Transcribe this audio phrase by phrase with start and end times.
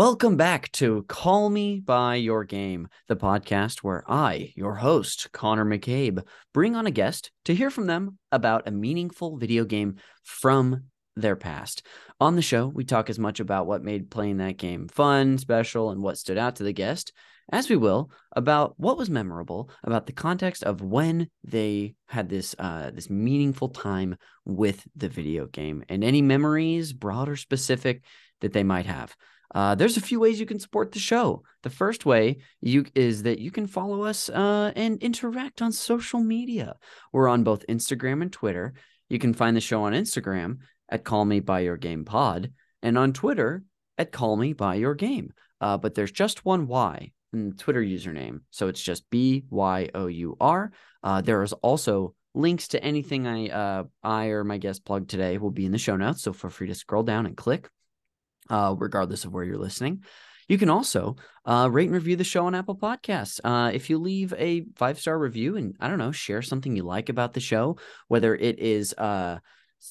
[0.00, 5.66] Welcome back to Call Me By Your Game, the podcast where I, your host, Connor
[5.66, 10.84] McCabe, bring on a guest to hear from them about a meaningful video game from
[11.16, 11.82] their past.
[12.18, 15.90] On the show, we talk as much about what made playing that game fun, special,
[15.90, 17.12] and what stood out to the guest,
[17.52, 22.56] as we will about what was memorable about the context of when they had this
[22.58, 24.16] uh, this meaningful time
[24.46, 28.02] with the video game and any memories, broad or specific,
[28.40, 29.14] that they might have.
[29.54, 31.42] Uh, there's a few ways you can support the show.
[31.62, 36.20] The first way you is that you can follow us uh, and interact on social
[36.20, 36.76] media.
[37.12, 38.74] We're on both Instagram and Twitter.
[39.08, 42.96] You can find the show on Instagram at Call Me By Your Game Pod and
[42.96, 43.64] on Twitter
[43.98, 45.32] at Call Me By Your Game.
[45.60, 49.88] Uh, but there's just one Y in the Twitter username, so it's just B Y
[49.94, 50.72] O U R.
[51.02, 55.38] Uh, there is also links to anything I uh, I or my guest plug today
[55.38, 56.22] will be in the show notes.
[56.22, 57.68] So feel free to scroll down and click
[58.50, 60.04] uh, regardless of where you're listening.
[60.48, 61.14] You can also
[61.46, 63.40] uh, rate and review the show on Apple Podcasts.
[63.44, 66.82] Uh, if you leave a five star review and I don't know, share something you
[66.82, 67.78] like about the show,
[68.08, 69.38] whether it is, uh,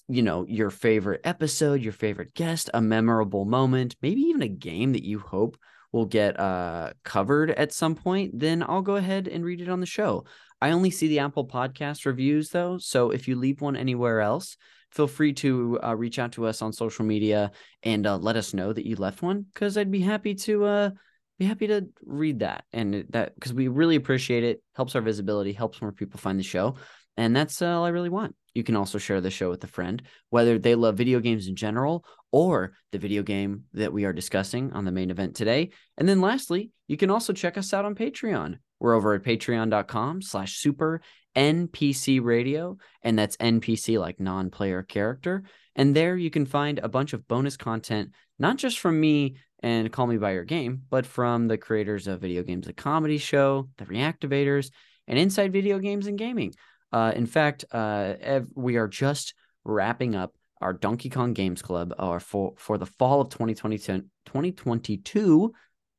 [0.09, 4.91] you know, your favorite episode, your favorite guest, a memorable moment, maybe even a game
[4.91, 5.57] that you hope
[5.93, 9.79] will get uh, covered at some point, then I'll go ahead and read it on
[9.79, 10.25] the show.
[10.61, 14.57] I only see the Apple Podcast reviews though, so if you leave one anywhere else,
[14.91, 17.51] feel free to uh, reach out to us on social media
[17.83, 20.89] and uh, let us know that you left one because I'd be happy to uh,
[21.37, 24.61] be happy to read that and that because we really appreciate it.
[24.75, 26.75] Helps our visibility, helps more people find the show,
[27.17, 28.35] and that's all I really want.
[28.53, 31.55] You can also share the show with a friend, whether they love video games in
[31.55, 35.69] general or the video game that we are discussing on the main event today.
[35.97, 38.57] And then lastly, you can also check us out on Patreon.
[38.79, 41.01] We're over at patreon.com slash super
[41.35, 45.43] NPC radio, and that's NPC like non player character.
[45.75, 49.91] And there you can find a bunch of bonus content, not just from me and
[49.91, 53.69] Call Me By Your Game, but from the creators of Video Games a Comedy Show,
[53.77, 54.71] the Reactivators,
[55.07, 56.53] and Inside Video Games and Gaming.
[56.91, 61.93] Uh, in fact, uh, ev- we are just wrapping up our Donkey Kong Games Club
[61.97, 64.03] uh, for, for the fall of 2022.
[64.25, 65.53] 2022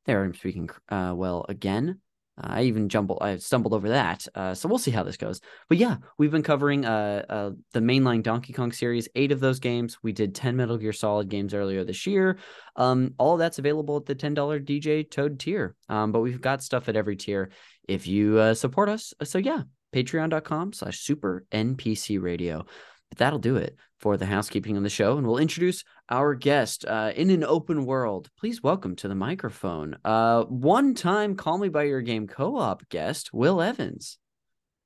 [0.05, 1.99] there, I'm speaking uh, well again.
[2.41, 4.27] I even jumbled, I stumbled over that.
[4.35, 5.41] Uh, so we'll see how this goes.
[5.69, 9.59] But yeah, we've been covering uh, uh, the mainline Donkey Kong series, eight of those
[9.59, 9.97] games.
[10.01, 12.37] We did 10 Metal Gear Solid games earlier this year.
[12.75, 14.35] Um, all that's available at the $10
[14.65, 15.75] DJ Toad tier.
[15.87, 17.51] Um, but we've got stuff at every tier
[17.87, 19.13] if you uh, support us.
[19.23, 19.63] So yeah,
[19.93, 22.65] patreon.com slash super NPC radio.
[23.11, 25.17] But that'll do it for the housekeeping on the show.
[25.17, 28.29] And we'll introduce our guest uh, in an open world.
[28.39, 32.87] Please welcome to the microphone, uh, one time Call Me By Your Game co op
[32.87, 34.17] guest, Will Evans.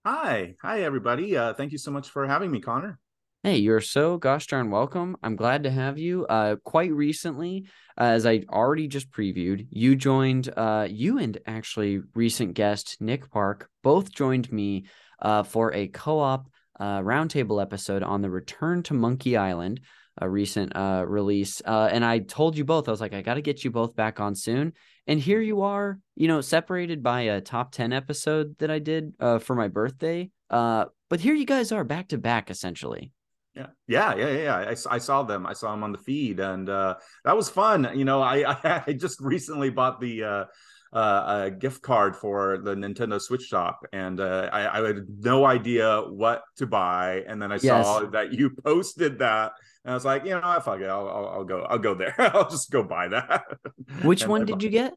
[0.08, 0.56] Hi.
[0.64, 1.38] Hi, everybody.
[1.38, 2.98] Uh, thank you so much for having me, Connor.
[3.44, 5.18] Hey, you're so gosh darn welcome.
[5.22, 6.26] I'm glad to have you.
[6.26, 7.66] Uh, quite recently,
[7.96, 13.70] as I already just previewed, you joined, uh, you and actually recent guest Nick Park
[13.84, 14.86] both joined me
[15.20, 16.50] uh, for a co op
[16.80, 19.82] uh, roundtable episode on the Return to Monkey Island,
[20.18, 21.62] a recent uh, release.
[21.66, 23.96] Uh, and I told you both, I was like, I got to get you both
[23.96, 24.74] back on soon.
[25.08, 29.14] And here you are, you know, separated by a top 10 episode that I did
[29.20, 30.32] uh, for my birthday.
[30.50, 33.12] Uh, but here you guys are back to back, essentially.
[33.54, 34.56] Yeah, yeah, yeah, yeah.
[34.56, 35.46] I, I saw them.
[35.46, 37.90] I saw them on the feed, and uh, that was fun.
[37.96, 40.48] You know, I I, just recently bought the
[40.96, 45.44] uh, a gift card for the Nintendo Switch shop, and uh, I, I, had no
[45.44, 47.26] idea what to buy.
[47.28, 47.86] And then I yes.
[47.86, 49.52] saw that you posted that,
[49.84, 52.16] and I was like, you know, fuck it, I'll, I'll, I'll go, I'll go there.
[52.34, 53.44] I'll just go buy that.
[54.04, 54.94] Which one I did you get?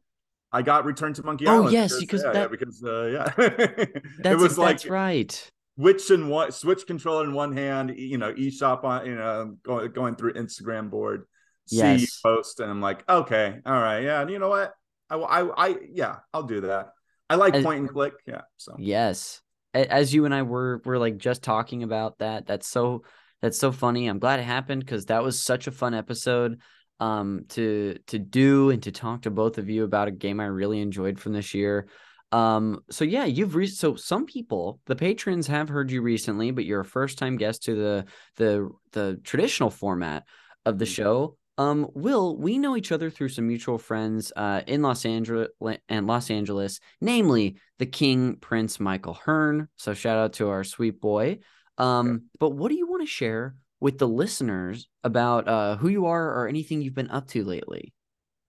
[0.53, 1.67] I got Return to Monkey oh, Island.
[1.67, 2.39] Oh yes, because, yeah, that...
[2.39, 5.51] yeah, because uh, yeah, that's, it was like that's right.
[5.77, 9.91] Switch and one switch controller in one hand, you know, eShop on, you know, going
[9.91, 11.25] going through Instagram board,
[11.65, 12.01] see yes.
[12.01, 14.73] you post, and I'm like, okay, all right, yeah, and you know what?
[15.09, 16.93] I, I, I, yeah, I'll do that.
[17.29, 18.13] I like as, point and click.
[18.25, 18.41] Yeah.
[18.57, 19.41] So yes,
[19.73, 22.47] as you and I were were like just talking about that.
[22.47, 23.03] That's so
[23.41, 24.07] that's so funny.
[24.07, 26.59] I'm glad it happened because that was such a fun episode
[26.99, 30.45] um to to do and to talk to both of you about a game I
[30.45, 31.87] really enjoyed from this year.
[32.31, 36.65] Um, so yeah, you've re- so some people, the patrons have heard you recently, but
[36.65, 38.05] you're a first time guest to the
[38.37, 40.25] the the traditional format
[40.65, 40.93] of the mm.
[40.93, 41.37] show.
[41.59, 45.49] Um, Will, we know each other through some mutual friends uh, in Los Angeles
[45.89, 49.67] and Los Angeles, namely the King Prince Michael Hearn.
[49.75, 51.39] So shout out to our sweet boy.
[51.77, 56.05] Um, but what do you want to share with the listeners about uh, who you
[56.05, 57.93] are or anything you've been up to lately?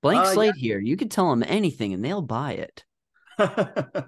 [0.02, 0.68] Blank uh, slate yeah.
[0.68, 0.78] here.
[0.78, 2.84] You could tell them anything and they'll buy it.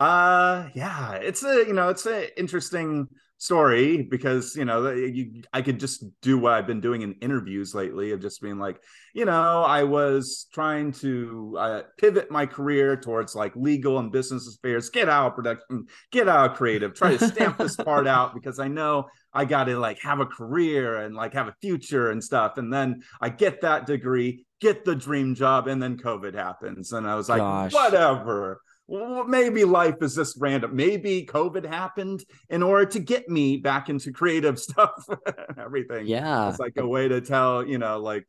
[0.00, 3.06] Uh, yeah, it's a you know it's an interesting
[3.44, 7.74] story because you know you, I could just do what I've been doing in interviews
[7.74, 8.80] lately of just being like,
[9.12, 14.56] you know, I was trying to uh, pivot my career towards like legal and business
[14.56, 18.34] affairs, get out of production, get out of creative, try to stamp this part out
[18.38, 22.10] because I know I got to like have a career and like have a future
[22.10, 22.56] and stuff.
[22.56, 27.06] And then I get that degree, get the dream job, and then COVID happens, and
[27.06, 27.74] I was like, Gosh.
[27.74, 30.76] whatever well, maybe life is just random.
[30.76, 36.06] Maybe COVID happened in order to get me back into creative stuff and everything.
[36.06, 36.50] Yeah.
[36.50, 38.26] It's like a way to tell, you know, like,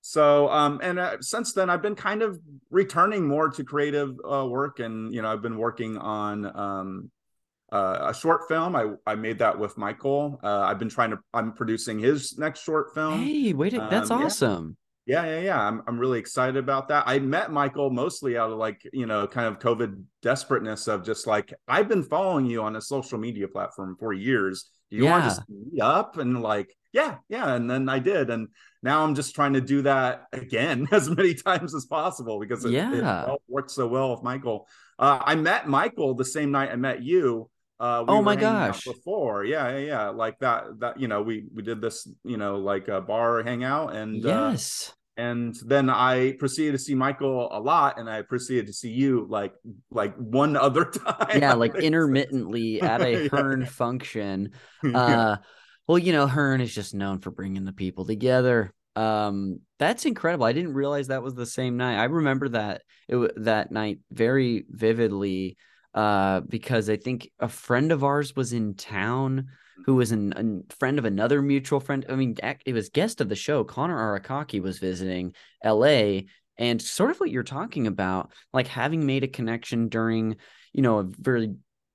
[0.00, 2.40] so, um, and uh, since then, I've been kind of
[2.70, 4.78] returning more to creative uh, work.
[4.78, 7.10] And, you know, I've been working on um,
[7.70, 8.76] uh, a short film.
[8.76, 10.40] I, I made that with Michael.
[10.42, 13.22] Uh, I've been trying to, I'm producing his next short film.
[13.22, 14.64] Hey, wait, that's um, awesome.
[14.68, 14.87] Yeah.
[15.08, 15.60] Yeah, yeah, yeah.
[15.60, 17.04] I'm I'm really excited about that.
[17.06, 21.26] I met Michael mostly out of like, you know, kind of COVID desperateness of just
[21.26, 24.68] like, I've been following you on a social media platform for years.
[24.90, 25.10] Do you yeah.
[25.10, 26.18] want to just meet up?
[26.18, 27.54] And like, yeah, yeah.
[27.54, 28.28] And then I did.
[28.28, 28.48] And
[28.82, 32.72] now I'm just trying to do that again as many times as possible because it,
[32.72, 33.32] yeah.
[33.32, 34.68] it worked so well with Michael.
[34.98, 37.48] Uh, I met Michael the same night I met you.
[37.80, 38.84] Uh, we oh my gosh!
[38.84, 40.80] Before, yeah, yeah, yeah, like that.
[40.80, 44.50] That you know, we we did this, you know, like a bar hangout, and uh,
[44.50, 48.90] yes, and then I proceeded to see Michael a lot, and I proceeded to see
[48.90, 49.52] you like
[49.90, 51.40] like one other time.
[51.40, 53.28] Yeah, like intermittently at a yeah.
[53.28, 54.52] Hearn function.
[54.84, 55.36] Uh, yeah.
[55.88, 58.72] Well, you know, Hearn is just known for bringing the people together.
[58.94, 60.46] Um, that's incredible.
[60.46, 61.98] I didn't realize that was the same night.
[61.98, 65.56] I remember that it that night very vividly
[65.94, 69.46] uh, because I think a friend of ours was in town
[69.84, 72.04] who was an, a friend of another mutual friend.
[72.08, 72.36] I mean,
[72.66, 73.64] it was guest of the show.
[73.64, 75.34] Connor Arakaki was visiting
[75.64, 76.20] LA
[76.56, 80.36] and sort of what you're talking about, like having made a connection during,
[80.72, 81.54] you know, a very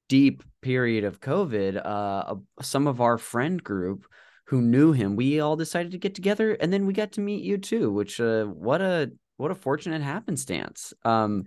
[0.09, 1.81] deep period of COVID.
[1.83, 4.05] Uh, some of our friend group
[4.47, 7.43] who knew him, we all decided to get together, and then we got to meet
[7.43, 7.91] you too.
[7.91, 10.93] Which, uh, what a what a fortunate happenstance.
[11.03, 11.45] Um,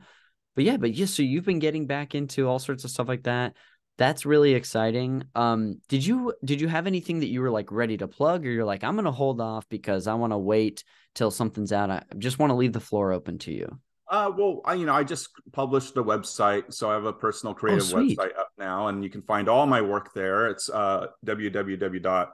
[0.55, 3.25] but yeah, but yeah, so you've been getting back into all sorts of stuff like
[3.25, 3.55] that
[3.99, 5.25] that's really exciting.
[5.35, 8.51] Um, did you did you have anything that you were like ready to plug, or
[8.51, 10.85] you're like, I'm gonna hold off because I want to wait
[11.15, 11.91] till something's out.
[11.91, 13.79] I just want to leave the floor open to you.
[14.09, 17.53] Uh, well, I, you know, I just published a website, so I have a personal
[17.53, 20.47] oh, creative oh, website up now, and you can find all my work there.
[20.49, 22.31] It's uh, www.william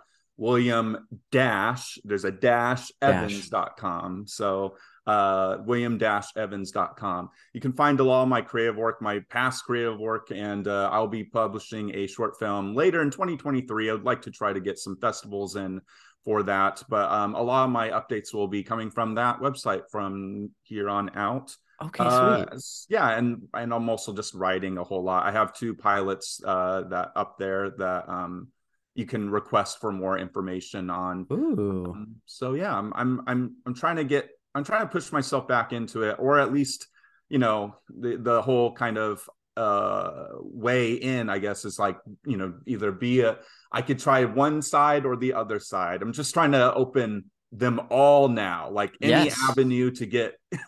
[1.31, 4.27] dash there's a dash evans.com.
[4.27, 4.77] So
[5.07, 7.31] uh, william-evans.com.
[7.53, 10.91] You can find a lot of my creative work, my past creative work, and uh,
[10.93, 13.91] I'll be publishing a short film later in 2023.
[13.91, 15.81] I would like to try to get some festivals in
[16.25, 19.83] for that, but um, a lot of my updates will be coming from that website
[19.91, 21.57] from here on out.
[21.83, 22.45] Okay, uh,
[22.89, 25.27] yeah, and and I'm also just writing a whole lot.
[25.27, 28.49] I have two pilots uh, that up there that um,
[28.95, 31.27] you can request for more information on.
[31.33, 31.87] Ooh.
[31.89, 35.49] Um, so yeah, I'm I'm I'm I'm trying to get I'm trying to push myself
[35.49, 36.87] back into it, or at least,
[37.29, 42.37] you know, the the whole kind of uh way in, I guess, is like, you
[42.37, 43.39] know, either be a
[43.71, 46.03] I could try one side or the other side.
[46.03, 49.39] I'm just trying to open them all now, like any yes.
[49.49, 50.35] avenue to get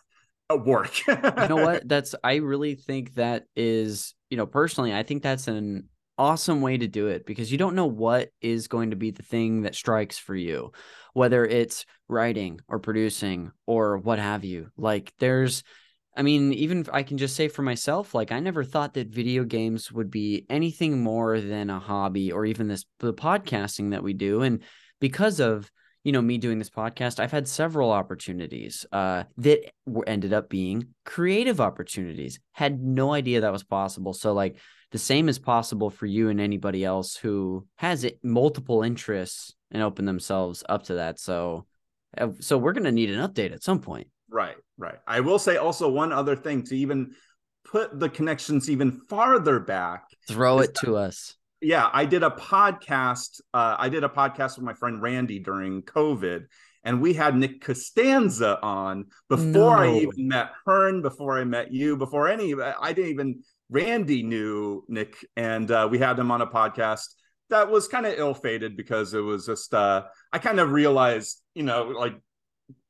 [0.51, 1.07] a work.
[1.07, 1.15] you
[1.49, 1.87] know what?
[1.89, 5.89] That's I really think that is, you know, personally, I think that's an
[6.19, 9.23] awesome way to do it because you don't know what is going to be the
[9.23, 10.73] thing that strikes for you,
[11.15, 14.69] whether it's writing or producing or what have you.
[14.77, 15.65] Like there's
[16.17, 19.43] I mean, even I can just say for myself, like I never thought that video
[19.43, 24.13] games would be anything more than a hobby or even this the podcasting that we
[24.13, 24.43] do.
[24.43, 24.63] And
[25.01, 25.71] because of
[26.05, 29.73] you know me doing this podcast, I've had several opportunities uh, that
[30.07, 32.39] ended up being creative opportunities.
[32.53, 34.13] Had no idea that was possible.
[34.13, 34.57] So like
[34.93, 39.83] the same is possible for you and anybody else who has it, multiple interests and
[39.83, 41.19] open themselves up to that.
[41.19, 41.67] So,
[42.17, 44.07] uh, so we're going to need an update at some point.
[44.31, 44.99] Right, right.
[45.07, 47.15] I will say also one other thing to even
[47.65, 50.05] put the connections even farther back.
[50.29, 51.35] Throw it to us.
[51.61, 53.41] Yeah, I did a podcast.
[53.53, 56.45] Uh, I did a podcast with my friend Randy during COVID,
[56.85, 59.83] and we had Nick Costanza on before no.
[59.83, 62.55] I even met Hearn, before I met you, before any.
[62.55, 67.07] I didn't even Randy knew Nick, and uh, we had him on a podcast
[67.51, 71.63] that was kind of ill-fated because it was just uh, I kind of realized, you
[71.63, 72.15] know, like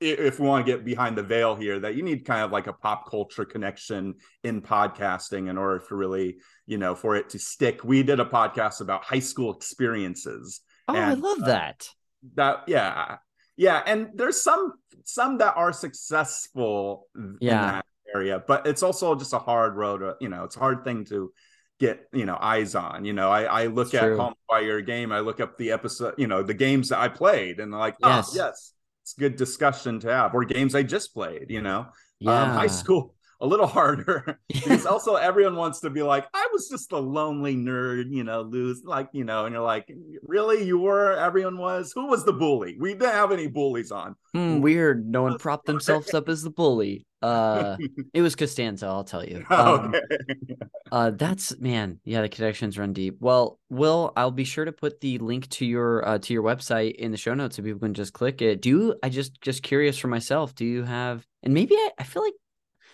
[0.00, 2.68] if we want to get behind the veil here, that you need kind of like
[2.68, 7.38] a pop culture connection in podcasting in order to really, you know, for it to
[7.38, 7.82] stick.
[7.82, 10.60] We did a podcast about high school experiences.
[10.86, 11.88] Oh, and, I love uh, that.
[12.34, 13.16] That yeah,
[13.56, 17.08] yeah, and there's some some that are successful.
[17.40, 17.82] Yeah
[18.14, 20.14] area, but it's also just a hard road.
[20.20, 21.32] You know, it's a hard thing to
[21.80, 23.04] get you know eyes on.
[23.04, 24.16] You know, I I look It's at true.
[24.16, 25.12] Call Me by Your Game.
[25.12, 26.14] I look up the episode.
[26.18, 28.30] You know, the games that I played, and like, Yes.
[28.32, 30.34] oh yes, it's good discussion to have.
[30.34, 31.46] Or games I just played.
[31.50, 31.86] You know,
[32.20, 32.42] Yeah.
[32.42, 36.68] um, high school a little harder because also everyone wants to be like, I was
[36.68, 40.78] just a lonely nerd, you know, lose like, you know, and you're like, really, you
[40.78, 41.12] were?
[41.12, 41.92] Everyone was.
[41.94, 42.76] Who was the bully?
[42.80, 44.16] We didn't have any bullies on.
[44.32, 45.06] Hmm, weird.
[45.06, 47.06] No one propped themselves up as the bully.
[47.22, 47.78] Uh,
[48.12, 49.46] it was Costanza, I'll tell you.
[49.48, 50.56] Um, okay.
[50.92, 53.16] uh, that's man, yeah, the connections run deep.
[53.20, 56.96] Well, Will, I'll be sure to put the link to your uh, to your website
[56.96, 58.60] in the show notes so people can just click it.
[58.60, 58.94] Do you?
[59.02, 60.54] I just just curious for myself.
[60.54, 61.26] Do you have?
[61.42, 62.34] And maybe I, I feel like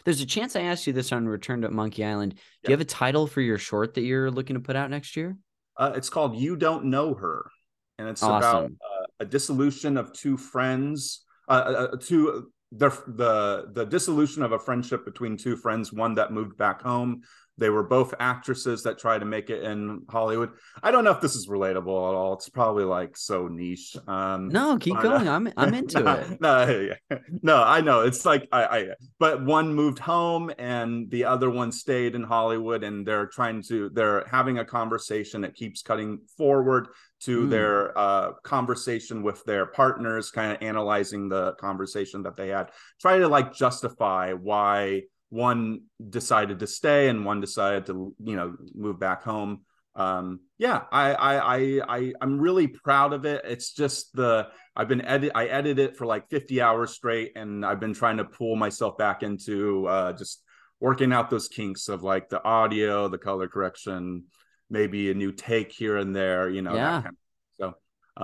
[0.04, 2.34] there's a chance I asked you this on Return to Monkey Island.
[2.34, 2.70] Do Yeah.
[2.70, 5.36] you have a title for your short that you're looking to put out next year?
[5.76, 7.50] Uh, it's called You Don't Know Her.
[7.98, 13.68] And it's about uh, a dissolution of two friends, uh, uh, uh, two the the
[13.72, 17.20] the dissolution of a friendship between two friends, one that moved back home.
[17.60, 20.50] They were both actresses that tried to make it in Hollywood.
[20.82, 21.78] I don't know if this is relatable
[22.10, 22.32] at all.
[22.32, 23.96] It's probably like so niche.
[24.08, 25.28] Um, No, keep but, uh, going.
[25.28, 26.40] I'm I'm into no, it.
[26.40, 27.18] No, yeah.
[27.42, 28.00] no, I know.
[28.00, 28.88] It's like I, I,
[29.18, 33.90] but one moved home and the other one stayed in Hollywood, and they're trying to.
[33.90, 36.88] They're having a conversation that keeps cutting forward
[37.20, 37.50] to Mm.
[37.50, 43.18] their uh, conversation with their partners, kind of analyzing the conversation that they had, try
[43.18, 49.00] to like justify why one decided to stay and one decided to, you know, move
[49.00, 49.62] back home.
[49.96, 53.42] Um yeah I, I i i i'm really proud of it.
[53.44, 54.46] It's just the
[54.76, 58.18] i've been edit i edited it for like 50 hours straight and i've been trying
[58.18, 60.44] to pull myself back into uh just
[60.78, 64.24] working out those kinks of like the audio the color correction
[64.70, 66.92] maybe a new take here and there you know Yeah.
[66.92, 67.16] that kind of
[67.58, 67.66] so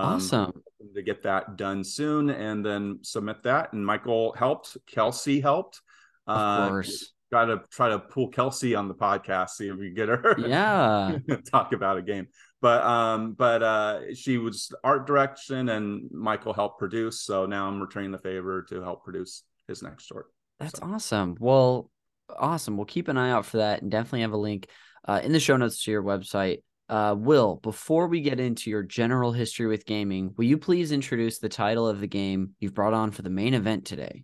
[0.01, 0.63] um, Awesome.
[0.95, 3.73] to get that done soon and then submit that.
[3.73, 5.81] And michael helped kelsey helped
[6.27, 7.13] Of uh course.
[7.31, 11.17] got to try to pull kelsey on the podcast see if we get her Yeah.
[11.51, 12.27] talk about a game
[12.61, 17.79] but um but uh she was art direction and michael helped produce so now i'm
[17.81, 20.27] returning the favor to help produce his next short
[20.59, 21.35] That's So- awesome.
[21.39, 21.89] Well,
[22.37, 22.77] awesome.
[22.77, 24.67] We'll keep an eye out for that and definitely have a link
[25.07, 26.57] uh, in the show notes to your website.
[26.89, 31.39] Uh, Will, before we get into your general history with gaming, will you please introduce
[31.39, 34.23] the title of the game you've brought on for the main event today?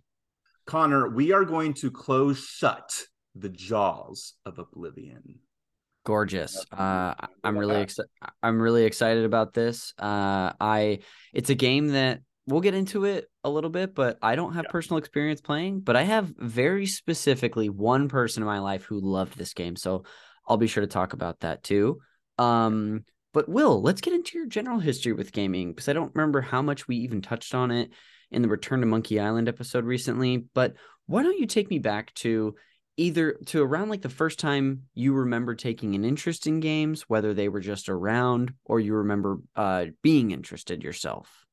[0.66, 3.04] Connor we are going to close shut
[3.34, 5.38] the jaws of oblivion
[6.04, 6.66] Gorgeous.
[6.70, 8.10] Uh, I'm really excited.
[8.42, 9.94] I'm really excited about this.
[9.98, 10.98] Uh, I
[11.32, 14.66] it's a game that we'll get into it a little bit, but I don't have
[14.66, 14.70] Yeah.
[14.70, 15.80] personal experience playing.
[15.80, 20.04] But I have very specifically one person in my life who loved this game, so
[20.46, 22.00] I'll be sure to talk about that too.
[22.36, 26.42] Um, but Will, let's get into your general history with gaming because I don't remember
[26.42, 27.90] how much we even touched on it
[28.30, 30.38] in the Return to Monkey Island episode recently.
[30.54, 30.74] But
[31.06, 32.54] why don't you take me back to
[32.96, 37.34] either to around like the first time you remember taking an interest in games, whether
[37.34, 41.43] they were just around or you remember uh, being interested yourself.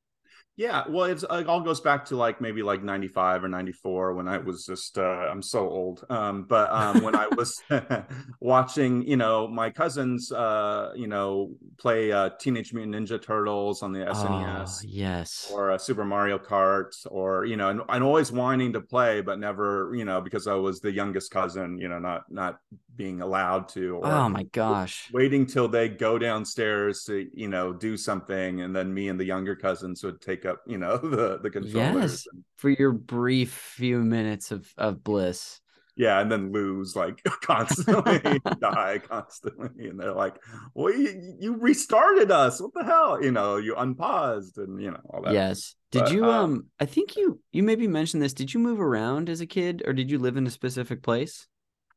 [0.54, 3.72] Yeah, well, it's it all goes back to like maybe like ninety five or ninety
[3.72, 6.04] four when I was just uh, I'm so old.
[6.10, 7.62] Um, but um, when I was
[8.40, 13.92] watching, you know, my cousins, uh, you know, play uh, Teenage Mutant Ninja Turtles on
[13.92, 15.50] the Oh, SNES yes.
[15.50, 19.38] or uh, Super Mario Kart, or you know, and I'm always wanting to play, but
[19.38, 22.58] never, you know, because I was the youngest cousin, you know, not not
[22.96, 25.08] being allowed to, or Oh my gosh.
[25.12, 29.24] waiting till they go downstairs to you know do something and then me and the
[29.24, 32.28] younger cousins would take up you know the the controllers Yes.
[32.56, 35.60] For your brief few minutes of, of bliss.
[35.96, 40.36] yeah and then lose like constantly die constantly and they're like
[40.74, 45.00] well you, you restarted us what the hell you know you unpaused and you know
[45.10, 45.74] all that Yes.
[45.90, 48.32] Did But, you um, um I think you you maybe mentioned this.
[48.32, 51.46] Did you move around as a kid or did you live in a specific place?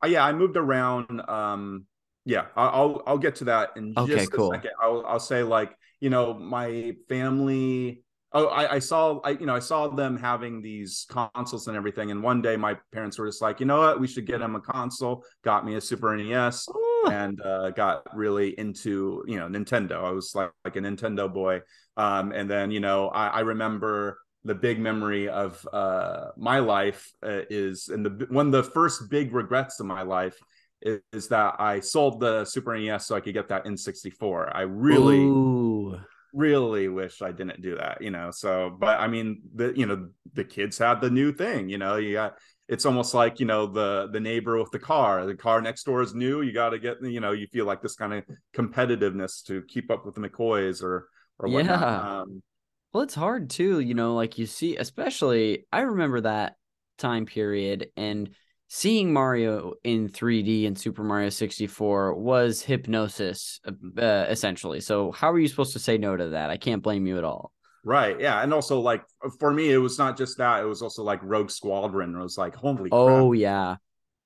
[0.05, 1.21] Uh, yeah, I moved around.
[1.29, 1.85] Um,
[2.25, 4.51] yeah, I- I'll I'll get to that in Okay, just cool.
[4.51, 4.71] a second.
[4.81, 8.03] I'll I'll say like you know my family.
[8.33, 12.11] Oh, I, I saw I you know I saw them having these consoles and everything,
[12.11, 14.55] and one day my parents were just like, you know what, we should get him
[14.55, 15.23] a console.
[15.43, 20.03] Got me a Super NES Oh, and uh, got really into you know Nintendo.
[20.03, 21.61] I was like, like a Nintendo boy.
[21.97, 27.11] Um, and then you know I, I remember the big memory of uh, my life
[27.25, 30.37] uh, is and the one of the first big regrets of my life
[30.81, 34.55] is, is that I sold the Super NES so I could get that N64.
[34.55, 35.99] I really Ooh.
[36.31, 38.29] really wish I didn't do that, you know.
[38.29, 41.95] So, but I mean, the you know the kids had the new thing, you know.
[41.95, 42.35] You got
[42.69, 45.25] it's almost like you know the the neighbor with the car.
[45.25, 46.43] The car next door is new.
[46.43, 48.23] You got to get you know you feel like this kind of
[48.55, 51.09] competitiveness to keep up with the McCoys or
[51.39, 51.81] or whatnot.
[51.81, 52.19] Yeah.
[52.21, 52.43] Um,
[52.95, 56.55] Well, it's hard too, you know, like you see, especially I remember that
[56.97, 58.29] time period and
[58.69, 64.79] seeing Mario in 3D in Super Mario 64 was hypnosis, uh, essentially.
[64.79, 66.49] So, how are you supposed to say no to that?
[66.49, 67.51] I can't blame you at all.
[67.83, 68.17] Right.
[68.17, 68.41] Yeah.
[68.41, 69.03] And also, like,
[69.39, 72.15] for me, it was not just that, it was also like Rogue Squadron.
[72.15, 73.39] It was like, holy Oh, crap.
[73.41, 73.75] yeah.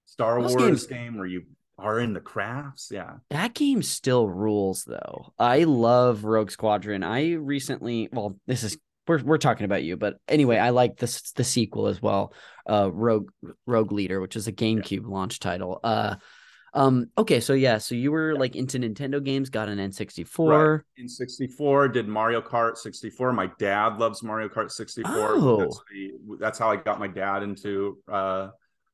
[0.05, 1.41] Star Those Wars games- game where you
[1.81, 2.89] are in the crafts.
[2.91, 3.15] Yeah.
[3.29, 5.33] That game still rules though.
[5.37, 7.03] I love Rogue Squadron.
[7.03, 11.31] I recently, well, this is we're we're talking about you, but anyway, I like this
[11.31, 12.33] the sequel as well.
[12.69, 13.31] Uh Rogue
[13.65, 15.79] Rogue Leader, which is a GameCube launch title.
[15.83, 16.15] Uh
[16.73, 20.81] um okay, so yeah, so you were like into Nintendo games, got an N64.
[20.97, 23.33] In 64, did Mario Kart 64.
[23.33, 25.11] My dad loves Mario Kart 64.
[25.15, 25.57] Oh.
[25.57, 28.49] That's, the, that's how I got my dad into uh,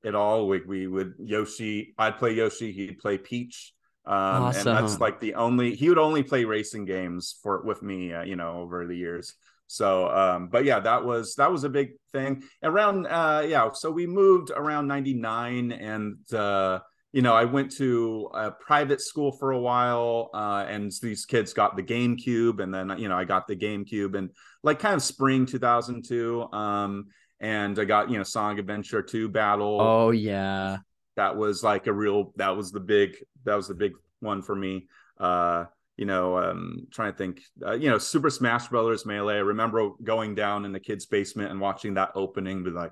[0.05, 0.47] it all.
[0.47, 3.73] We, we would Yoshi, I'd play Yoshi, he'd play Peach.
[4.05, 8.13] Um, And that's like the only, he would only play racing games for with me,
[8.13, 9.33] uh, you know, over the years.
[9.67, 13.07] So, um, but yeah, that was that was a big thing around.
[13.07, 16.79] Uh, yeah, so we moved around '99, and uh,
[17.11, 21.53] you know, I went to a private school for a while, uh, and these kids
[21.53, 24.29] got the GameCube, and then you know, I got the GameCube, and
[24.61, 27.07] like kind of spring 2002, um,
[27.45, 29.77] and I got you know, Sonic Adventure 2 Battle.
[29.79, 30.77] Oh yeah.
[31.15, 32.33] That was like a real.
[32.35, 33.15] That was the big.
[33.45, 34.87] That was the big one for me.
[35.19, 39.35] Uh, you know, um, trying to think, uh, you know, Super Smash Brothers Melee.
[39.35, 42.91] I remember going down in the kids' basement and watching that opening, be like,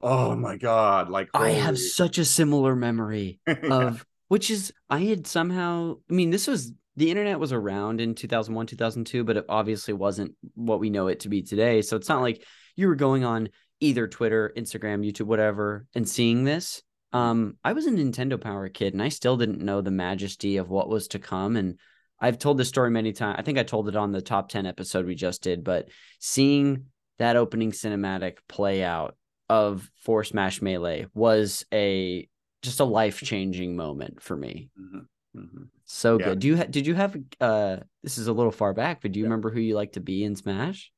[0.00, 3.54] oh my god, like I have such a similar memory Yeah.
[3.88, 8.14] of which is I had somehow I mean this was the internet was around in
[8.14, 12.08] 2001 2002 but it obviously wasn't what we know it to be today so it's
[12.08, 12.44] not like
[12.76, 13.48] you were going on
[13.80, 18.92] either Twitter Instagram YouTube whatever and seeing this um I was a Nintendo Power kid
[18.92, 21.78] and I still didn't know the majesty of what was to come and
[22.20, 24.66] I've told this story many times I think I told it on the top 10
[24.66, 25.88] episode we just did but
[26.18, 26.86] seeing
[27.18, 29.16] that opening cinematic play out
[29.48, 32.28] of Four Smash Melee was a
[32.62, 34.68] just a life changing moment for me.
[34.78, 35.68] Mhm, mhm.
[35.84, 36.24] So Yeah.
[36.26, 36.38] good.
[36.40, 39.18] Do you ha- did you have uh this is a little far back, but do
[39.18, 39.28] you Yeah.
[39.30, 40.92] remember who you like to be in Smash?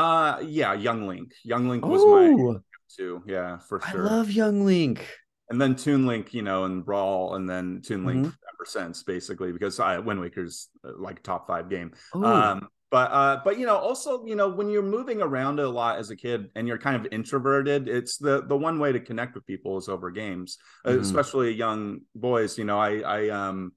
[0.00, 1.32] Uh, yeah, Young Link.
[1.44, 2.60] Young Link was my Oh,
[2.96, 3.22] too.
[3.26, 4.06] Yeah, for sure.
[4.06, 5.06] I love Young Link.
[5.50, 8.28] and then Toon Link, you know, and Brawl, and then Toon Link Mm-hmm.
[8.54, 11.92] ever since, basically, because I Wind Waker's uh, like top five game.
[12.14, 15.68] Oh, Um, but uh, but you know, also you know, when you're moving around a
[15.68, 19.00] lot as a kid and you're kind of introverted, it's the the one way to
[19.00, 21.00] connect with people is over games, Mhm.
[21.00, 22.56] especially young boys.
[22.58, 23.72] You know, I I um.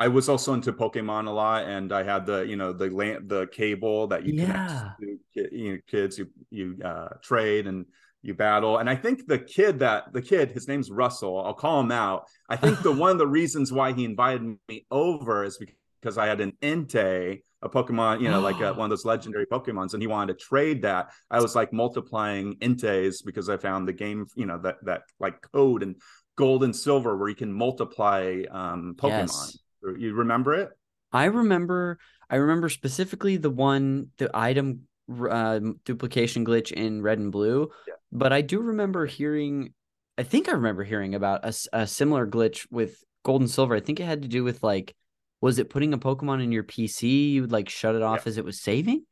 [0.00, 3.28] I was also into Pokemon a lot, and I had the you know the land
[3.28, 4.92] the cable that you Yeah.
[4.98, 6.18] connect to you know, kids.
[6.18, 7.84] You you uh, trade and
[8.22, 11.44] you battle, and I think the kid that the kid his name's Russell.
[11.44, 12.24] I'll call him out.
[12.48, 15.58] I think the one of the reasons why he invited me over is
[16.00, 19.44] because I had an Entei, a Pokemon, you know, like a, one of those legendary
[19.46, 21.10] Pokemons, and he wanted to trade that.
[21.30, 25.42] I was like multiplying Enteis because I found the game, you know, that that like
[25.52, 25.96] code and
[26.36, 29.28] gold and silver where you can multiply um Pokemon.
[29.28, 29.58] Yes.
[29.82, 30.70] You remember it?
[31.12, 34.82] I remember I remember specifically the one the item
[35.28, 37.94] uh, duplication glitch in red and blue, Yeah.
[38.12, 39.74] but I do remember hearing
[40.18, 43.74] I think I remember hearing about a, a similar glitch with gold and silver.
[43.74, 44.94] I think it had to do with like
[45.40, 47.32] was it putting a Pokemon in your PC?
[47.32, 49.04] You would like shut it off as it was saving?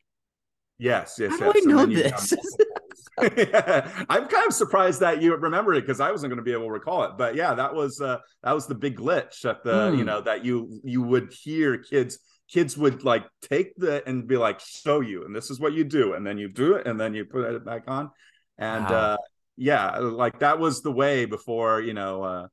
[0.77, 1.55] Yes, yes, How do yes.
[1.55, 2.33] I And know then you have this?
[3.19, 3.59] Multiples.
[4.09, 6.65] I'm kind of surprised that you remember it because I wasn't going to be able
[6.65, 7.11] to recall it.
[7.17, 10.05] But yeah, that was uh, that was the big glitch at the you Hmm.
[10.05, 12.19] know that you you would hear kids
[12.51, 15.83] kids would like take the and be like show you and this is what you
[15.83, 18.09] do and then you do it and then you put it back on
[18.57, 18.91] and Wow.
[18.91, 19.17] uh
[19.55, 22.47] yeah like that was the way before you know uh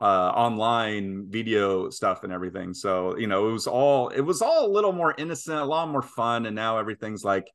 [0.00, 4.66] uh online video stuff and everything so you know it was all it was all
[4.66, 7.50] a little more innocent a lot more fun and now everything's like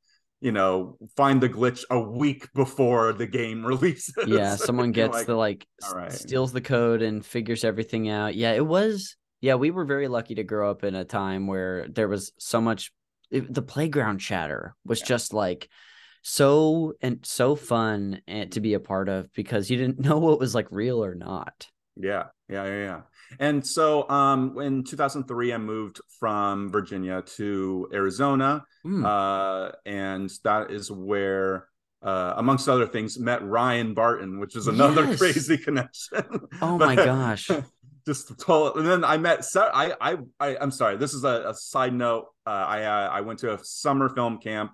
[0.46, 5.26] you know find the glitch a week before the game releases yeah, someone gets like,
[5.26, 6.12] the like right.
[6.12, 8.36] steals the code and figures everything out.
[8.36, 11.88] Yeah, it was yeah, we were very lucky to grow up in a time where
[11.90, 12.94] there was so much
[13.32, 15.08] it, the playground chatter was Yeah.
[15.08, 15.68] just like
[16.22, 20.40] so and so fun and to be a part of because you didn't know what
[20.40, 21.68] was like real or not.
[21.98, 23.02] Yeah, yeah, yeah, yeah.
[23.40, 29.04] And so um in 2003 I moved from Virginia to Arizona Mm.
[29.04, 31.68] uh and that is where
[32.04, 35.18] uh amongst other things met Ryan Barton, which is another Yes.
[35.20, 36.24] crazy connection.
[36.62, 37.50] Oh my gosh.
[38.06, 39.44] Just told, and then I met.
[39.56, 40.96] I I, I I'm sorry.
[40.98, 42.28] This is a, a side note.
[42.46, 44.74] Uh, I uh, I went to a summer film camp,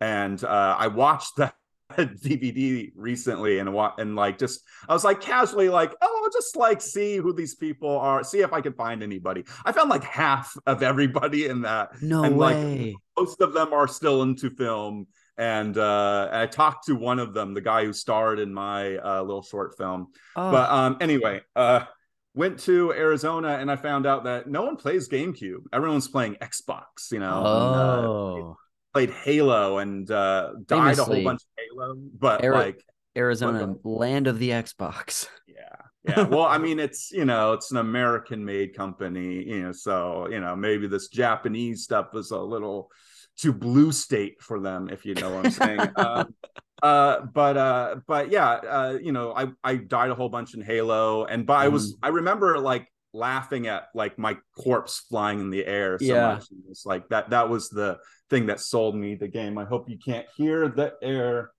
[0.00, 1.54] and uh, I watched that
[1.96, 6.82] DVD recently, and and like just I was like casually like, oh, I'll just like
[6.82, 9.44] see who these people are, see if I can find anybody.
[9.64, 12.02] I found like half of everybody in that.
[12.02, 12.96] No and, like, way.
[13.16, 15.06] Most of them are still into film,
[15.38, 19.22] and uh, I talked to one of them, the guy who starred in my uh,
[19.22, 20.08] little short film.
[20.36, 21.84] Oh, But um, anyway, uh,
[22.34, 25.64] went to Arizona and I found out that no one plays GameCube.
[25.72, 27.10] Everyone's playing Xbox.
[27.10, 28.56] You know, and, uh, oh.
[28.92, 31.94] played Halo and uh, died a whole bunch of Halo.
[31.96, 32.84] But Ari- like,
[33.16, 35.26] Arizona, land of the Xbox.
[35.46, 35.76] yeah,
[36.08, 36.24] yeah.
[36.24, 39.44] Well, I mean, it's you know, it's an American-made company.
[39.44, 42.90] You know, so you know, maybe this Japanese stuff is a little
[43.36, 45.92] too blue state for them, if you know what I'm saying.
[45.96, 46.34] um,
[46.82, 50.60] uh but uh but yeah uh you know i i died a whole bunch in
[50.62, 52.04] halo and but i was Mm-hmm.
[52.04, 56.20] i remember like laughing at like my corpse flying in the air so Yeah.
[56.20, 57.98] much it's like that that was the
[58.30, 61.50] thing that sold me the game i hope you can't hear the air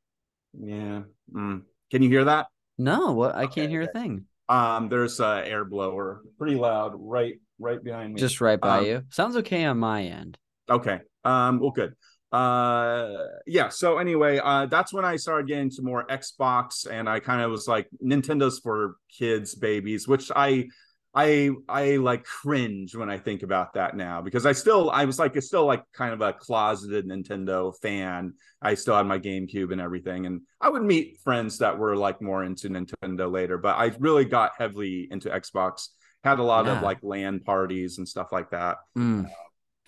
[0.58, 1.02] yeah
[1.34, 1.64] Mm.
[1.92, 3.36] can you hear that No, what?
[3.36, 4.26] I Okay, can't hear a thing.
[4.50, 8.86] Um there's a air blower pretty loud right right behind me Just right by Um,
[8.86, 9.04] you.
[9.10, 10.38] Sounds okay on my end.
[10.70, 11.00] Okay.
[11.26, 11.94] Um, well, good.
[12.32, 13.70] Uh, yeah.
[13.70, 17.52] So anyway, uh, that's when I started getting to more Xbox, and I kind of
[17.52, 20.68] was like, Nintendo's for kids, babies, which I,
[21.14, 25.18] I, I like cringe when I think about that now because I still, I was
[25.18, 28.34] like, it's still like kind of a closeted Nintendo fan.
[28.62, 32.22] I still had my GameCube and everything, and I would meet friends that were like
[32.22, 35.88] more into Nintendo later, but I really got heavily into Xbox.
[36.24, 36.78] Had a lot Yeah.
[36.78, 38.78] of like LAN parties and stuff like that.
[38.98, 39.30] Mm,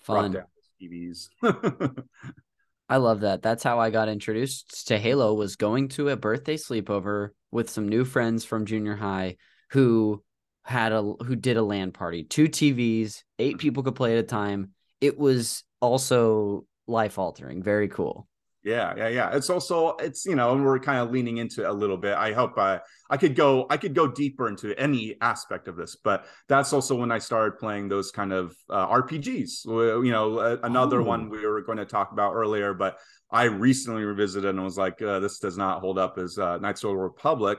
[0.06, 0.44] Brought fun.
[0.82, 1.28] TVs.
[2.88, 3.42] I love that.
[3.42, 7.88] That's how I got introduced to Halo was going to a birthday sleepover with some
[7.88, 9.36] new friends from junior high
[9.70, 10.22] who
[10.64, 12.24] had a who did a LAN party.
[12.24, 14.70] Two TVs, eight people could play at a time.
[15.00, 17.62] It was also life altering.
[17.62, 18.28] Very cool.
[18.64, 19.36] Yeah, yeah, yeah.
[19.36, 22.14] It's also it's you know, and we're kind of leaning into it a little bit.
[22.14, 22.78] I hope I
[23.10, 26.94] I could go I could go deeper into any aspect of this, but that's also
[26.94, 29.64] when I started playing those kind of uh, RPGs.
[30.04, 31.04] You know, uh, another Oh.
[31.04, 32.98] one we were going to talk about earlier, but
[33.32, 36.84] I recently revisited and was like, uh, this does not hold up as uh, Knights
[36.84, 37.58] of the Republic.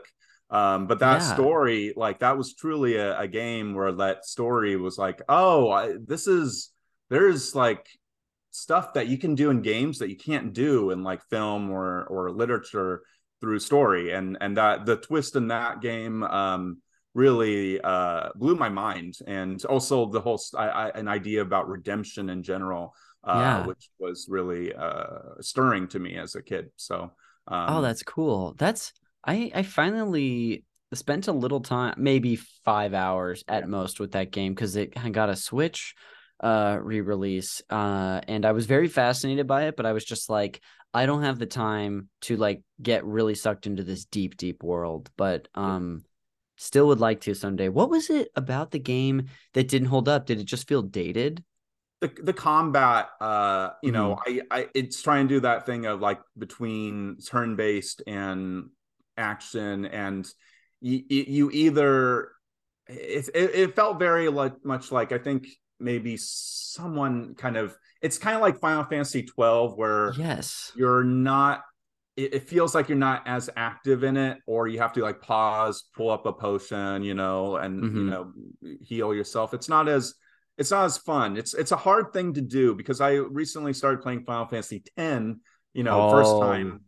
[0.50, 1.24] Um, but that Yeah.
[1.24, 5.96] story, like that was truly a, a game where that story was like, oh, I,
[6.06, 6.72] this is
[7.10, 7.88] there's like
[8.52, 12.04] stuff that you can do in games that you can't do in like film or
[12.06, 13.02] or literature
[13.42, 16.78] through story and and that the twist in that game um
[17.16, 22.30] really uh blew my mind and also the whole I, I, an idea about redemption
[22.30, 23.64] in general uh Yeah.
[23.64, 27.12] which was really uh stirring to me as a kid so
[27.48, 28.56] um oh, that's cool.
[28.58, 34.32] That's I I finally spent a little time, maybe five hours at most with that
[34.32, 35.96] game because it got a Switch
[36.40, 37.62] uh re-release.
[37.70, 40.62] Uh and I was very fascinated by it, but I was just like,
[40.94, 45.10] I don't have the time to like get really sucked into this deep, deep world.
[45.18, 46.04] But um
[46.58, 47.70] still would like to someday.
[47.70, 50.26] What was it about the game that didn't hold up?
[50.26, 51.44] Did it just feel dated?
[52.02, 54.22] the the combat uh you know Mm-hmm.
[54.28, 58.70] i i it's trying to do that thing of like between turn based and
[59.18, 60.28] action and
[60.82, 62.30] you, you either
[62.88, 65.48] it, it felt very like much like i think
[65.80, 70.72] maybe someone kind of it's kind of like final fantasy 12 where Yes.
[70.76, 71.62] you're not
[72.16, 75.22] it, it feels like you're not as active in it or you have to like
[75.22, 78.10] pause pull up a potion you know and you Mhm.
[78.10, 78.34] know
[78.82, 80.14] heal yourself it's not as
[80.58, 84.02] it's not as fun it's it's a hard thing to do because i recently started
[84.02, 85.40] playing final fantasy 10
[85.74, 86.40] you know first Oh.
[86.40, 86.82] time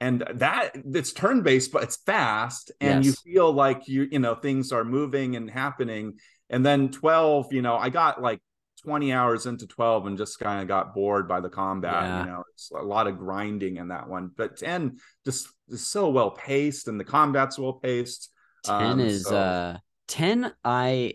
[0.00, 3.16] and that it's turn based but it's fast and Yes.
[3.24, 6.18] you feel like you you know things are moving and happening
[6.50, 8.40] and then 12 you know i got like
[8.84, 12.20] 20 hours into 12 and just kind of got bored by the combat Yeah.
[12.20, 16.10] you know it's a lot of grinding in that one but 10 just is so
[16.10, 18.30] well paced and the combat's well paced
[18.64, 19.76] 10 Um, is so- uh
[20.08, 21.14] 10 I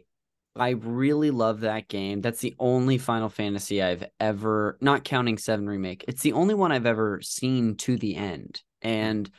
[0.53, 2.19] I really love that game.
[2.19, 6.03] That's the only Final Fantasy I've ever not counting 7 remake.
[6.09, 8.61] It's the only one I've ever seen to the end.
[8.81, 9.29] And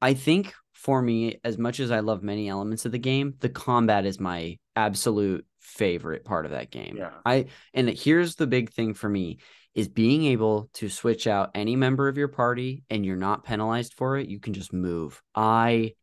[0.00, 3.48] I think for me as much as I love many elements of the game, the
[3.48, 6.96] combat is my absolute favorite part of that game.
[6.98, 7.10] Yeah.
[7.24, 9.38] I and here's the big thing for me
[9.74, 13.94] is being able to switch out any member of your party and you're not penalized
[13.94, 14.28] for it.
[14.28, 15.20] You can just move.
[15.34, 15.94] I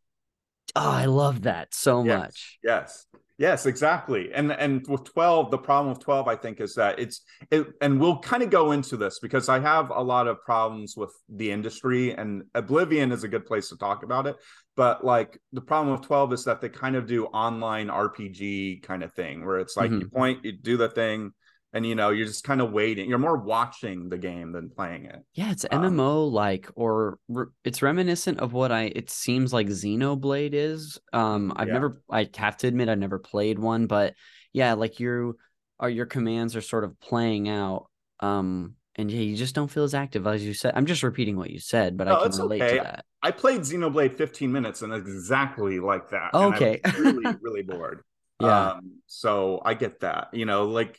[0.74, 2.18] Oh, I love that so Yes.
[2.18, 2.58] much.
[2.62, 3.06] Yes.
[3.38, 4.32] Yes, exactly.
[4.32, 7.98] And and with 12, the problem with 12, I think, is that it's it, and
[7.98, 11.50] we'll kind of go into this because I have a lot of problems with the
[11.50, 14.36] industry and Oblivion is a good place to talk about it.
[14.76, 19.02] But like the problem with 12 is that they kind of do online RPG kind
[19.02, 20.00] of thing where it's like mm-hmm.
[20.00, 21.32] you point, you do the thing,
[21.72, 23.08] and you know, you're just kind of waiting.
[23.08, 25.20] You're more watching the game than playing it.
[25.34, 28.84] Yeah, it's Um, MMO like, or re- it's reminiscent of what I.
[28.94, 30.98] It seems like Xenoblade is.
[31.12, 31.74] Um, I've Yeah.
[31.74, 32.02] never.
[32.10, 34.14] I have to admit, I've never played one, but
[34.52, 35.38] yeah, like you
[35.80, 37.88] are your commands are sort of playing out.
[38.20, 40.74] Um, and yeah, you just don't feel as active as you said.
[40.76, 42.76] I'm just repeating what you said, but no, I can relate okay.
[42.76, 43.04] to that.
[43.22, 46.34] I played Xenoblade 15 minutes and exactly like that.
[46.34, 48.02] Okay, really, really bored.
[48.40, 48.72] Yeah.
[48.72, 50.28] Um, so I get that.
[50.32, 50.98] You know, like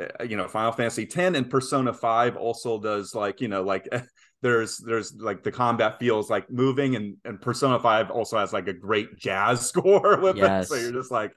[0.00, 3.88] Uh, you know, Final Fantasy 10 and Persona 5 also does like you know like.
[4.40, 8.68] there's there's like the combat feels like moving and and persona 5 also has like
[8.68, 10.66] a great jazz score with yes.
[10.66, 11.32] it so you're just like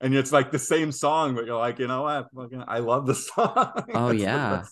[0.00, 2.28] and it's like the same song but you're like you know what
[2.66, 4.64] i love the song oh yeah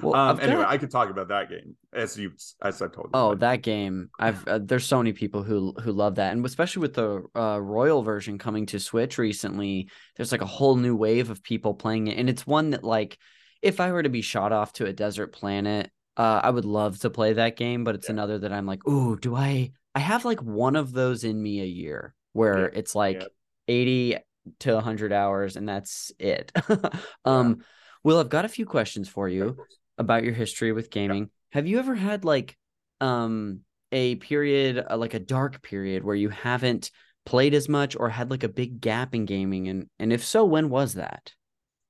[0.00, 0.64] well, um, anyway.
[0.66, 2.32] I could talk about that game as you
[2.62, 3.10] as I told you.
[3.14, 4.10] Oh, that game!
[4.18, 7.58] I've uh, there's so many people who who love that, and especially with the uh,
[7.60, 12.08] Royal version coming to Switch recently, there's like a whole new wave of people playing
[12.08, 13.18] it, and it's one that like
[13.62, 16.98] if I were to be shot off to a desert planet, uh, I would love
[17.00, 18.12] to play that game, but it's yeah.
[18.14, 19.72] another that I'm like, ooh, do I?
[19.94, 22.78] I have like one of those in me a year where yeah.
[22.78, 23.26] it's like yeah.
[23.68, 24.16] 80
[24.60, 26.52] to 100 hours, and that's it.
[27.24, 27.58] um,
[28.04, 29.56] Will, I've got a few questions for you
[29.98, 31.30] about your history with gaming.
[31.50, 32.56] Have you ever had like
[33.00, 33.60] um
[33.92, 36.90] a period uh, like a dark period where you haven't
[37.24, 40.44] played as much or had like a big gap in gaming and and if so
[40.44, 41.32] when was that?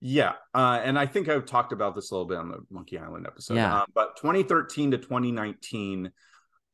[0.00, 2.98] Yeah, uh, and I think I've talked about this a little bit on the Monkey
[2.98, 3.54] Island episode.
[3.54, 3.80] Yeah.
[3.80, 6.12] Um, but 2013 to 2019,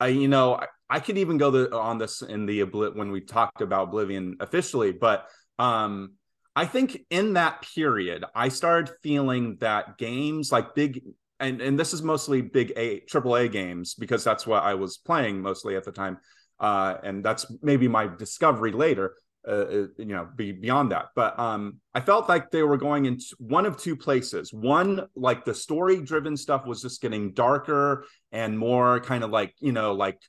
[0.01, 3.21] I you know I, I could even go the, on this in the when we
[3.21, 5.27] talked about Oblivion officially, but
[5.59, 6.15] um
[6.55, 11.03] I think in that period, I started feeling that games like big
[11.43, 14.97] and and this is mostly big A triple A games because that's what I was
[14.97, 16.19] playing mostly at the time,
[16.61, 19.17] uh, and that's maybe my discovery later.
[19.47, 23.07] Uh, uh, you know, be beyond that, but um, I felt like they were going
[23.07, 24.53] in one of two places.
[24.53, 29.73] One, like the story-driven stuff was just getting darker and more kind of like you
[29.73, 30.21] know, like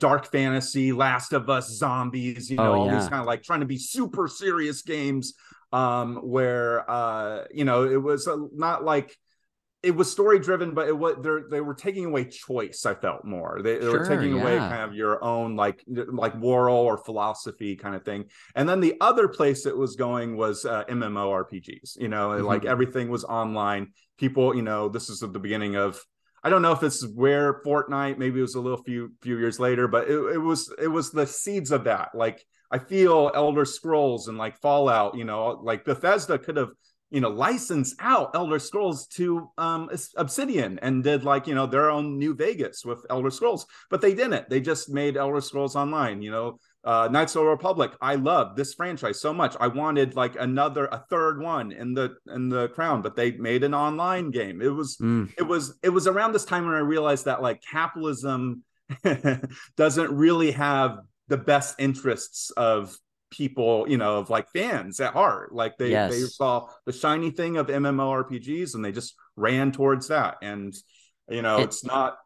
[0.00, 2.50] dark fantasy, Last of Us, zombies.
[2.50, 2.94] You know, oh, yeah.
[2.94, 5.34] all these kind of like trying to be super serious games
[5.74, 9.16] um where uh you know it was uh, not like
[9.82, 11.16] it was story driven, but it was
[11.50, 12.86] they were taking away choice.
[12.86, 14.42] I felt more they, they sure, were taking yeah.
[14.42, 18.26] away kind of your own like like moral or philosophy kind of thing.
[18.54, 22.00] And then the other place it was going was uh, MMORPGs.
[22.00, 22.44] You know, mm-hmm.
[22.44, 23.92] like everything was online.
[24.18, 26.00] People, you know, this is at the beginning of.
[26.44, 28.18] I don't know if it's where Fortnite.
[28.18, 31.10] Maybe it was a little few few years later, but it, it was it was
[31.10, 32.10] the seeds of that.
[32.14, 35.16] Like I feel Elder Scrolls and like Fallout.
[35.16, 36.70] You know, like Bethesda could have
[37.12, 41.90] you know license out elder scrolls to um obsidian and did like you know their
[41.90, 44.48] own new vegas with elder scrolls but they didn't.
[44.48, 47.92] They just made elder scrolls online you know uh knights of the republic.
[48.00, 49.54] I love this franchise so much.
[49.60, 53.62] I wanted like another a third one in the in the crown but they made
[53.62, 54.62] an online game.
[54.62, 55.30] It was mm.
[55.36, 58.64] it was it was around this time when i realized that like capitalism
[59.76, 60.98] doesn't really have
[61.28, 62.96] the best interests of
[63.32, 65.52] people, you know, of like fans at heart.
[65.52, 66.12] Like they yes.
[66.12, 70.36] they saw the shiny thing of MMORPGs and they just ran towards that.
[70.42, 70.72] And
[71.28, 72.16] you know, it, it's not,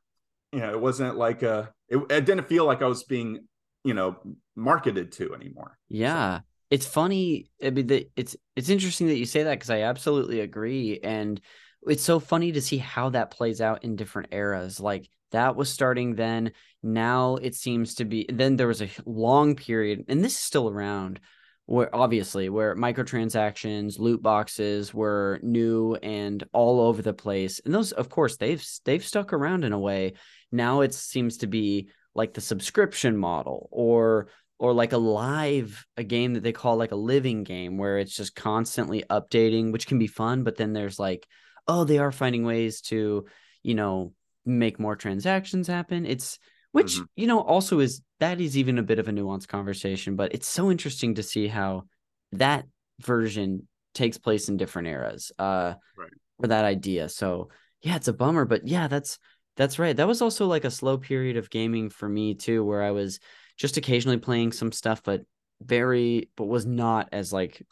[0.52, 3.46] you know, it wasn't like a it, it, didn't feel like I was being,
[3.84, 4.16] you know,
[4.54, 5.78] marketed to anymore.
[5.88, 6.38] Yeah.
[6.38, 6.44] So.
[6.68, 7.48] It's funny.
[7.62, 11.40] I mean, the, it's it's interesting that you say that because I absolutely agree, and
[11.86, 14.80] it's so funny to see how that plays out in different eras.
[14.80, 16.52] Like that was starting then.
[16.82, 18.26] Now it seems to be.
[18.32, 21.20] Then there was a long period, and this is still around,
[21.66, 27.60] where obviously where microtransactions, loot boxes were new and all over the place.
[27.64, 30.14] And those, of course, they've they've stuck around in a way.
[30.52, 36.04] Now it seems to be like the subscription model or or like a live a
[36.04, 39.98] game that they call like a living game where it's just constantly updating which can
[39.98, 41.26] be fun but then there's like
[41.68, 43.26] oh they are finding ways to
[43.62, 44.12] you know
[44.44, 46.06] make more transactions happen.
[46.06, 46.38] It's
[46.72, 47.04] which mm-hmm.
[47.16, 50.48] you know also is that is even a bit of a nuanced conversation, but it's
[50.48, 51.84] so interesting to see how
[52.32, 52.66] that
[53.00, 55.32] version takes place in different eras.
[55.38, 56.10] Uh right.
[56.40, 57.08] for that idea.
[57.08, 57.48] So
[57.82, 59.18] yeah, it's a bummer, but yeah, that's
[59.56, 59.96] that's right.
[59.96, 63.20] That was also like a slow period of gaming for me too, where I was
[63.56, 65.22] just occasionally playing some stuff, but
[65.62, 67.62] very but was not as like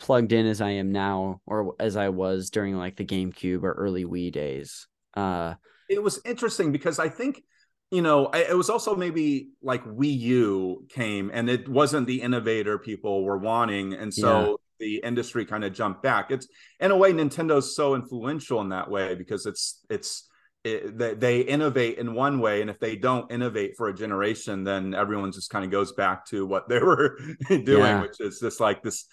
[0.00, 3.72] plugged in as I am now or as I was during like the GameCube or
[3.72, 4.88] early Wii days.
[5.14, 5.54] Uh
[5.88, 7.42] it was interesting because I think
[7.90, 12.78] you know it was also maybe like Wii U came and it wasn't the innovator
[12.78, 14.54] people were wanting, and so yeah.
[14.78, 16.30] the industry kind of jumped back.
[16.30, 20.28] It's in a way Nintendo's so influential in that way because it's it's
[20.62, 24.62] it, they, they innovate in one way and if they don't innovate for a generation
[24.62, 28.02] then everyone just kind of goes back to what they were doing yeah.
[28.02, 29.06] which is just like this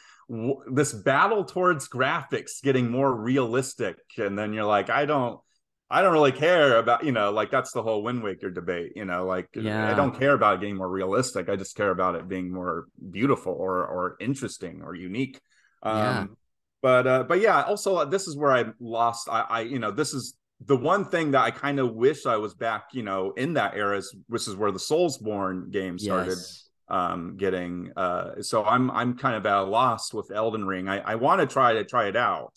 [0.72, 5.40] this battle towards graphics getting more realistic and then you're like i don't
[5.90, 9.06] I don't really care about, you know, like that's the whole Wind Waker debate, you
[9.06, 9.90] know, like yeah.
[9.90, 11.48] I don't care about it getting more realistic.
[11.48, 15.40] I just care about it being more beautiful or or interesting or unique.
[15.84, 16.26] Um yeah.
[16.82, 19.92] but uh but yeah, also uh, this is where I lost I I you know,
[19.92, 23.32] this is the one thing that I kind of wish I was back, you know,
[23.38, 26.30] in that era, is, which is where the Soulsborne game started.
[26.32, 26.67] Yes.
[26.90, 30.88] Um, getting uh, so I'm I'm kind of at a loss with Elden Ring.
[30.88, 32.54] I, I want to try to try it out.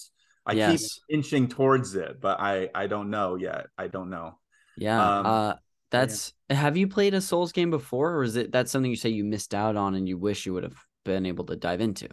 [0.47, 0.81] I Yes.
[0.81, 3.66] keep inching towards it, but I I don't know yet.
[3.77, 4.38] I don't know.
[4.77, 5.12] Yeah.
[5.21, 5.55] Um, uh
[5.90, 9.09] that's have you played a Souls game before or is it that's something you say
[9.11, 12.09] you missed out on and you wish you would have been able to dive into?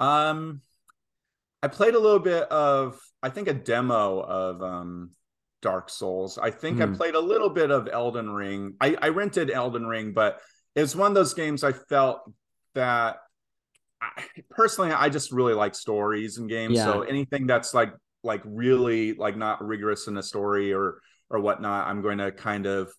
[0.00, 0.62] Um,
[1.62, 5.10] I played a little bit of, I think, a demo of um
[5.62, 6.38] Dark Souls.
[6.38, 6.94] I think I Hmm.
[6.94, 8.74] played a little bit of Elden Ring.
[8.80, 10.40] I, I rented Elden Ring, but
[10.76, 12.20] it's one of those games I felt
[12.74, 13.16] that
[14.00, 16.76] I, personally I just really like stories and games.
[16.78, 21.88] So anything that's like like really like not rigorous in the story or or whatnot,
[21.88, 22.92] I'm going to kind of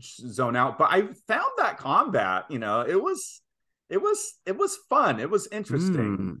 [0.00, 0.78] zone out.
[0.78, 3.42] But I found that combat, you know, it was
[3.90, 5.20] it was it was fun.
[5.20, 6.16] It was interesting.
[6.16, 6.32] Hmm.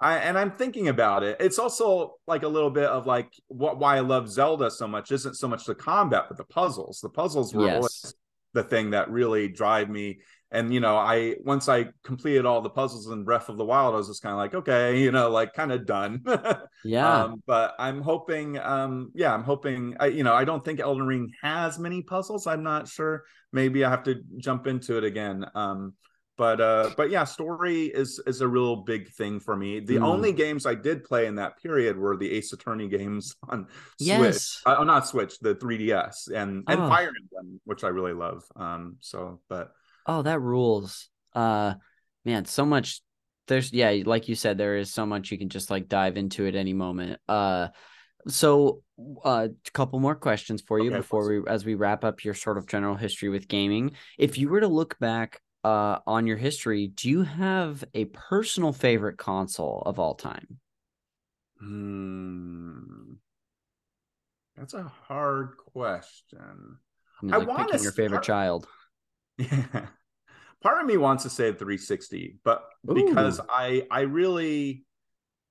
[0.00, 1.38] I and I'm thinking about it.
[1.40, 5.10] It's also like a little bit of like what why I love Zelda so much
[5.10, 7.00] isn't so much the combat, but the puzzles.
[7.00, 7.76] The puzzles were Yes.
[7.76, 8.14] always
[8.54, 10.20] the thing that really drive me.
[10.50, 13.94] And you know, I once I completed all the puzzles in Breath of the Wild,
[13.94, 16.24] I was just kind of like, okay, you know, like kind of done.
[16.86, 17.22] Yeah.
[17.22, 19.96] Um, but I'm hoping, um, yeah, I'm hoping.
[19.98, 22.46] I, you know, I don't think Elden Ring has many puzzles.
[22.46, 23.24] I'm not sure.
[23.54, 25.46] Maybe I have to jump into it again.
[25.54, 25.94] Um,
[26.36, 29.80] but uh, but yeah, story is is a real big thing for me.
[29.80, 30.04] The Mm.
[30.04, 33.66] only games I did play in that period were the Ace Attorney games on
[33.98, 34.08] Switch.
[34.08, 34.62] Yes.
[34.66, 36.88] Uh, oh, not Switch, the 3DS, and and Oh.
[36.88, 38.42] Fire Emblem, which I really love.
[38.56, 39.72] Um, so but
[40.06, 41.08] Oh, that rules.
[41.34, 41.74] Uh
[42.24, 43.00] man, so much
[43.46, 46.46] there's yeah, like you said, there is so much you can just like dive into
[46.46, 47.20] at any moment.
[47.28, 47.68] Uh
[48.26, 48.82] so
[49.24, 52.34] uh a couple more questions for you Okay, before we as we wrap up your
[52.34, 53.92] sort of general history with gaming.
[54.18, 58.72] If you were to look back uh on your history, do you have a personal
[58.72, 60.58] favorite console of all time?
[61.58, 63.12] hmm,
[64.56, 66.78] that's a hard question.
[67.22, 68.68] You know, I wanna your favorite start- child.
[69.36, 69.86] Yeah.
[70.62, 74.86] Part of me wants to say 360, but because I I really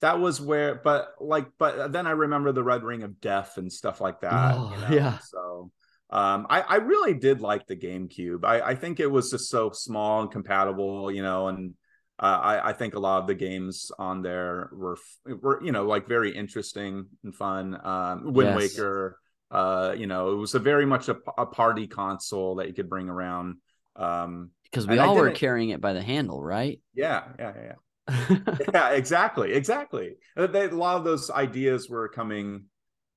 [0.02, 3.72] that was where but like but then I remember the Red Ring of Death and
[3.72, 4.56] stuff like that.
[4.56, 4.96] Oh, you know?
[4.96, 5.18] yeah.
[5.20, 5.72] So
[6.14, 8.46] um I, I really did like the GameCube.
[8.46, 11.74] I, I think it was just so small and compatible, you know, and
[12.20, 15.86] uh, I, I think a lot of the games on there were were you know
[15.86, 17.66] like very interesting and fun.
[17.84, 18.56] Um, Wind Yes.
[18.56, 19.20] Waker,
[19.52, 22.90] uh, you know, it was a very much a, a party console that you could
[22.90, 23.58] bring around.
[23.96, 26.80] Um, Because we all were carrying it by the handle, right?
[26.94, 28.38] yeah, yeah, yeah, yeah.
[28.74, 30.16] yeah, exactly, exactly.
[30.38, 32.66] Uh, They, a lot of those ideas were coming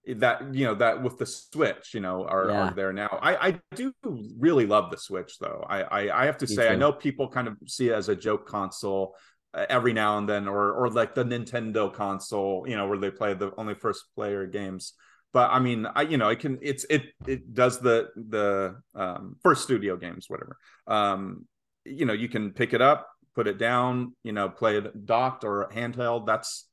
[0.06, 2.68] that you know that with the Switch, you know, are, Yeah.
[2.68, 3.18] are there now.
[3.20, 3.92] I I do
[4.38, 5.64] really love the Switch though.
[5.68, 8.08] I I, I have to Me say I know people kind of see it as
[8.08, 9.16] a joke console
[9.54, 13.10] uh, every now and then, or or like the Nintendo console, you know, where they
[13.10, 14.94] play the only first player games.
[15.32, 19.36] But I mean, I you know, it can it's it it does the the um,
[19.42, 20.56] first studio games, whatever.
[20.86, 21.46] Um,
[21.84, 25.44] you know, you can pick it up, put it down, you know, play it docked
[25.44, 26.26] or handheld.
[26.26, 26.68] That's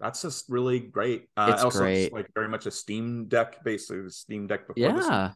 [0.00, 1.28] that's just really great.
[1.36, 2.12] Uh, It's also, great.
[2.12, 5.30] like very much a Steam Deck, basically the Steam Deck before yeah.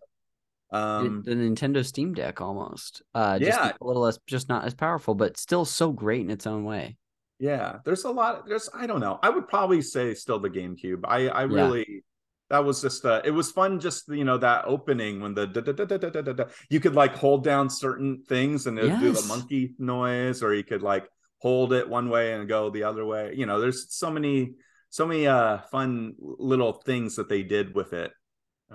[0.72, 3.02] Um, the, the Nintendo Steam Deck almost.
[3.14, 3.72] Uh just Yeah.
[3.80, 6.96] a little less just not as powerful, but still so great in its own way.
[7.40, 8.46] yeah, there's a lot.
[8.46, 9.18] There's I don't know.
[9.22, 11.00] I would probably say still the GameCube.
[11.04, 11.54] I I Yeah.
[11.56, 12.04] really
[12.50, 15.60] that was just uh it was fun just you know that opening when the da,
[15.60, 16.44] da, da, da, da, da, da, da.
[16.68, 20.52] you could like hold down certain things and it would do the monkey noise or
[20.54, 21.08] you could like
[21.40, 24.52] hold it one way and go the other way you know there's so many
[24.90, 28.12] so many uh fun little things that they did with it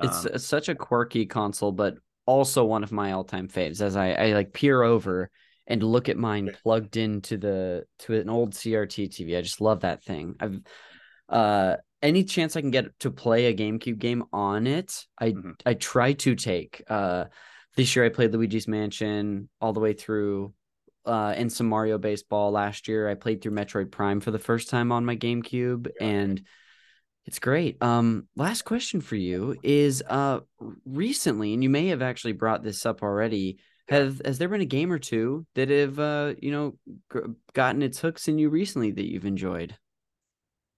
[0.01, 3.81] It's Um, uh, such a quirky console, but also one of my all-time faves.
[3.81, 5.29] As I, I like peer over
[5.67, 9.37] and look at mine plugged into the to an old CRT TV.
[9.37, 10.35] I just love that thing.
[10.39, 10.59] I've
[11.29, 15.55] uh any chance I can get to play a GameCube game on it, I Mhm.
[15.65, 16.83] I try to take.
[16.87, 17.25] Uh
[17.75, 20.53] this year I played Luigi's Mansion all the way through
[21.05, 23.07] uh and some Mario Baseball last year.
[23.09, 26.07] I played through Metroid Prime for the first time on my GameCube Yeah.
[26.07, 26.41] and
[27.25, 27.81] it's great.
[27.81, 30.41] Um, last question for you is uh
[30.85, 33.57] recently, and you may have actually brought this up already.
[33.87, 36.77] Have has there been a game or two that have uh you know
[37.09, 39.75] gr- gotten its hooks in you recently that you've enjoyed?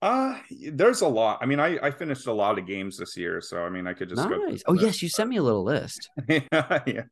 [0.03, 0.37] Uh
[0.73, 3.63] there's a lot i mean i i finished a lot of games this year so
[3.63, 4.61] i mean i could just go Nice.
[4.67, 6.09] Oh yes, you sent me a little list.
[6.29, 7.03] yeah, yeah.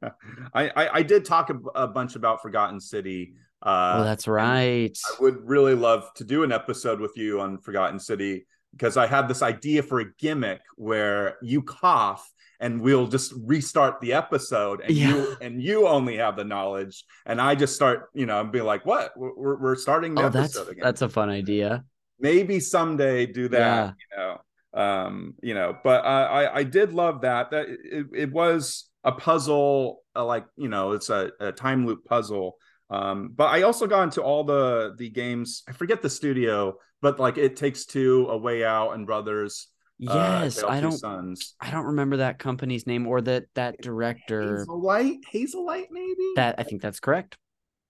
[0.54, 3.34] I, I I did talk a, a bunch about Forgotten City.
[3.64, 4.96] Uh, oh, that's right.
[5.18, 9.08] I would really love to do an episode with you on Forgotten City because I
[9.08, 12.30] have this idea for a gimmick where you cough
[12.60, 15.08] and we'll just restart the episode and Yeah.
[15.10, 18.62] you and you only have the knowledge and I just start you know and be
[18.62, 21.84] like what we're, we're starting the Oh, that's episode again that's a fun idea.
[22.20, 23.92] Maybe someday do that Yeah.
[24.12, 24.42] you know
[24.82, 29.12] um you know but uh, i i did love that that it, it was a
[29.12, 32.58] puzzle uh, like you know it's a, a time loop puzzle
[32.90, 37.20] um but i also got into all the the games i forget the studio but
[37.20, 41.56] like it takes two a way out and brothers yes uh, i don't sons.
[41.62, 44.66] I don't remember that company's name or that that director.
[44.68, 46.34] Hazelight Hazelight maybe?
[46.36, 47.38] That i think that's correct.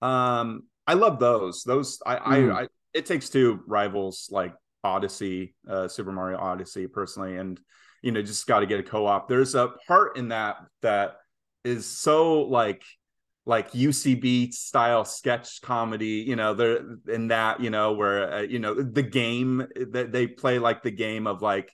[0.03, 2.53] Um i love those those i Mm.
[2.55, 7.59] I, I it takes two rivals like odyssey uh super mario odyssey personally and
[8.05, 9.27] you know just got to get a co-op.
[9.27, 11.17] There's a part in that that
[11.63, 12.83] is so like
[13.47, 18.59] like UCB style sketch comedy, you know, they're in that, you know, where uh, you
[18.59, 21.71] know the game that they play like the game of like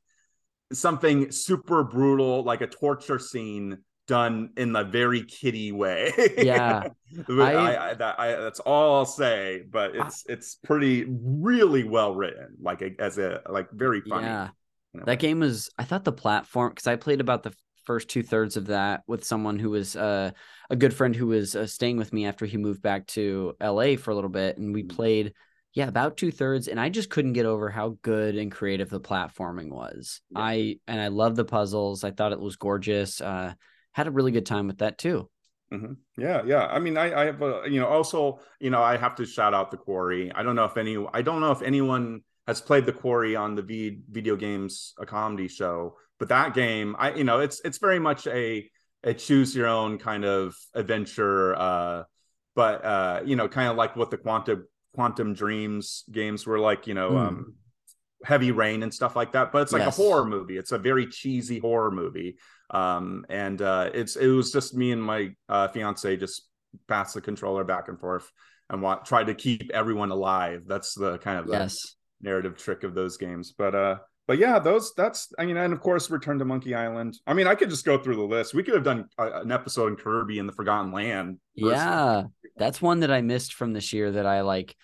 [0.72, 3.80] something super brutal, like a torture scene
[4.12, 6.12] done in a very kiddie way.
[6.38, 6.90] Yeah.
[7.30, 9.64] I, I- that, I, that's all I'll say.
[9.72, 14.26] But it's it's pretty really well written, like a, as a like very funny.
[14.28, 14.50] yeah
[15.06, 17.54] that game was i thought the platform because i played about the
[17.86, 20.30] first two thirds of that with someone who was uh,
[20.70, 23.96] a good friend who was uh, staying with me after he moved back to la
[23.96, 24.90] for a little bit and we Mhm.
[24.90, 25.34] played
[25.74, 29.00] yeah about two thirds and i just couldn't get over how good and creative the
[29.00, 30.40] platforming was Yeah.
[30.42, 33.54] i and i love the puzzles i thought it was gorgeous uh
[33.94, 35.30] had a really good time with that too
[35.74, 35.96] Mhm.
[36.18, 36.66] Yeah, yeah.
[36.68, 39.54] I mean, I, I have a, you know, also, you know, I have to shout
[39.54, 40.30] out the quarry.
[40.36, 43.56] I don't know if any, I don't know if anyone has played the quarry on
[43.56, 47.78] the v, video games a comedy show, but that game, I, you know, it's it's
[47.78, 48.70] very much a
[49.06, 51.56] a choose your own kind of adventure.
[51.56, 52.04] Uh,
[52.54, 56.86] but uh, you know, kind of like what the quantum quantum dreams games were like,
[56.86, 57.28] you know, Mm.
[57.28, 57.56] um,
[58.24, 59.52] heavy rain and stuff like that.
[59.52, 59.98] But it's like Yes.
[59.98, 60.58] a horror movie.
[60.58, 62.38] It's a very cheesy horror movie
[62.72, 66.48] um and uh it's it was just me and my uh fiance just
[66.88, 68.32] pass the controller back and forth
[68.70, 70.64] and want try to keep everyone alive.
[70.66, 71.96] That's the kind of the yes.
[72.22, 73.54] narrative trick of those games.
[73.58, 73.96] But uh
[74.28, 77.18] but yeah those that's i mean and of course return to monkey island.
[77.28, 78.54] I mean i could just go through the list.
[78.54, 82.24] We could have done a, an episode in kirby and the forgotten land versus- Yeah,
[82.56, 84.76] that's one that I missed from this year that I like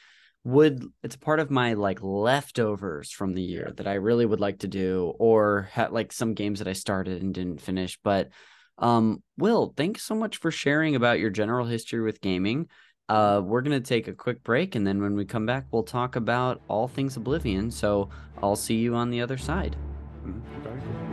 [0.48, 4.60] would it's part of my like leftovers from the year that I really would like
[4.60, 8.30] to do or had like some games that I started and didn't finish but
[8.78, 12.70] um Will thanks so much for sharing about your general history with gaming.
[13.10, 15.84] Uh we're going to take a quick break and then when we come back we'll
[15.84, 18.10] talk about all things Oblivion so
[18.42, 19.76] I'll see you on the other side.
[20.26, 21.04] Mhm,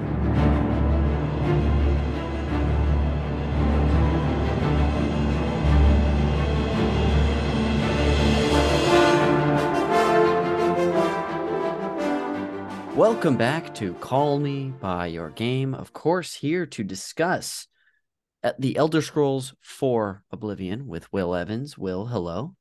[12.96, 15.74] Welcome back to Call Me by Your Game.
[15.74, 17.66] Of course, here to discuss
[18.44, 21.76] uh, the Elder Scrolls 4 Oblivion with Will Evans.
[21.76, 22.54] Will, hello.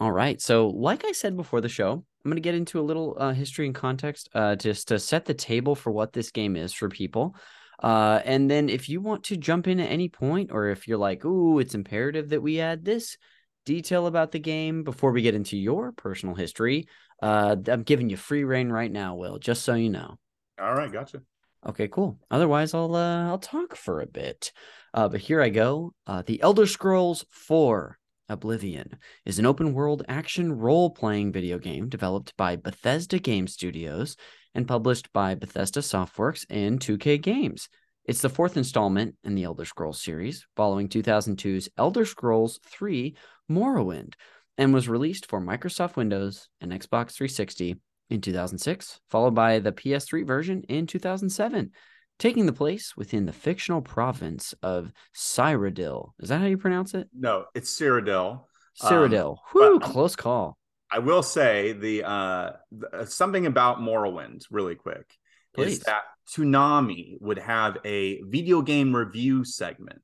[0.00, 0.40] All right.
[0.40, 3.34] So, like I said before the show, I'm going to get into a little uh,
[3.34, 6.88] history and context uh, just to set the table for what this game is for
[6.88, 7.36] people.
[7.82, 10.96] Uh, and then, if you want to jump in at any point, or if you're
[10.96, 13.18] like, ooh, it's imperative that we add this
[13.66, 16.86] detail about the game before we get into your personal history,
[17.22, 20.18] uh, I'm giving you free rein right now, Will, just so you know.
[20.60, 21.22] all right gotcha
[21.64, 22.18] Okay, cool.
[22.28, 24.52] Otherwise, I'll uh, I'll talk for a bit.
[24.92, 25.94] Uh, but here I go.
[26.06, 27.98] Uh, the Elder Scrolls 4
[28.28, 34.16] Oblivion is an open world action role playing video game developed by Bethesda Game Studios
[34.54, 37.68] and published by Bethesda Softworks and 2K Games.
[38.04, 43.14] It's the fourth installment in the Elder Scrolls series, following 2002's Elder Scrolls 3
[43.48, 44.14] Morrowind,
[44.58, 47.76] and was released for Microsoft Windows and Xbox 360
[48.10, 51.70] in 2006, followed by the PS3 version in 2007,
[52.18, 56.10] taking the place within the fictional province of Cyrodiil.
[56.20, 57.08] Is that how you pronounce it?
[57.16, 58.44] no it's cyrodiil
[58.82, 59.36] Um, Cyrodiil.
[59.52, 60.58] Whew, but- close call.
[60.94, 65.06] I will say the uh th- something about Morrowind really quick
[65.54, 65.78] Please.
[65.78, 70.02] is that Toonami would have a video game review segment.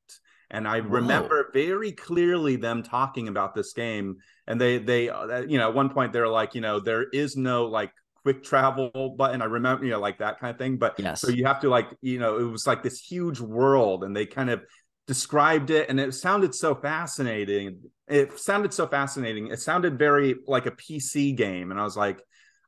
[0.50, 0.88] And I Whoa.
[0.88, 5.74] remember very clearly them talking about this game and they they uh, you know at
[5.74, 7.92] one point they're like, you know, there is no like
[8.22, 9.42] quick travel button.
[9.42, 11.20] I remember, you know, like that kind of thing, but Yes.
[11.20, 14.26] so you have to like, you know, it was like this huge world and they
[14.26, 14.62] kind of
[15.06, 17.80] described it and it sounded so fascinating.
[18.06, 19.48] It sounded so fascinating.
[19.48, 21.70] It sounded very like a PC game.
[21.70, 22.20] And I was like,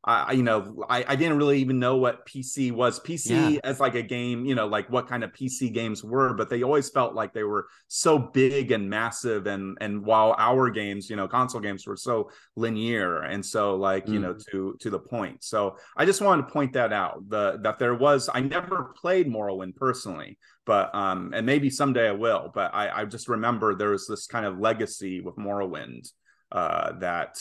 [0.02, 2.98] I, you know, I, I didn't really even know what PC was.
[3.00, 3.60] PC Yeah.
[3.64, 6.62] as like a game, you know, like what kind of PC games were, but they
[6.62, 9.46] always felt like they were so big and massive.
[9.46, 14.10] And and while our games, you know, console games were so linear and so like,
[14.10, 14.22] you Mm.
[14.22, 15.44] know, to to the point.
[15.44, 17.28] So I just wanted to point that out.
[17.28, 22.12] The that there was I never played Morrowind personally, but um and maybe someday I
[22.12, 26.08] will, but I, I just remember there was this kind of legacy with Morrowind
[26.52, 27.38] uh that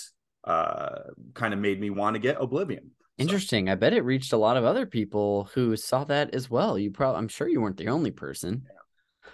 [0.50, 2.92] uh kind of made me want to get Oblivion.
[3.18, 3.68] Interesting.
[3.68, 3.74] So.
[3.74, 6.80] I bet it reached a lot of other people who saw that as well.
[6.80, 8.64] You probably, I'm sure you weren't the only person.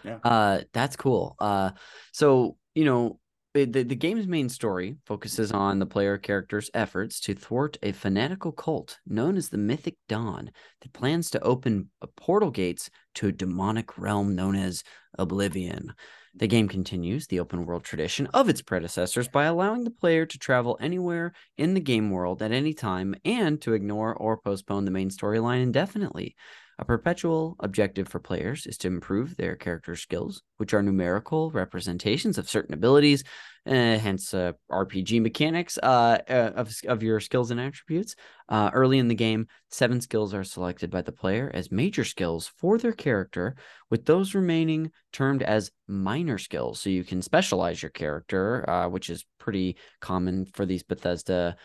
[0.03, 0.17] Yeah.
[0.23, 0.29] yeah.
[0.29, 1.35] Uh, that's cool.
[1.39, 1.71] Uh,
[2.11, 3.19] so you know,
[3.53, 8.51] the, the game's main story focuses on the player character's efforts to thwart a fanatical
[8.51, 10.51] cult known as the Mythic Dawn
[10.81, 14.83] that plans to open portal gates to a demonic realm known as
[15.17, 15.93] Oblivion.
[16.35, 20.37] The game continues the open world tradition of its predecessors by allowing the player to
[20.37, 24.91] travel anywhere in the game world at any time and to ignore or postpone the
[24.91, 26.35] main storyline indefinitely.
[26.77, 32.37] A perpetual objective for players is to improve their character skills, which are numerical representations
[32.37, 33.23] of certain abilities,
[33.65, 38.17] uh, hence uh, RPG mechanics uh, uh, of, of your skills and attributes.
[38.49, 42.51] Uh, early in the game, seven skills are selected by the player as major skills
[42.57, 43.55] for their character,
[43.89, 46.81] with those remaining termed as minor skills.
[46.81, 51.55] So you can specialize your character, uh, which is pretty common for these Bethesda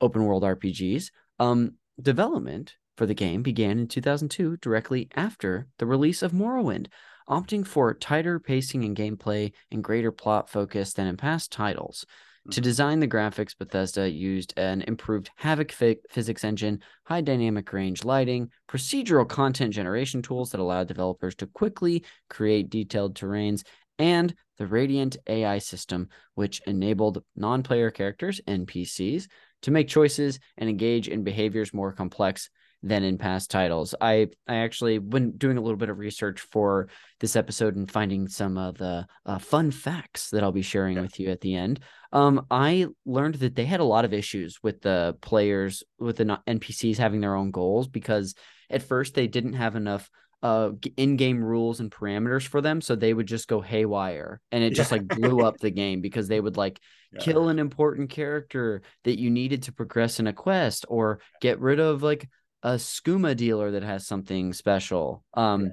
[0.00, 1.10] open world RPGs.
[1.40, 6.88] Um, development for the game began in 2002, directly after the release of Morrowind,
[7.30, 12.04] opting for tighter pacing and gameplay and greater plot focus than in past titles.
[12.50, 12.62] To mm-hmm.
[12.62, 19.26] design the graphics, Bethesda used an improved Havok physics engine, high dynamic range lighting, procedural
[19.26, 23.62] content generation tools that allowed developers to quickly create detailed terrains,
[23.98, 29.26] and the Radiant AI system, which enabled non player characters, NPCs,
[29.62, 32.50] to make choices and engage in behaviors more complex
[32.82, 33.94] than in past titles.
[34.00, 36.88] I I actually when doing a little bit of research for
[37.20, 41.02] this episode and finding some of the uh, fun facts that I'll be sharing yeah.
[41.02, 41.80] with you at the end.
[42.12, 46.40] Um, I learned that they had a lot of issues with the players with the
[46.46, 48.34] NPCs having their own goals because
[48.70, 50.10] at first they didn't have enough
[50.42, 54.72] uh in-game rules and parameters for them so they would just go haywire and it
[54.72, 56.80] just like blew up the game because they would like
[57.12, 57.20] yeah.
[57.20, 61.78] kill an important character that you needed to progress in a quest or get rid
[61.78, 62.26] of like
[62.62, 65.24] a skooma dealer that has something special.
[65.34, 65.68] Um, yeah.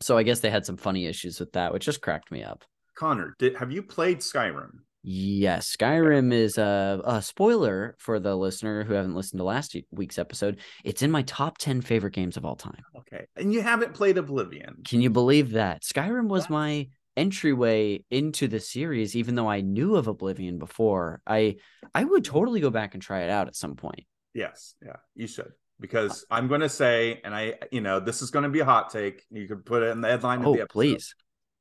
[0.00, 2.64] so I guess they had some funny issues with that, which just cracked me up.
[2.96, 4.80] Connor, did have you played Skyrim?
[5.02, 10.18] Yes, Skyrim is a, a spoiler for the listener who haven't listened to last week's
[10.18, 10.58] episode.
[10.84, 12.82] It's in my top 10 favorite games of all time.
[12.96, 13.26] Okay.
[13.36, 14.82] And you haven't played Oblivion.
[14.86, 15.82] Can you believe that?
[15.82, 16.50] Skyrim was what?
[16.50, 21.20] my entryway into the series even though I knew of Oblivion before.
[21.26, 21.56] I
[21.94, 24.04] I would totally go back and try it out at some point.
[24.34, 28.30] Yes, yeah, you should because I'm going to say, and I, you know, this is
[28.30, 29.24] going to be a hot take.
[29.30, 30.72] You could put it in the headline oh, of the episode.
[30.72, 31.14] please.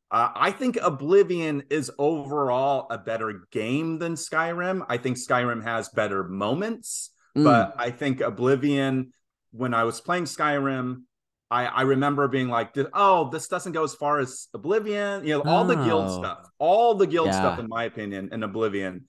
[0.09, 4.85] Uh, I think Oblivion is overall a better game than Skyrim.
[4.87, 7.43] I think Skyrim has better moments, mm.
[7.43, 9.11] but I think Oblivion,
[9.51, 11.01] when I was playing Skyrim,
[11.51, 15.25] I, I remember being like, oh, this doesn't go as far as Oblivion.
[15.25, 15.67] You know, all oh.
[15.67, 16.19] the guild oh.
[16.19, 17.39] stuff, all the guild yeah.
[17.39, 19.05] stuff, in my opinion, in Oblivion,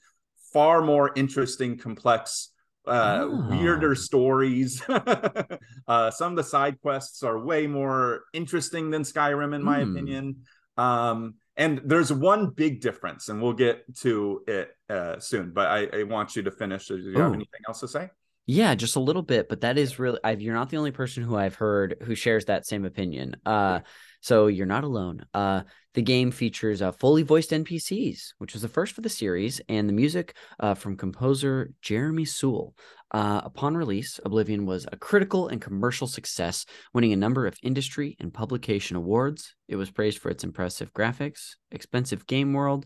[0.53, 2.51] far more interesting, complex
[2.89, 3.47] uh, oh.
[3.51, 4.83] weirder stories.
[4.89, 9.93] uh, some of the side quests are way more interesting than Skyrim, in my mm.
[9.93, 10.37] opinion.
[10.77, 15.51] Um, and there's one big difference, and we'll get to it uh, soon.
[15.51, 16.87] But I, I, want you to finish.
[16.87, 17.21] Do you Ooh.
[17.21, 18.11] have anything else to say?
[18.47, 21.23] Yeah, just a little bit, but that is really I've, you're not the only person
[21.23, 23.37] who I've heard who shares that same opinion.
[23.45, 23.81] Uh,
[24.21, 25.25] so you're not alone.
[25.33, 25.63] Uh,
[25.95, 29.89] the game features uh, fully voiced NPCs, which was the first for the series, and
[29.89, 32.75] the music uh, from composer Jeremy Soule.
[33.11, 38.17] Uh, upon release, Oblivion was a critical and commercial success, winning a number of industry
[38.21, 39.55] and publication awards.
[39.67, 42.85] It was praised for its impressive graphics, expensive game world,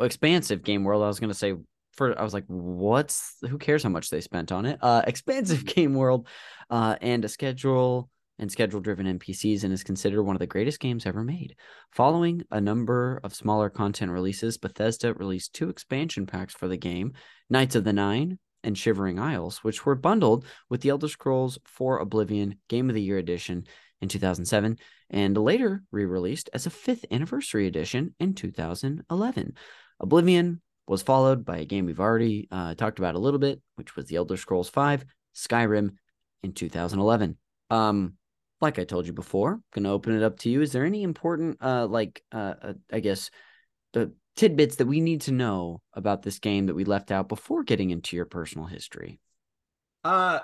[0.00, 1.02] expansive game world.
[1.02, 1.54] I was going to say
[1.92, 4.78] for I was like, what's who cares how much they spent on it?
[4.82, 5.80] Uh, expansive mm-hmm.
[5.80, 6.26] game world,
[6.70, 8.08] uh, and a schedule
[8.38, 11.54] and schedule driven NPCs, and is considered one of the greatest games ever made.
[11.92, 17.12] Following a number of smaller content releases, Bethesda released two expansion packs for the game:
[17.50, 21.98] Knights of the Nine and Shivering Isles, which were bundled with the Elder Scrolls 4
[21.98, 23.64] Oblivion Game of the Year edition
[24.00, 24.78] in 2007
[25.10, 29.54] and later re released as a fifth anniversary edition in 2011.
[30.00, 33.94] Oblivion was followed by a game we've already uh, talked about a little bit, which
[33.94, 35.04] was the Elder Scrolls 5
[35.34, 35.90] Skyrim
[36.42, 37.36] in 2011.
[37.70, 38.14] Um,
[38.62, 40.62] like I told you before, going to open it up to you.
[40.62, 43.30] Is there any important, uh, like, uh, uh I guess,
[43.92, 47.64] the tidbits that we need to know about this game that we left out before
[47.64, 49.20] getting into your personal history?
[50.04, 50.40] Uh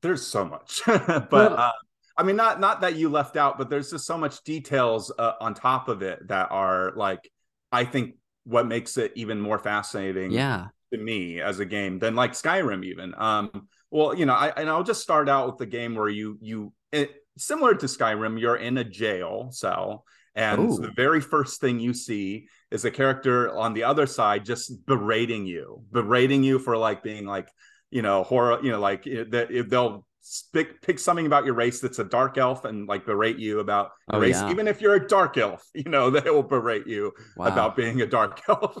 [0.00, 1.72] there's so much, but well, uh,
[2.16, 5.32] I mean, not not that you left out, but there's just so much details uh,
[5.40, 7.30] on top of it that are like,
[7.70, 8.14] I think
[8.44, 10.30] what makes it even more fascinating.
[10.30, 10.68] Yeah.
[10.92, 13.14] To me as a game than like Skyrim even.
[13.16, 13.68] Um.
[13.90, 16.72] Well, you know, I and I'll just start out with the game where you you
[16.92, 20.04] it, similar to Skyrim, you're in a jail cell
[20.34, 20.78] and Ooh.
[20.78, 25.44] the very first thing you see is a character on the other side just berating
[25.44, 27.48] you, berating you for like being like,
[27.92, 30.04] you know horror you know like that they'll
[30.52, 33.90] pick pick something about your race that's a dark elf and like berate you about
[34.10, 34.50] oh, race yeah.
[34.50, 37.46] even if you're a dark elf you know they will berate you wow.
[37.46, 38.78] about being a dark elf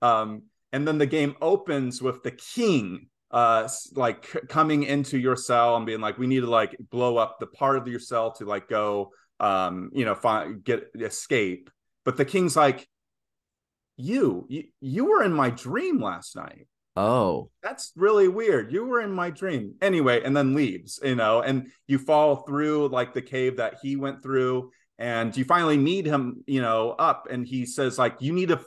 [0.00, 5.76] um, and then the game opens with the king uh like coming into your cell
[5.76, 8.44] and being like we need to like blow up the part of your cell to
[8.44, 11.70] like go um you know find get escape
[12.04, 12.88] but the king's like
[13.96, 16.66] you you, you were in my dream last night
[16.98, 18.72] Oh, that's really weird.
[18.72, 22.88] You were in my dream anyway, and then leaves, you know, and you fall through
[22.88, 27.28] like the cave that he went through, and you finally meet him, you know, up,
[27.30, 28.60] and he says, like, you need to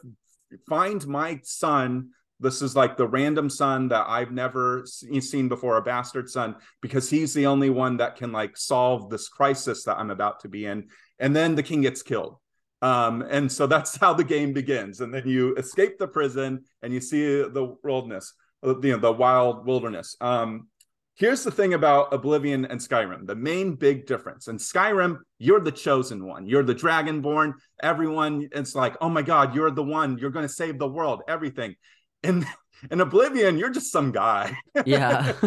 [0.69, 2.11] find my son.
[2.41, 7.09] This is like the random son that I've never seen before, a bastard son, because
[7.09, 10.65] he's the only one that can like solve this crisis that I'm about to be
[10.65, 10.87] in.
[11.19, 12.37] And then the king gets killed.
[12.81, 15.01] Um, and so that's how the game begins.
[15.01, 18.33] And then you escape the prison and you see the wilderness,
[18.65, 20.15] uh, you know, the wild wilderness.
[20.19, 20.67] Um,
[21.15, 24.47] here's the thing about Oblivion and Skyrim the main big difference.
[24.47, 27.53] In Skyrim, you're the chosen one, you're the dragonborn.
[27.83, 31.21] Everyone, it's like, oh my God, you're the one, you're going to save the world,
[31.27, 31.75] everything.
[32.23, 32.45] And
[32.89, 34.57] in Oblivion, you're just some guy.
[34.85, 35.33] Yeah.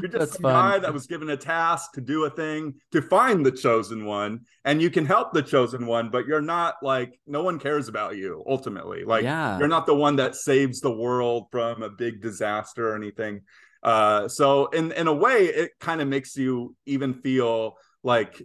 [0.00, 0.52] you're just some fun.
[0.52, 4.40] guy that was given a task to do a thing to find the chosen one.
[4.64, 8.16] And you can help the chosen one, but you're not like, no one cares about
[8.16, 9.04] you ultimately.
[9.04, 9.58] Like, yeah.
[9.58, 13.42] you're not the one that saves the world from a big disaster or anything.
[13.82, 18.42] Uh, so, in, in a way, it kind of makes you even feel like,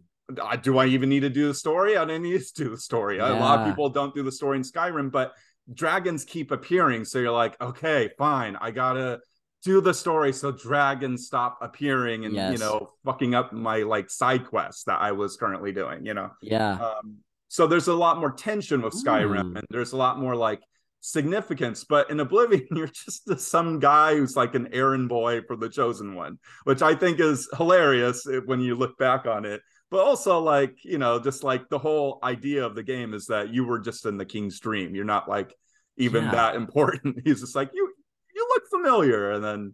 [0.61, 1.97] do I even need to do the story?
[1.97, 3.17] I didn't need to do the story.
[3.17, 3.37] Yeah.
[3.37, 5.33] A lot of people don't do the story in Skyrim, but
[5.73, 7.05] dragons keep appearing.
[7.05, 9.19] So you're like, okay, fine, I gotta
[9.63, 12.53] do the story so dragons stop appearing and yes.
[12.53, 16.05] you know fucking up my like side quests that I was currently doing.
[16.05, 16.73] You know, yeah.
[16.73, 19.57] Um, so there's a lot more tension with Skyrim, mm.
[19.57, 20.61] and there's a lot more like
[21.01, 21.83] significance.
[21.83, 26.15] But in Oblivion, you're just some guy who's like an errand boy for the chosen
[26.15, 29.61] one, which I think is hilarious when you look back on it
[29.91, 33.53] but also like you know just like the whole idea of the game is that
[33.53, 35.53] you were just in the king's dream you're not like
[35.97, 36.31] even yeah.
[36.31, 37.93] that important he's just like you
[38.35, 39.73] you look familiar and then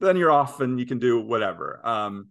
[0.00, 2.28] then you're off and you can do whatever um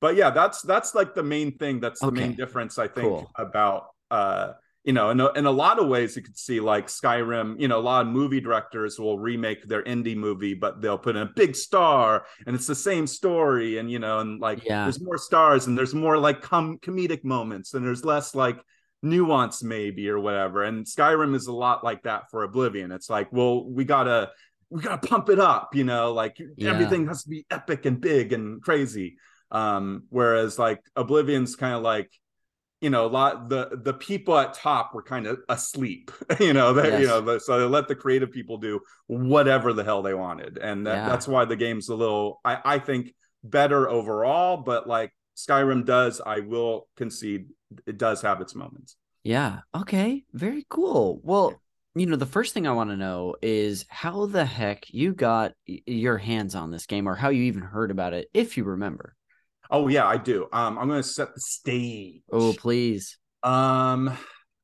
[0.00, 2.20] but yeah that's that's like the main thing that's the okay.
[2.20, 3.30] main difference i think cool.
[3.36, 4.52] about uh
[4.84, 7.68] you know, in a, in a lot of ways, you could see like Skyrim, you
[7.68, 11.22] know, a lot of movie directors will remake their indie movie, but they'll put in
[11.22, 13.78] a big star and it's the same story.
[13.78, 14.82] And, you know, and like yeah.
[14.82, 18.58] there's more stars and there's more like com- comedic moments and there's less like
[19.02, 20.64] nuance maybe or whatever.
[20.64, 22.90] And Skyrim is a lot like that for Oblivion.
[22.90, 24.30] It's like, well, we gotta,
[24.68, 26.70] we gotta pump it up, you know, like yeah.
[26.70, 29.16] everything has to be epic and big and crazy.
[29.52, 32.10] Um, whereas like Oblivion's kind of like,
[32.82, 36.10] you know, a lot the the people at top were kind of asleep.
[36.40, 37.00] you know, they, yes.
[37.00, 40.86] you know, so they let the creative people do whatever the hell they wanted, and
[40.86, 41.08] that, yeah.
[41.08, 43.14] that's why the game's a little, I, I think,
[43.44, 44.56] better overall.
[44.56, 47.46] But like Skyrim does, I will concede,
[47.86, 48.96] it does have its moments.
[49.22, 49.60] Yeah.
[49.74, 50.24] Okay.
[50.32, 51.20] Very cool.
[51.22, 51.58] Well.
[51.94, 55.52] You know, the first thing I want to know is how the heck you got
[55.66, 59.14] your hands on this game or how you even heard about it, if you remember.
[59.72, 60.48] Oh yeah, I do.
[60.52, 62.22] Um, I'm going to set the stage.
[62.30, 63.18] Oh please.
[63.42, 64.16] Um,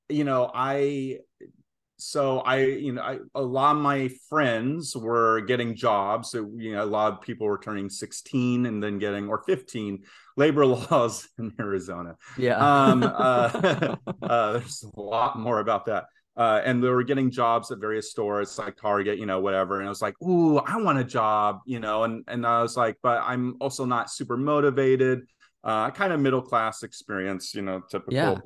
[0.09, 1.19] you know, I
[1.99, 6.31] so I, you know, I, a lot of my friends were getting jobs.
[6.31, 10.05] So, you know, a lot of people were turning 16 and then getting, or 15
[10.37, 12.17] labor laws in Arizona.
[12.37, 12.57] Yeah.
[12.59, 13.09] Um, uh,
[14.23, 16.05] uh, there's a lot more about that
[16.39, 19.81] uh, and they were getting jobs at various stores like Target, you know, whatever.
[19.81, 22.77] And I was like, "Ooh, I want a job," you know, and and I was
[22.77, 25.27] like, "But I'm also not super motivated."
[25.65, 28.15] Uh, kind of middle class experience, you know, typical.
[28.15, 28.37] Yeah.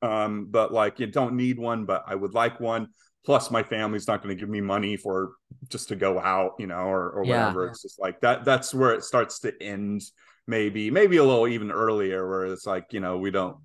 [0.00, 2.88] Um, but like, you don't need one, but I would like one.
[3.26, 5.32] Plus, my family's not going to give me money for
[5.68, 7.46] just to go out, you know, or or yeah.
[7.46, 7.66] whatever.
[7.66, 8.44] It's just like that.
[8.44, 10.02] That's where it starts to end.
[10.46, 13.56] Maybe, maybe a little even earlier, where it's like, you know, we don't.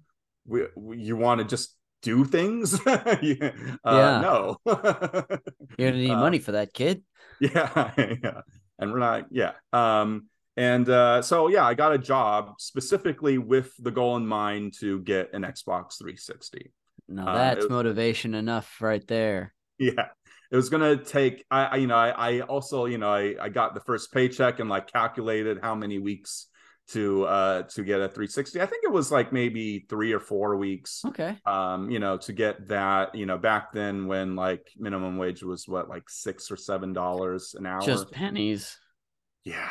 [0.47, 1.74] We, we you want to just
[2.05, 2.79] do things.
[2.85, 3.51] yeah.
[3.83, 4.57] Uh, no.
[5.77, 7.03] You're gonna need uh, money for that, kid.
[7.41, 8.41] Yeah, yeah.
[8.79, 9.53] And we're not, yeah.
[9.73, 14.75] Um, and uh, so yeah, I got a job specifically with the goal in mind
[14.79, 16.71] to get an Xbox 360.
[17.09, 19.53] Now uh, that's was, motivation enough right there.
[19.79, 20.07] Yeah.
[20.51, 23.49] It was gonna take I, I you know, I, I also, you know, I, I
[23.49, 26.47] got the first paycheck and like calculated how many weeks
[26.87, 30.55] to uh to get a 360 i think it was like maybe three or four
[30.55, 31.35] weeks okay.
[31.45, 35.67] um you know to get that you know back then when like minimum wage was
[35.67, 37.81] what like six or seven dollars an hour?
[37.81, 38.77] just pennies.
[39.43, 39.69] Yeah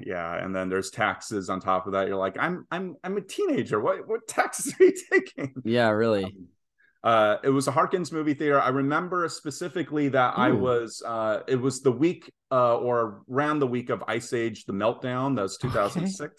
[0.00, 2.08] yeah and then there's taxes on top of that.
[2.08, 3.80] You're like i'm i'm i'm a teenager.
[3.80, 5.54] What what taxes are you taking?
[5.64, 6.24] Yeah really.
[6.24, 6.48] Um,
[7.04, 8.60] uh, it was a Harkins movie theater.
[8.60, 10.42] I remember specifically that Ooh.
[10.42, 11.02] I was.
[11.04, 15.36] Uh, it was the week uh, or around the week of Ice Age: The Meltdown.
[15.36, 16.34] That was 2006 okay.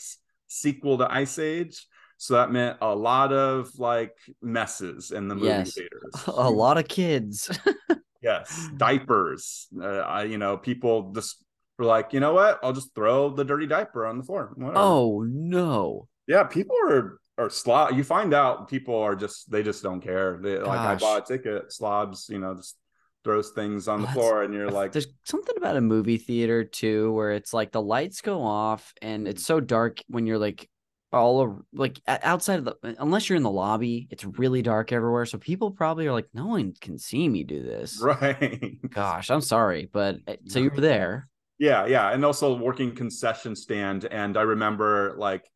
[0.47, 1.85] sequel to Ice Age.
[2.17, 5.73] So that meant a lot of like messes in the movie yes.
[5.75, 6.13] theaters.
[6.27, 7.51] A lot of kids.
[8.23, 9.67] yes, diapers.
[9.79, 11.43] Uh, I, you know, people just
[11.77, 12.59] were like, you know what?
[12.63, 14.51] I'll just throw the dirty diaper on the floor.
[14.55, 14.79] Whatever.
[14.79, 16.07] Oh no.
[16.27, 17.95] Yeah, people are are slob.
[17.95, 20.39] You find out people are just they just don't care.
[20.41, 22.29] They, like I bought a ticket, slobs.
[22.29, 22.77] You know, just
[23.23, 27.11] throws things on the floor, and you're like, there's something about a movie theater too,
[27.13, 30.69] where it's like the lights go off and it's so dark when you're like
[31.13, 35.38] all like outside of the unless you're in the lobby it's really dark everywhere so
[35.38, 39.89] people probably are like no one can see me do this right gosh i'm sorry
[39.91, 41.29] but eh, so you were there
[41.59, 45.49] yeah yeah and also working concession stand and i remember like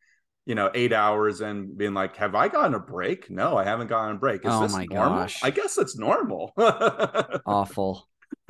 [0.46, 3.30] you know eight hours and being like have i gotten a break?
[3.30, 4.42] No i haven't gotten a break.
[4.46, 5.20] Is oh this my normal?
[5.20, 5.44] gosh.
[5.44, 6.54] I guess it's normal.
[7.46, 8.08] Awful.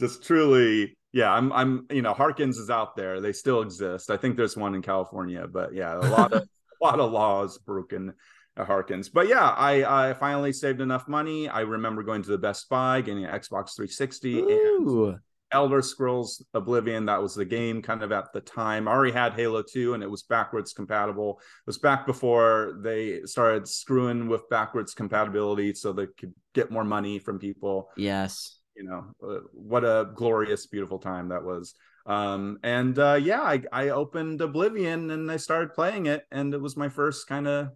[0.00, 3.20] Just truly yeah i'm i'm you know harkins is out there.
[3.20, 4.10] They still exist.
[4.10, 6.46] I think there's one in california but yeah a lot of a
[6.84, 8.12] lot of laws broken
[8.56, 9.08] at harkins.
[9.08, 11.48] But yeah i i finally saved enough money.
[11.48, 15.08] I remember going to the best buy getting an xbox 360 Ooh.
[15.08, 15.18] and
[15.52, 18.88] elder scrolls oblivion that was the game kind of at the time.
[18.88, 21.38] I already had halo 2 and it was backwards compatible.
[21.40, 26.84] It was back before they started screwing with backwards compatibility so they could get more
[26.84, 27.90] money from people.
[27.96, 28.58] Yes.
[28.76, 31.74] You know uh, what a glorious beautiful time that was.
[32.06, 36.60] Um and uh yeah i i opened oblivion and i started playing it and it
[36.60, 37.68] was my first kind of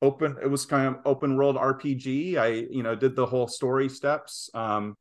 [0.00, 3.88] open it was kind of open world rpg i you know did the whole story
[3.88, 4.48] steps.
[4.54, 4.96] Um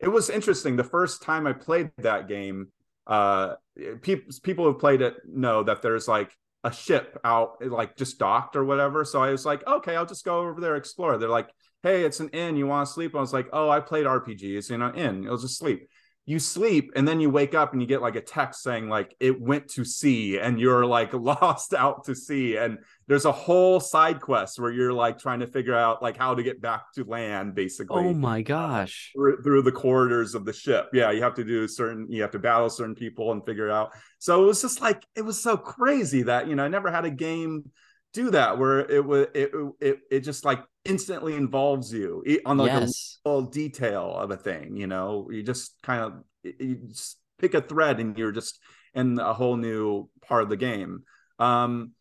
[0.00, 2.68] it was interesting the first time i played that game
[3.06, 3.54] uh
[4.02, 6.32] people people who played it know that there's like
[6.64, 10.24] a ship out like just docked or whatever so i was like okay i'll just
[10.24, 11.48] go over there explore they're like
[11.82, 12.56] hey, it's an inn.
[12.56, 13.14] You want to sleep?
[13.14, 15.22] I was like, oh, I played RPGs, you know, inn.
[15.22, 15.88] You'll just sleep.
[16.30, 19.16] You sleep and then you wake up and you get like a text saying like
[19.18, 22.78] it went to sea and you're like lost out to sea and
[23.08, 26.44] there's a whole side quest where you're like trying to figure out like how to
[26.44, 28.04] get back to land basically.
[28.04, 29.10] Oh my gosh.
[29.16, 30.90] Through, through the corridors of the ship.
[30.92, 33.90] Yeah, you have to do certain you have to battle certain people and figure out.
[34.20, 37.04] So it was just like it was so crazy that, you know, I never had
[37.04, 37.64] a game
[38.12, 39.50] do that where it was it,
[39.80, 43.18] it it just like instantly involves you on like yes.
[43.24, 45.28] a little detail of a thing you know?
[45.30, 46.12] You just kind of
[46.42, 48.58] you just pick a thread and you're just
[48.94, 51.04] in a whole new part of the game.
[51.38, 51.92] Um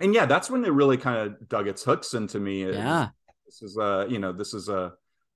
[0.00, 3.08] and yeah that's when it really kind of dug its hooks into me yeah.
[3.46, 4.92] this is a you know this is a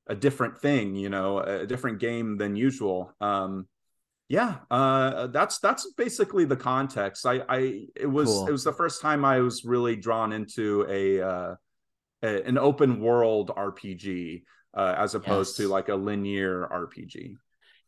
[0.06, 3.12] a different thing you know a different game than usual.
[3.20, 3.66] Um
[4.28, 7.26] yeah uh that's that's basically the context.
[7.26, 8.46] I i it was cool.
[8.46, 11.54] it was the first time i was really drawn into a uh
[12.22, 14.42] a, an open world rpg
[14.74, 15.66] uh as opposed yes.
[15.66, 17.34] to like a linear rpg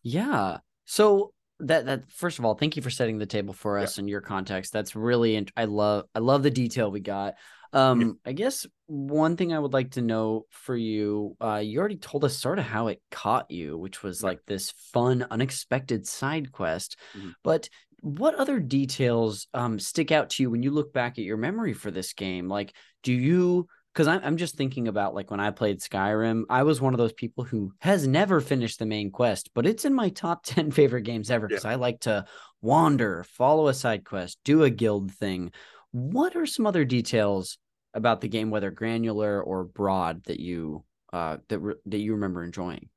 [0.03, 3.97] yeah so that that first of all thank you for setting the table for us
[3.97, 4.03] yeah.
[4.03, 7.35] in your context that's really i love i love the detail we got
[7.75, 8.31] um, yeah.
[8.31, 12.25] I guess one thing I would like to know for you, uh, you already told
[12.25, 16.97] us sort of how it caught you, which was like this fun, unexpected side quest.
[17.19, 17.31] Mm-hmm.
[17.43, 17.69] But
[18.01, 21.73] what other details um, stick out to you when you look back at your memory
[21.73, 22.49] for this game?
[22.49, 22.73] Like,
[23.03, 23.67] do you?
[23.95, 26.99] Because I'm I'm just thinking about like when I played Skyrim, I was one of
[26.99, 30.71] those people who has never finished the main quest, but it's in my top ten
[30.71, 31.71] favorite games ever because yeah.
[31.71, 32.25] I like to
[32.61, 35.53] wander, follow a side quest, do a guild thing.
[35.93, 37.59] What are some other details
[37.95, 42.43] about the game, whether granular or broad, that you uh, that re- that you remember
[42.43, 42.89] enjoying?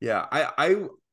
[0.00, 0.68] Yeah, I I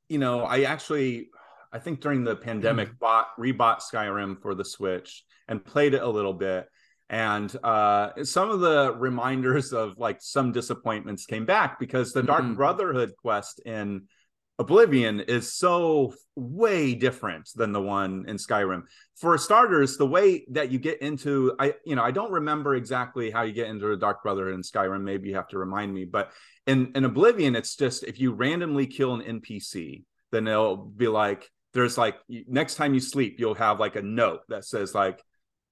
[0.08, 1.30] you know I actually
[1.74, 3.00] I think during the pandemic mm.
[3.00, 6.68] bought rebought Skyrim for the Switch and played it a little bit.
[7.10, 12.44] And uh, some of the reminders of like some disappointments came back because the Dark
[12.44, 12.56] mm-hmm.
[12.56, 14.08] Brotherhood quest in
[14.58, 18.84] Oblivion is so way different than the one in Skyrim.
[19.18, 23.30] For starters, the way that you get into I you know, I don't remember exactly
[23.30, 26.06] how you get into the Dark Brotherhood in Skyrim, maybe you have to remind me,
[26.06, 26.32] but
[26.66, 31.52] in in Oblivion it's just if you randomly kill an NPC, then it'll be like
[31.74, 35.22] there's like next time you sleep, you'll have like a note that says like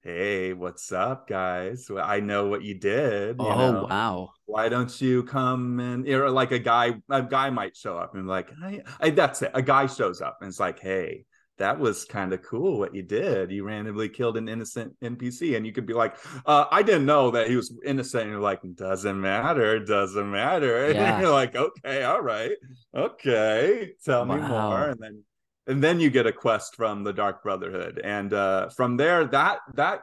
[0.04, 1.90] hey what's up guys?
[1.90, 3.88] I know what you did you oh know?
[3.90, 4.32] wow.
[4.46, 8.28] Why don't you come and or like a guy a guy might show up and
[8.28, 11.24] like I, I, that's it a guy shows up and it's like hey
[11.58, 13.52] that was kind of cool what you did.
[13.52, 17.32] You randomly killed an innocent npc and you could be like uh, i didn't know
[17.32, 18.24] that he was innocent.
[18.24, 20.92] And you're like doesn't matter doesn't matter.
[20.94, 21.14] Yeah.
[21.14, 22.58] and you're like okay all right
[22.94, 24.36] okay tell wow.
[24.36, 24.90] me more.
[24.90, 25.24] And then
[25.68, 29.60] and then you get a quest from the dark brotherhood and uh, from there that
[29.74, 30.02] that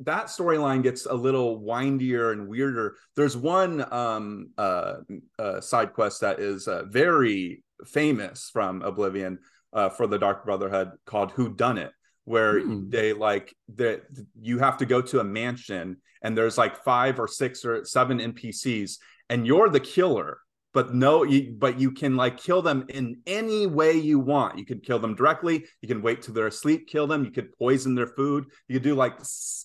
[0.00, 2.96] that storyline gets a little windier and weirder.
[3.14, 4.96] There's one um, uh,
[5.38, 9.38] uh, side quest that is uh, very famous from Oblivion
[9.72, 11.92] uh, for the Dark Brotherhood called Whodunit,
[12.24, 12.90] where hmm.
[12.90, 14.02] they like that
[14.40, 18.18] you have to go to a mansion and there's like five or six or seven
[18.18, 18.98] NPCs
[19.28, 20.38] and you're the killer
[20.76, 24.58] but no you, but you can like kill them in any way you want.
[24.58, 25.64] You could kill them directly.
[25.80, 27.24] You can wait till they're asleep kill them.
[27.24, 28.44] You could poison their food.
[28.68, 29.18] You could do like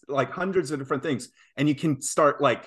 [0.08, 1.28] like hundreds of different things.
[1.58, 2.66] And you can start like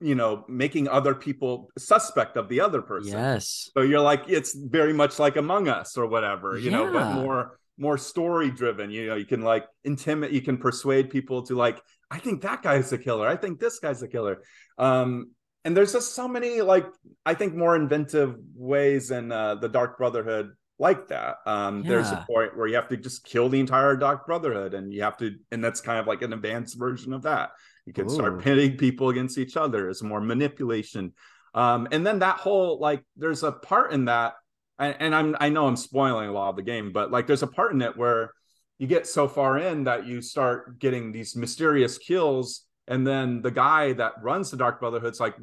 [0.00, 3.12] you know making other people suspect of the other person.
[3.12, 3.70] Yes.
[3.72, 6.76] So you're like it's very much like among us or whatever you yeah.
[6.76, 11.10] know but more more story driven you know you can like intimidate you can persuade
[11.10, 11.78] people to like
[12.10, 13.26] i think that guy's a killer.
[13.26, 14.42] I think this guy's a killer.
[14.76, 15.30] Um
[15.66, 16.86] and there's just so many like
[17.26, 21.88] i think more inventive ways in uh, the dark brotherhood like that um yeah.
[21.88, 25.02] there's a point where you have to just kill the entire dark brotherhood and you
[25.02, 27.50] have to and that's kind of like an advanced version of that
[27.84, 28.14] you can Ooh.
[28.14, 31.12] start pitting people against each other it's more manipulation
[31.54, 34.34] um and then that whole like there's a part in that
[34.78, 37.42] and, and i'm i know i'm spoiling a lot of the game but like there's
[37.42, 38.32] a part in it where
[38.78, 43.50] you get so far in that you start getting these mysterious kills and then the
[43.50, 45.34] guy that runs the dark brotherhood's like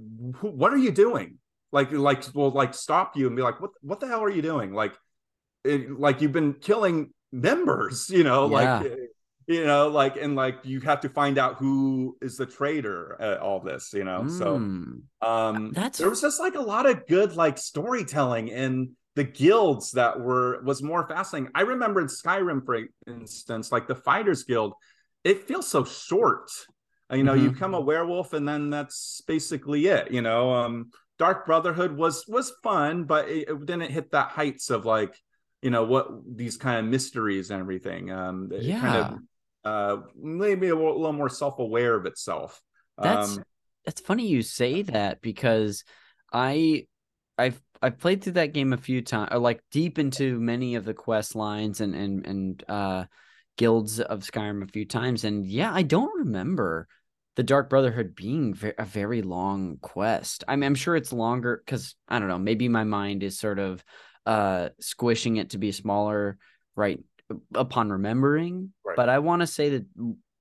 [0.42, 1.38] what are you doing
[1.72, 4.42] like like will like stop you and be like what what the hell are you
[4.42, 4.94] doing like
[5.64, 8.80] it, like you've been killing members you know yeah.
[8.80, 8.92] like
[9.48, 13.40] you know like and like you have to find out who is the traitor at
[13.40, 14.38] all this you know mm.
[14.38, 19.24] so um that's there was just like a lot of good like storytelling in the
[19.24, 24.44] guilds that were was more fascinating i remember in skyrim for instance like the fighters
[24.44, 24.74] guild
[25.24, 26.50] it feels so short
[27.14, 27.46] you know mm-hmm.
[27.46, 30.90] you become a werewolf and then that's basically it you know um
[31.20, 35.16] dark brotherhood was was fun but it, it didn't hit that heights of like
[35.62, 39.20] you know what these kind of mysteries and everything um yeah kind of
[39.66, 42.62] uh maybe a little, more self-aware of itself
[43.02, 43.44] that's um,
[43.86, 45.84] that's funny you say that because
[46.34, 46.86] i
[47.38, 50.86] i've I've played through that game a few times, or like deep into many of
[50.86, 53.04] the quest lines and and and uh,
[53.58, 56.88] guilds of Skyrim a few times, and yeah, I don't remember
[57.36, 60.44] the Dark Brotherhood being a very long quest.
[60.48, 62.38] I mean, I'm sure it's longer because I don't know.
[62.38, 63.84] Maybe my mind is sort of
[64.26, 66.38] uh, squishing it to be smaller,
[66.76, 67.00] right?
[67.56, 68.96] Upon remembering, right.
[68.96, 69.86] but I want to say that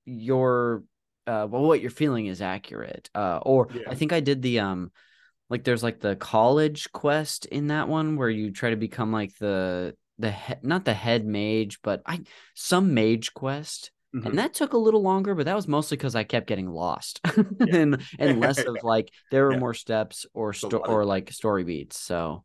[0.04, 0.84] your
[1.26, 3.08] uh, well, what you're feeling is accurate.
[3.14, 3.82] Uh, or yeah.
[3.88, 4.90] I think I did the um,
[5.48, 9.36] like there's like the college quest in that one where you try to become like
[9.38, 12.20] the the he- not the head mage, but I
[12.54, 14.26] some mage quest Mm-hmm.
[14.26, 17.20] And that took a little longer, but that was mostly because I kept getting lost
[17.60, 19.58] and and less of like there were yeah.
[19.58, 21.98] more steps or sto- or like story beats.
[21.98, 22.44] So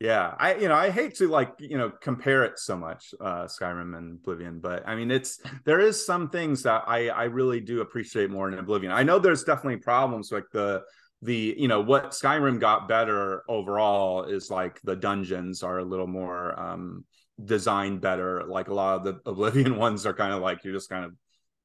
[0.00, 3.44] yeah, I you know I hate to like you know compare it so much uh
[3.44, 7.60] Skyrim and Oblivion, but I mean it's there is some things that I I really
[7.60, 8.90] do appreciate more in Oblivion.
[8.90, 10.82] I know there's definitely problems like the
[11.22, 16.08] the you know what Skyrim got better overall is like the dungeons are a little
[16.08, 17.04] more um
[17.44, 18.44] designed better.
[18.44, 21.12] Like a lot of the Oblivion ones are kind of like you're just kind of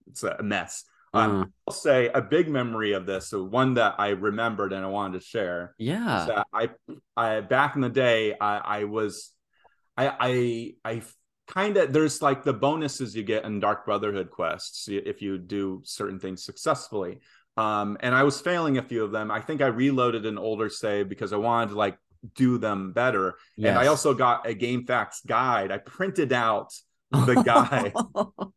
[0.08, 0.86] it's a mess.
[1.16, 1.20] Mm.
[1.20, 4.90] Um, I'll say a big memory of this, so one that I remembered and I
[4.90, 5.74] wanted to share.
[5.78, 6.70] Yeah, I,
[7.16, 9.32] I back in the day, I, I was,
[9.96, 11.02] I, I, I
[11.48, 15.82] kind of there's like the bonuses you get in Dark Brotherhood quests if you do
[15.86, 17.20] certain things successfully.
[17.56, 19.32] Um, and I was failing a few of them.
[19.32, 21.98] I think I reloaded an older save because I wanted to like
[22.36, 23.36] do them better.
[23.56, 23.70] Yes.
[23.70, 25.72] And I also got a GameFAQs guide.
[25.72, 26.74] I printed out
[27.12, 27.94] the guide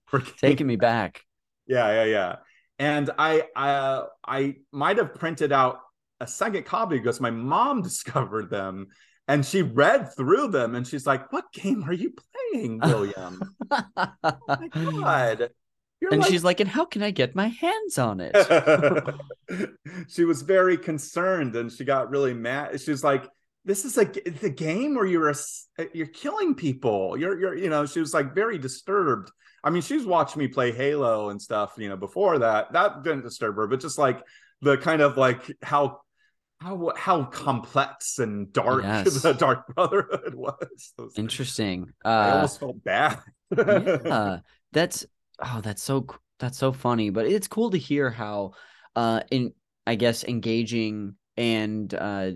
[0.07, 1.23] for taking me back.
[1.67, 2.37] Yeah, yeah, yeah.
[2.79, 5.81] And I I uh, I might have printed out
[6.21, 8.89] a second copy because my mom discovered them
[9.29, 12.13] and she read through them and she's like, "What game are you
[12.53, 15.51] playing, William?" oh my god.
[16.01, 16.31] You're and like...
[16.31, 18.35] she's like, and how can I get my hands on it?
[20.09, 22.81] she was very concerned and she got really mad.
[22.81, 23.29] She's like,
[23.65, 25.35] this is a the game where you're a,
[25.93, 27.17] you're killing people.
[27.17, 29.31] You're you're you know she was like very disturbed.
[29.63, 31.75] I mean, she's watched me play Halo and stuff.
[31.77, 34.23] You know, before that that didn't disturb her, but just like
[34.63, 36.01] the kind of like how
[36.61, 39.23] how how complex and dark yes.
[39.23, 40.93] the Dark Brotherhood was.
[40.99, 41.93] was Interesting.
[42.05, 43.19] Uh, I almost felt bad.
[43.57, 44.39] yeah,
[44.73, 45.07] that's
[45.43, 46.07] oh, that's so
[46.39, 47.11] that's so funny.
[47.11, 48.53] But it's cool to hear how,
[48.97, 49.53] uh, in
[49.87, 52.33] I guess engaging and uh,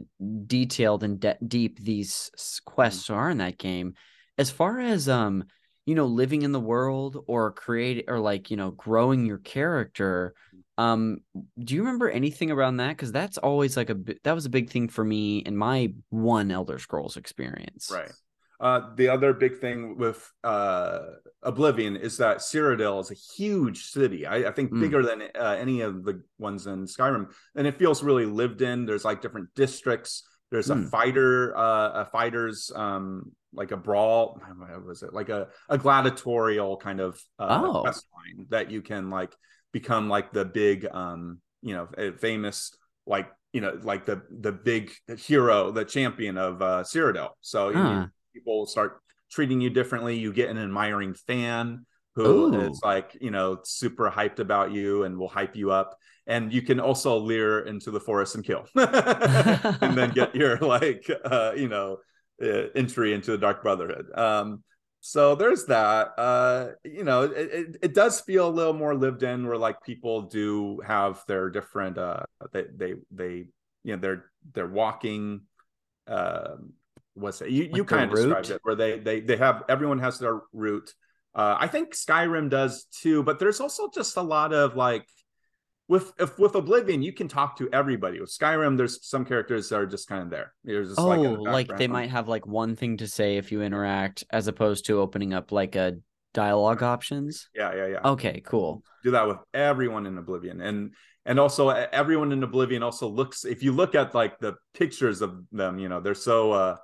[0.47, 2.31] detailed and de- deep these
[2.65, 3.93] quests are in that game.
[4.39, 5.45] As far as um,
[5.85, 10.35] you know, living in the world or create or like you know, growing your character.
[10.77, 11.19] Um,
[11.63, 12.89] do you remember anything around that?
[12.89, 16.51] Because that's always like a that was a big thing for me in my one
[16.51, 17.91] Elder Scrolls experience.
[17.93, 18.11] Right.
[18.61, 21.01] Uh, the other big thing with uh,
[21.43, 24.27] Oblivion is that Cyrodiil is a huge city.
[24.27, 24.81] I, I think Mm.
[24.81, 28.87] bigger than uh, any of the ones in Skyrim, and it feels really lived in.
[28.87, 30.23] There's like different districts.
[30.51, 30.91] There's a Mm.
[30.91, 34.41] fighter, uh, a fighters, um, like a brawl.
[34.57, 35.13] What was it?
[35.13, 37.81] Like a, a gladiatorial kind of uh, Oh.
[37.83, 39.35] quest line that you can like
[39.73, 41.89] become like the big, um, you know,
[42.19, 42.77] famous
[43.07, 47.31] like you know like the the big hero, the champion of uh, Cyrodiil.
[47.41, 50.19] So you- People start treating you differently.
[50.19, 52.61] You get an admiring fan who Ooh.
[52.61, 55.97] is like, you know, super hyped about you and will hype you up.
[56.27, 61.11] And you can also leer into the forest and kill, and then get your like,
[61.25, 61.99] uh, you know,
[62.43, 64.07] uh, entry into the Dark Brotherhood.
[64.15, 64.63] Um,
[65.01, 66.13] so there's that.
[66.17, 69.83] Uh, you know, it, it, it does feel a little more lived in, where like
[69.83, 71.99] people do have their different.
[71.99, 72.21] Uh,
[72.53, 73.47] they they they
[73.83, 74.25] you know they're
[74.55, 75.43] they're walking.
[76.07, 76.73] Um,
[77.15, 77.51] what's it?
[77.51, 80.19] You you Like the kind of described it, where they they they have everyone has
[80.19, 80.93] their route.
[81.35, 85.07] Uh, I think Skyrim does too, but there's also just a lot of like
[85.89, 88.21] with if with Oblivion, you can talk to everybody.
[88.21, 90.53] With Skyrim, there's some characters that are just kind of there.
[90.67, 93.63] Just oh, like, the like, they might have like one thing to say if you
[93.63, 95.97] interact, as opposed to opening up like a
[96.33, 97.49] dialogue options.
[97.55, 98.01] Yeah, yeah, yeah.
[98.05, 98.83] Okay, cool.
[99.03, 100.95] do that with everyone in Oblivion, and
[101.27, 103.45] and also everyone in Oblivion also looks.
[103.45, 106.77] If you look at like the pictures of them, you know they're so uh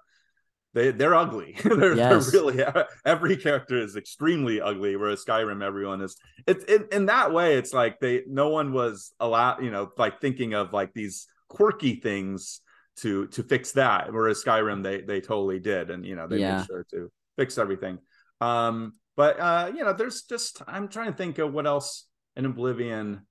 [0.75, 1.57] they they're ugly.
[1.65, 2.31] they're, Yes.
[2.31, 2.65] they're really
[3.05, 4.97] every character is extremely ugly.
[4.97, 6.17] Whereas Skyrim, everyone is.
[6.47, 7.57] It's in in that way.
[7.57, 9.63] It's like they no one was allowed.
[9.65, 12.61] You know, like thinking of like these quirky things
[12.99, 14.13] to to fix that.
[14.13, 16.59] Whereas Skyrim, they they totally did, and you know they Yeah.
[16.59, 17.99] made sure to fix everything.
[18.41, 22.07] Um, but uh, you know, there's just I'm trying to think of what else
[22.37, 23.27] in Oblivion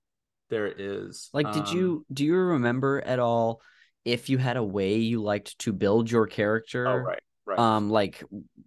[0.50, 1.30] there is.
[1.32, 3.60] Like, did Um, you do you remember at all
[4.04, 6.86] if you had a way you liked to build your character?
[6.86, 7.58] Oh right, right.
[7.58, 8.22] Um, like,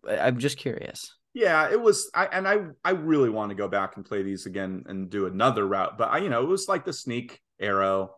[0.07, 1.15] I'm just curious.
[1.34, 2.09] yeah, it was.
[2.13, 5.26] I and I I really want to go back and play these again and do
[5.26, 5.97] another route.
[5.97, 8.15] But I, you know, it was like the sneak arrow,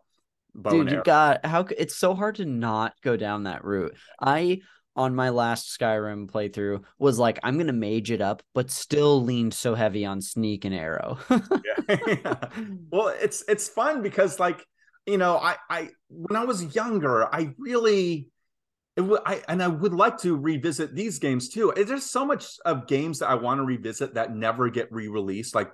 [0.62, 3.94] Dude, you got how it's so hard to not go down that route.
[4.20, 4.60] I
[4.94, 9.52] on my last Skyrim playthrough was like, I'm gonna mage it up, but still leaned
[9.52, 11.18] so heavy on sneak and arrow.
[11.30, 12.34] yeah.
[12.90, 14.64] well it's it's fun because like
[15.06, 18.28] you know i i when i was younger i really
[19.02, 21.72] w- I, and I would like to revisit these games too.
[21.76, 25.54] There's so much of games that I want to revisit that never get re-released.
[25.54, 25.70] Like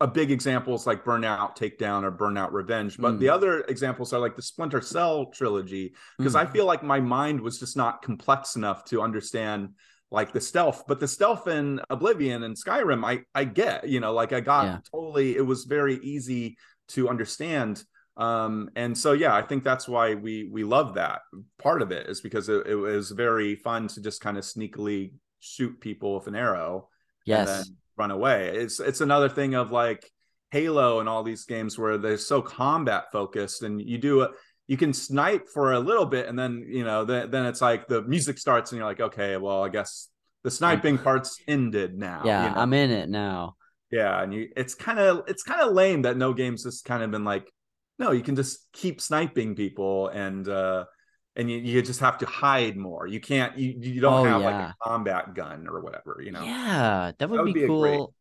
[0.00, 2.98] a big example is like Burnout Takedown or Burnout Revenge.
[2.98, 3.18] But Mm.
[3.20, 6.40] the other examples are like the Splinter Cell trilogy because Mm.
[6.40, 9.70] I feel like my mind was just not complex enough to understand
[10.10, 10.84] like the stealth.
[10.86, 13.88] But the stealth in Oblivion and Skyrim, I I get.
[13.88, 14.78] You know, like I got Yeah.
[14.92, 15.34] totally.
[15.36, 16.56] It was very easy
[16.88, 17.82] to understand
[18.16, 21.22] um and so yeah i think that's why we we love that
[21.58, 25.12] part of it is because it, it was very fun to just kind of sneakily
[25.40, 26.88] shoot people with an arrow
[27.26, 27.70] and then yes.
[27.96, 30.08] run away it's it's another thing of like
[30.52, 34.28] halo and all these games where they're so combat focused and you do a
[34.68, 37.88] you can snipe for a little bit and then you know then, then it's like
[37.88, 40.08] the music starts and you're like okay well i guess
[40.44, 42.60] the sniping part's ended now Yeah, you know?
[42.60, 43.56] I'm in it now.
[43.90, 47.02] Yeah, and you it's kind of it's kind of lame that no games has kind
[47.02, 47.50] of been like,
[47.98, 50.84] no, you can just keep sniping people and uh
[51.36, 53.06] and you, you just have to hide more.
[53.06, 56.44] You can't you you don't Oh, have like a combat gun or whatever, you know.
[56.44, 58.14] Yeah, that would, would be, be a great- cool.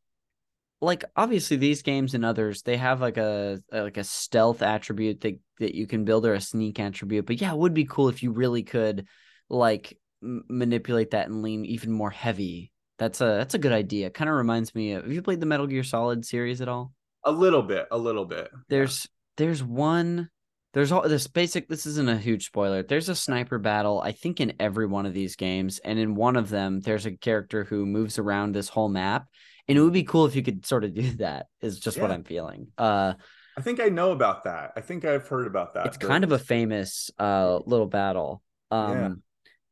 [0.81, 5.21] Like obviously these games and others, they have like a, a- like a stealth attribute
[5.21, 7.25] that that you can build or a sneak attribute.
[7.25, 9.07] But yeah, it would be cool if you really could
[9.49, 12.71] like m- manipulate that and lean even more heavy.
[12.99, 14.09] That's a that's a good idea.
[14.09, 16.91] Kind of reminds me of have you played the Metal Gear Solid series at all?
[17.23, 18.49] A little bit, a little bit.
[18.67, 19.07] There's
[19.37, 20.29] there's one
[20.73, 22.81] there's all this basic this isn't a huge spoiler.
[22.81, 25.79] There's a sniper battle, I think, in every one of these games.
[25.79, 29.27] And in one of them, there's a character who moves around this whole map.
[29.67, 32.11] And it would be cool if you could sort of do that, is just what
[32.11, 32.67] I'm feeling.
[32.77, 33.13] Uh
[33.55, 34.71] I think I know about that.
[34.75, 35.85] I think I've heard about that.
[35.85, 38.41] it's kind of a famous uh little battle.
[38.71, 39.09] Um Yeah.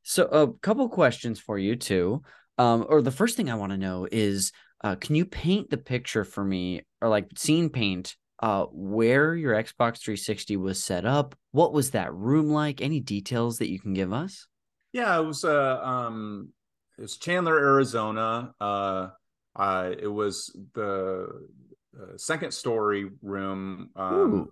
[0.03, 2.21] so a couple questions for you too.
[2.59, 4.51] Um or the first thing I want to know is
[4.83, 9.53] uh can you paint the picture for me or like scene paint uh where your
[9.53, 11.35] Xbox 360 was set up?
[11.51, 12.81] What was that room like?
[12.81, 14.47] Any details that you can give us?
[14.93, 16.49] Yeah, it was uh um
[16.97, 18.53] it was Chandler, Arizona.
[18.59, 19.09] Uh
[19.55, 21.27] uh it was the
[21.99, 23.89] uh, second story room.
[23.95, 24.51] Um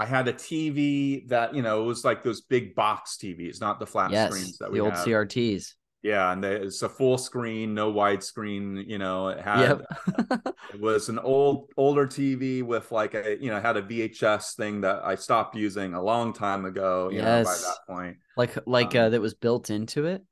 [0.00, 3.80] I had a TV that, you know, it was like those big box TVs, not
[3.80, 5.04] the flat yes, screens that the we old have.
[5.04, 5.74] CRTs.
[6.02, 9.82] Yeah, and they, it's a full screen, no widescreen, you know, it had Yep.
[10.74, 14.82] it was an old older TV with like a you know had a VHS thing
[14.82, 17.10] that I stopped using a long time ago.
[17.10, 18.16] You know, by that point.
[18.36, 20.22] like like Um, uh that was built into it.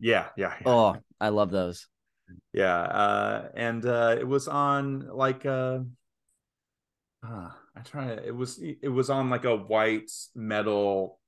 [0.00, 0.68] Yeah, yeah, yeah.
[0.68, 1.86] Oh, I love those.
[2.52, 5.80] Yeah, uh, and uh, it was on like uh,
[7.24, 8.26] uh I try to.
[8.26, 11.20] It was it was on like a white metal.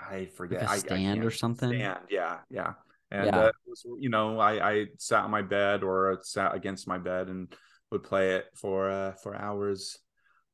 [0.00, 0.62] I forget.
[0.62, 1.68] Like a stand I, I or something.
[1.68, 1.98] Stand.
[2.08, 2.72] Yeah, yeah.
[3.10, 3.42] And Yeah.
[3.42, 6.98] uh, it was, you know, I I sat on my bed or sat against my
[6.98, 7.52] bed and
[7.90, 9.98] would play it for uh for hours.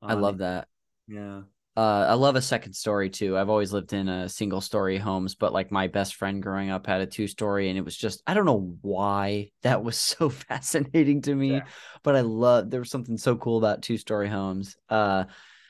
[0.03, 0.69] I love that.
[1.09, 1.43] Yeah.
[1.77, 3.37] Uh, I love a second story too.
[3.37, 6.87] I've always lived in a single story homes, but like my best friend growing up
[6.87, 10.31] had a two story, and it was just I don't know why that was so
[10.31, 11.61] fascinating to me, Yeah.
[12.03, 14.77] but I love there was something so cool about two story homes.
[14.89, 15.25] Uh,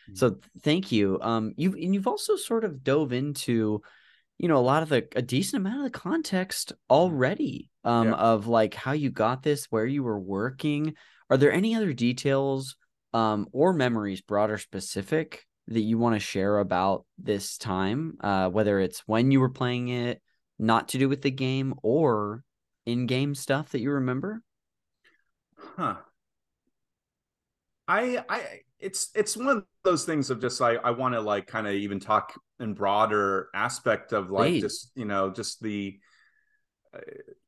[0.09, 0.14] Mm.
[0.14, 1.18] so thank you.
[1.20, 3.82] Um, you've and you've also sort of dove into,
[4.39, 7.70] you know, a lot of the a decent amount of the context already.
[7.84, 8.14] Um, Yeah.
[8.14, 10.95] of like how you got this, where you were working.
[11.30, 12.76] Are there any other details,
[13.12, 18.16] um, or memories, broad or specific, that you want to share about this time?
[18.20, 20.20] Uh, whether it's when you were playing it,
[20.59, 22.43] not to do with the game, or
[22.87, 24.43] in-game stuff that you remember.
[25.57, 25.97] Huh.
[27.89, 31.47] I I it's it's one of those things of just like I want to like
[31.47, 34.62] kind of even talk in broader aspect of like Please.
[34.62, 35.99] just you know just the
[36.95, 37.01] uh,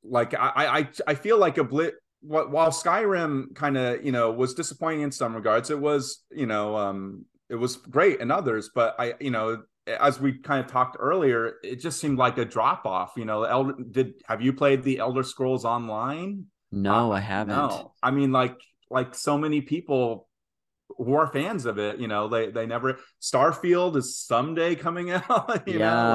[0.02, 4.32] like I I I feel like a blit what while Skyrim kind of you know
[4.32, 8.70] was disappointing in some regards it was you know um it was great in others
[8.74, 12.44] but I you know as we kind of talked earlier it just seemed like a
[12.44, 17.12] drop off you know Elder, did have you played the Elder Scrolls Online No, Uh,
[17.12, 17.56] I haven't.
[17.56, 18.56] no, I mean, like,
[18.90, 20.27] like so many people
[20.96, 22.98] who are fans of it, you know, they they never.
[23.20, 25.62] Starfield is someday coming out.
[25.66, 25.90] You Yeah.
[25.90, 26.08] know,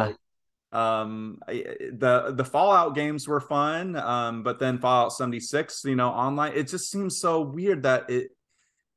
[0.72, 5.96] like, um, the the Fallout games were fun, um, but then Fallout seventy six, you
[5.96, 8.32] know, online, it just seems so weird that it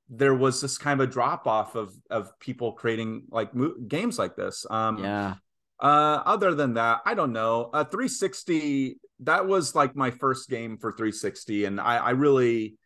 [0.09, 4.19] there was this kind of a drop off of of people creating like mo- games
[4.19, 4.65] like this.
[4.71, 5.35] Um, Yeah.
[5.81, 7.71] uh, other than that, I don't know.
[7.73, 8.99] Uh, 360.
[9.21, 12.77] That was like my first game for 360, and I, I really,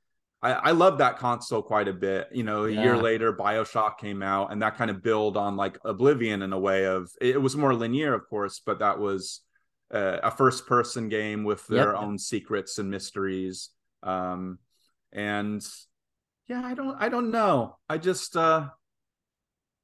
[0.43, 2.29] I, I love that console quite a bit.
[2.33, 5.79] You know, a year later, Bioshock came out, and that kind of build on like
[5.85, 9.43] Oblivion in a way of it was more linear, of course, but that was
[9.93, 12.03] uh, a first-person game with their Yep.
[12.03, 13.71] own secrets and mysteries.
[14.03, 14.59] Um,
[15.13, 15.67] and
[16.49, 17.77] yeah, I don't, I don't know.
[17.89, 18.69] I just, uh,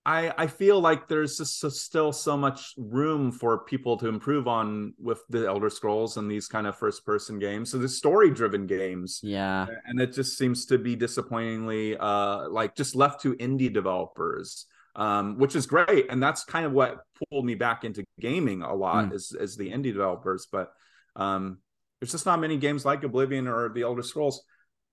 [0.07, 4.47] I I feel like there's just so- still so much room for people to improve
[4.47, 7.73] on with the Elder Scrolls and these kind of first person games.
[7.73, 9.67] So the story driven games, Yeah.
[9.87, 14.67] and it just seems to be disappointingly uh like just left to indie developers.
[14.95, 18.75] Um, which is great, and that's kind of what pulled me back into gaming a
[18.75, 19.13] lot Mm.
[19.15, 20.47] is is the indie developers.
[20.51, 20.73] But
[21.17, 21.59] um,
[22.01, 24.43] there's just not many games like Oblivion or the Elder Scrolls.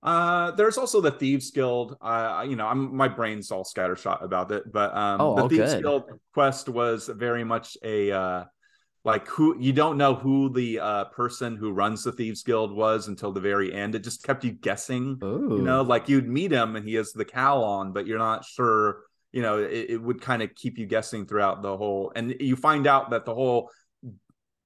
[0.04, 1.96] Uh, there's also the Thieves Guild.
[2.02, 5.74] Uh, you know, I'm my brain's all scattershot about it, but um, Oh, the Thieves
[5.76, 5.84] good.
[5.84, 8.44] Guild quest was very much a uh,
[9.06, 13.08] like who you don't know who the uh, person who runs the Thieves Guild was
[13.08, 13.96] until the very end.
[13.96, 15.20] It just kept you guessing.
[15.24, 15.56] Ooh.
[15.58, 18.44] You know, like you'd meet him and he has the cowl on, but you're not
[18.44, 19.04] sure.
[19.32, 22.56] You know, it, it would kind of keep you guessing throughout the whole, and you
[22.56, 23.70] find out that the whole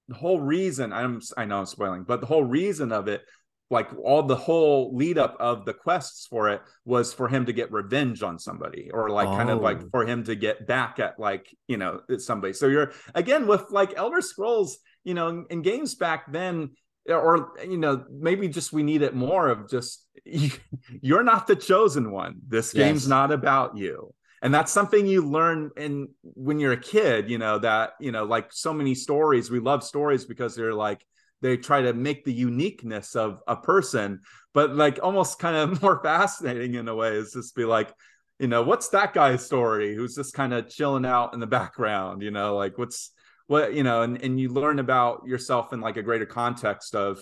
[0.08, 3.22] the whole reason I'm I know I'm spoiling, but the whole reason of it,
[3.70, 7.54] like all the whole lead up of the quests for it was for him to
[7.54, 9.88] get revenge on somebody or like kind of like Oh.
[9.92, 12.54] for him to get back at like, you know, somebody.
[12.54, 16.72] So you're again with like Elder Scrolls, you know, in, games back then
[17.10, 20.06] or you know maybe just we need it more of just
[21.02, 23.08] you're not the chosen one this game's Yes.
[23.08, 27.60] not about you and that's something you learn in when you're a kid you know
[27.60, 31.02] that you know like so many stories we love stories because they're like
[31.42, 34.22] they try to make the uniqueness of a person
[34.54, 37.94] but like almost kind of more fascinating in a way is just be like
[38.40, 42.22] you know what's that guy's story who's just kind of chilling out in the background
[42.22, 42.56] you know?
[42.56, 43.12] Like what's
[43.48, 47.20] what you know and, and you learn about yourself in like a greater context of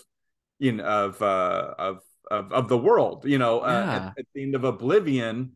[0.60, 2.00] you know of uh of
[2.32, 3.60] of, of the world you know?
[3.60, 3.86] Uh,
[4.16, 5.52] at, at the end of oblivion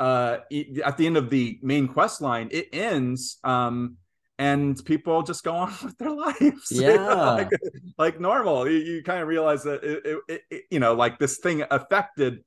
[0.00, 0.38] uh
[0.84, 3.96] at the end of the main quest line it ends um
[4.38, 7.14] and people just go on with their lives you know, Yeah.
[7.14, 7.50] like,
[7.98, 11.38] like normal you, you kind of realize that it, it, it- you know like this
[11.38, 12.44] thing affected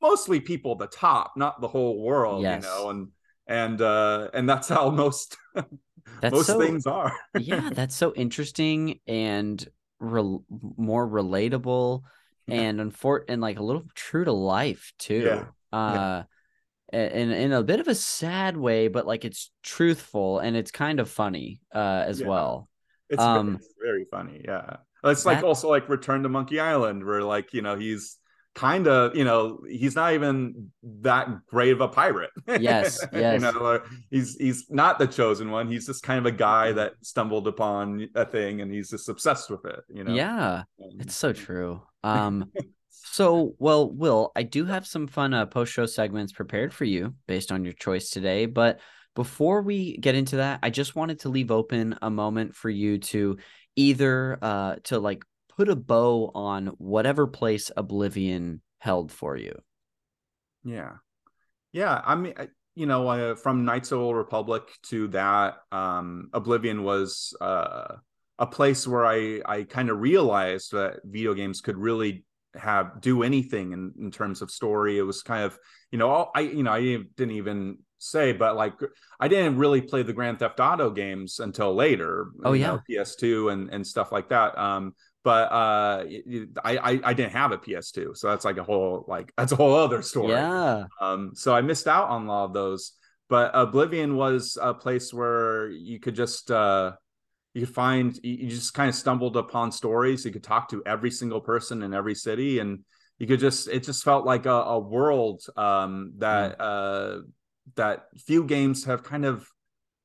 [0.00, 2.62] mostly people at the top not the whole world Yes.
[2.64, 3.08] you know and
[3.46, 5.36] and uh and that's how most
[6.20, 9.66] That's most so things are yeah, that's so interesting and
[10.00, 10.44] rel-
[10.76, 12.02] more relatable
[12.46, 12.60] Yeah.
[12.60, 15.22] and unfor- and like a little true to life too.
[15.26, 15.44] Yeah.
[15.72, 16.26] Uh a-
[16.92, 21.00] in in a bit of a sad way, but like it's truthful and it's kind
[21.00, 22.26] of funny uh as Yeah.
[22.28, 22.68] well.
[23.08, 24.42] It's, Um, it's very funny.
[24.44, 24.76] Yeah.
[25.04, 28.18] It's like that- also like Return to Monkey Island, where like, you know, he's
[28.54, 32.28] kind of you know he's not even that great of a pirate
[32.60, 36.30] yes yes you know he's he's not the chosen one he's just kind of a
[36.36, 40.64] guy that stumbled upon a thing and he's just obsessed with it you know yeah
[41.00, 42.52] it's so true um
[42.92, 47.14] so well will i do have some fun uh, post show segments prepared for you
[47.26, 48.80] based on your choice today but
[49.14, 52.98] before we get into that i just wanted to leave open a moment for you
[52.98, 53.36] to
[53.76, 55.24] either uh to like
[55.56, 59.54] put a bow on whatever place Oblivion held for you.
[60.64, 60.92] Yeah.
[61.72, 62.00] Yeah.
[62.04, 62.34] I mean,
[62.74, 67.96] you know, uh, from Knights of Old Republic to that, um, Oblivion was uh,
[68.38, 73.22] a place where I, I kind of realized that video games could really have do
[73.22, 74.98] anything in, in terms of story.
[74.98, 75.58] It was kind of,
[75.90, 78.74] you know, all, I, you know, I didn't even say, but like
[79.20, 82.32] I didn't really play the Grand Theft Auto games until later.
[82.44, 84.58] Oh yeah, know, PS2 and and stuff like that.
[84.58, 86.04] Um, but uh
[86.64, 89.56] I, I, I didn't have a ps2 so that's like a whole like that's a
[89.56, 92.92] whole other story yeah um so i missed out on a lot of those
[93.28, 96.92] but oblivion was a place where you could just uh
[97.54, 101.10] you could find you just kind of stumbled upon stories you could talk to every
[101.10, 102.80] single person in every city and
[103.18, 106.60] you could just it just felt like a, a world um that mm.
[106.60, 107.22] uh
[107.76, 109.46] that few games have kind of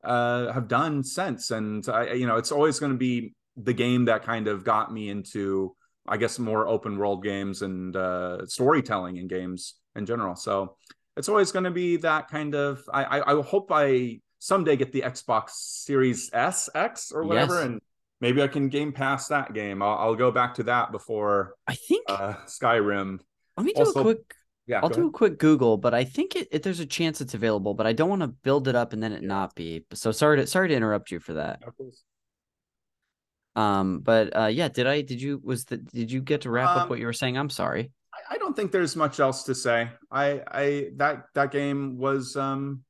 [0.04, 4.06] uh have done since and i you know it's always going to be the game
[4.06, 5.76] that kind of got me into
[6.08, 10.36] I guess more open world games and uh, storytelling in games in general.
[10.36, 10.78] So
[11.18, 12.82] it's always going to be that kind of.
[12.94, 17.66] I, I, I hope I someday get the Xbox Series S X or whatever, yes.
[17.66, 17.82] and
[18.22, 19.82] maybe I can game pass that game.
[19.82, 21.56] I'll, I'll go back to that before.
[21.68, 23.20] I think uh, Skyrim.
[23.56, 24.36] Let me do also, a quick.
[24.68, 25.10] Yeah, I'll do ahead.
[25.10, 27.94] a quick Google, but I think it, it, there's a chance it's available, but I
[27.94, 29.86] don't want to build it up and then it not be.
[29.94, 31.62] So sorry to sorry to interrupt you for that.
[33.56, 35.02] Um, but uh, yeah, did I?
[35.02, 35.42] Did you?
[35.44, 35.78] Was the?
[35.78, 37.38] Did you get to wrap um, up what you were saying?
[37.38, 37.92] I'm sorry.
[38.14, 39.90] I, I don't think there's much else to say.
[40.12, 42.84] I, I that that game was um,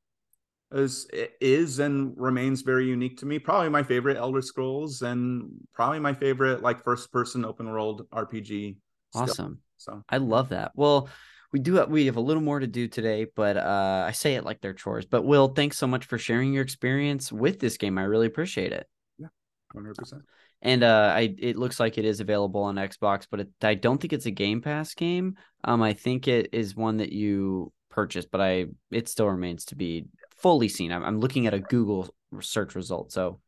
[0.71, 1.07] is
[1.41, 3.39] is and remains very unique to me.
[3.39, 8.77] Probably my favorite Elder Scrolls, and probably my favorite like first person open world RPG.
[9.11, 9.23] Still.
[9.23, 9.59] Awesome.
[9.77, 10.71] So I love that.
[10.75, 11.09] Well,
[11.53, 14.35] we do have, we have a little more to do today, but uh, I say
[14.35, 15.05] it like they're chores.
[15.05, 17.97] But Will, thanks so much for sharing your experience with this game.
[17.97, 18.87] I really appreciate it.
[19.17, 19.27] Yeah,
[19.73, 20.23] hundred percent
[20.61, 23.99] and uh, I it looks like it is available on Xbox, but it, I don't
[23.99, 25.35] think it's a Game Pass game.
[25.63, 29.75] Um, I think it is one that you purchase, but I it still remains to
[29.75, 30.05] be
[30.47, 30.93] fully seen.
[30.93, 32.07] I'm, I'm looking at a Google
[32.39, 33.41] search result, so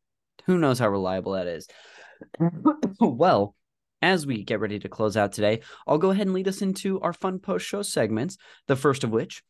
[0.46, 1.66] who knows how reliable that is.
[3.00, 3.56] well,
[4.02, 7.00] as we get ready to close out today, I'll go ahead and lead us into
[7.00, 8.36] our fun post show segments.
[8.68, 9.44] The first of which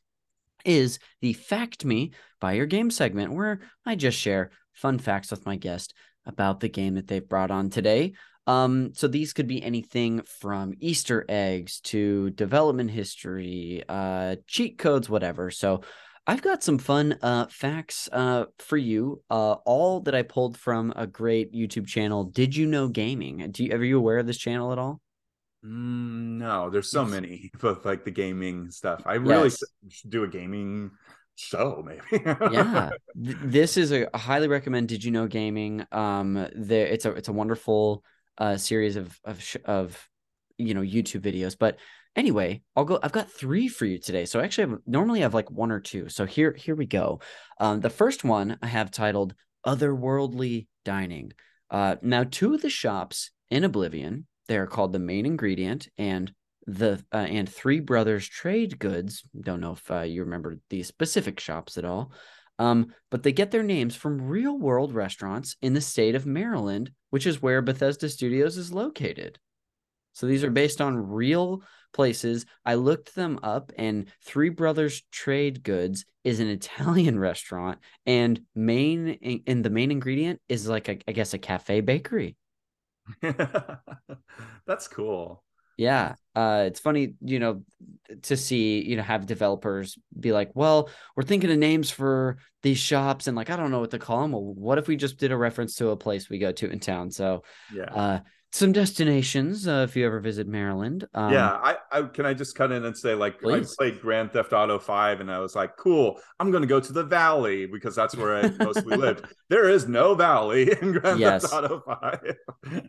[0.64, 5.48] is the Fact Me by Your Game segment, where I just share fun facts with
[5.48, 5.96] my guest
[6.28, 8.14] about the game that they've brought on today.
[8.46, 15.10] Um, so these could be anything from Easter eggs to development history, uh, cheat codes,
[15.10, 15.50] whatever.
[15.50, 15.82] So
[16.30, 20.94] I've got some fun uh, facts uh, for you, uh, all that I pulled from
[20.96, 22.24] a great YouTube channel.
[22.24, 23.50] Did you know gaming?
[23.50, 25.02] Do you, are you aware of this channel at all?
[25.66, 29.02] Mm, no, there's so many with like the gaming stuff.
[29.08, 29.64] I really yes.
[29.90, 30.92] should do a gaming
[31.36, 32.02] show maybe
[32.52, 37.30] yeah this is a highly recommend did you know gaming um there it's a it's
[37.30, 38.04] a wonderful
[38.40, 40.10] uh series of of of
[40.58, 41.78] you know youtube videos but
[42.16, 45.52] anyway i'll go i've got three for you today so actually I normally have like
[45.52, 47.22] one or two so here here we go
[47.60, 49.34] um the first one i have titled
[49.66, 51.32] otherworldly dining
[51.70, 56.34] uh now two of the shops in oblivion they are called the main ingredient and
[56.66, 59.24] the uh, and Three Brothers Trade Goods.
[59.40, 62.12] Don't know if uh, you remember these specific shops at all,
[62.58, 66.92] um, but they get their names from real world restaurants in the state of Maryland,
[67.10, 69.40] which is where Bethesda Studios is located.
[70.14, 71.64] So these are based on real
[71.94, 72.46] places.
[72.66, 79.42] I looked them up, and Three Brothers Trade Goods is an Italian restaurant, and main
[79.48, 82.36] and the main ingredient is like a, I guess a cafe bakery.
[84.66, 85.44] That's cool.
[85.80, 86.16] Yeah.
[86.36, 87.64] Uh, it's funny, you know,
[88.24, 92.78] to see, you know, have developers be like, well, we're thinking of names for these
[92.78, 94.34] shops and like, I don't know what to call them.
[94.34, 96.82] Well, what if we just did a reference to a place we go to in
[96.82, 97.12] town?
[97.12, 97.44] So,
[97.74, 97.84] yeah.
[97.86, 98.20] Uh,
[98.52, 101.08] some destinations uh, if you ever visit Maryland.
[101.14, 103.76] Um, yeah, I, I can I just cut in and say like please.
[103.80, 106.80] I played Grand Theft Auto Five and I was like, cool, I'm going to go
[106.80, 109.26] to the Valley because that's where I mostly lived.
[109.50, 111.42] There is no Valley in Grand yes.
[111.42, 112.36] Theft Auto Five.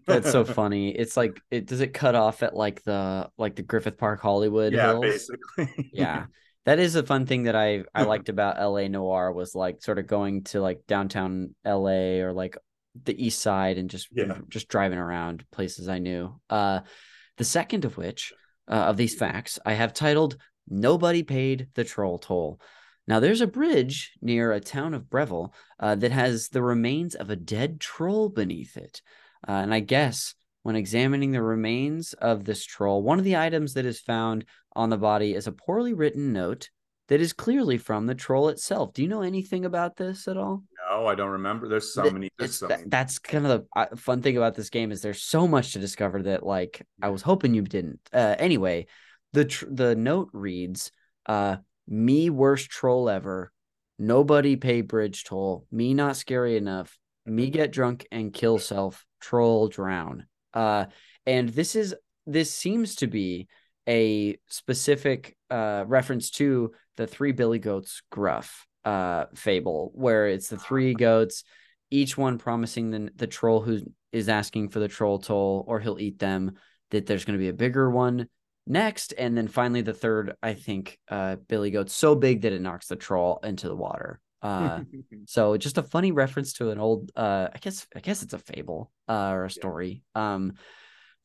[0.06, 0.90] that's so funny.
[0.90, 4.72] It's like it does it cut off at like the like the Griffith Park Hollywood.
[4.72, 5.00] Yeah, hills?
[5.00, 5.90] basically.
[5.92, 6.26] yeah.
[6.66, 9.98] That is a fun thing that I I liked about LA Noire was like sort
[9.98, 12.58] of going to like downtown LA or like
[13.04, 14.38] the east side and just yeah.
[14.48, 16.40] just driving around places I knew.
[16.48, 16.80] Uh,
[17.36, 18.32] the second of which
[18.68, 20.36] uh, of these facts I have titled
[20.68, 22.60] Nobody Paid the Troll Toll.
[23.06, 27.30] Now, there's a bridge near a town of Bravil uh, that has the remains of
[27.30, 29.02] a dead troll beneath it.
[29.48, 33.74] Uh, and I guess when examining the remains of this troll, one of the items
[33.74, 34.44] that is found
[34.76, 36.70] on the body is a poorly written note
[37.08, 38.92] that is clearly from the troll itself.
[38.92, 40.62] Do you know anything about this at all?
[40.90, 41.68] No, I don't remember.
[41.68, 42.30] There's so many.
[42.36, 42.82] There's so many.
[42.86, 46.22] That's kind of the fun thing about this game is there's so much to discover
[46.24, 48.00] that like I was hoping you didn't.
[48.12, 48.86] Uh, anyway,
[49.32, 50.90] the tr- the note reads,
[51.26, 53.52] uh, "Me worst troll ever.
[53.98, 55.66] Nobody pay bridge toll.
[55.70, 56.98] Me not scary enough.
[57.24, 59.06] Me get drunk and kill self.
[59.20, 60.86] Troll drown." Uh,
[61.24, 61.94] and this is
[62.26, 63.46] this seems to be
[63.88, 70.56] a specific uh reference to the three billy goats gruff uh fable where it's the
[70.58, 71.44] three goats
[71.90, 73.80] each one promising the, the troll who
[74.12, 76.52] is asking for the troll toll or he'll eat them
[76.90, 78.28] that there's going to be a bigger one
[78.66, 79.14] next.
[79.16, 82.86] And then finally the third i think uh billy goat's so big that it knocks
[82.86, 84.20] the troll into the water.
[84.42, 84.80] Uh
[85.26, 88.38] so just a funny reference to an old uh i guess i guess it's a
[88.38, 90.02] fable uh or a story.
[90.14, 90.34] Yeah.
[90.34, 90.52] um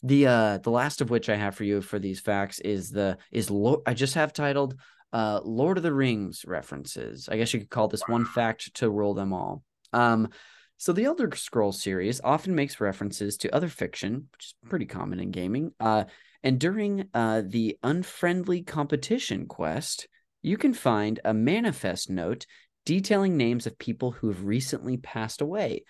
[0.04, 3.18] the uh the last of which i have for you for these facts is the
[3.32, 4.76] is Lo- i just have titled
[5.16, 8.90] uh lord of the rings references i guess you could call this one fact to
[8.90, 9.64] rule them all
[9.94, 10.28] um
[10.78, 15.20] so the elder scrolls series often makes references to other fiction which is pretty common
[15.20, 16.04] in gaming uh
[16.46, 20.08] and during uh, the unfriendly competition quest,
[20.44, 22.46] you can find a manifest note
[22.86, 25.86] detailing names of people who have recently passed away.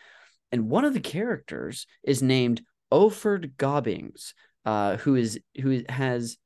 [0.53, 4.33] And one of the characters is named Oford Gobbings,
[4.65, 6.37] uh, who is who has.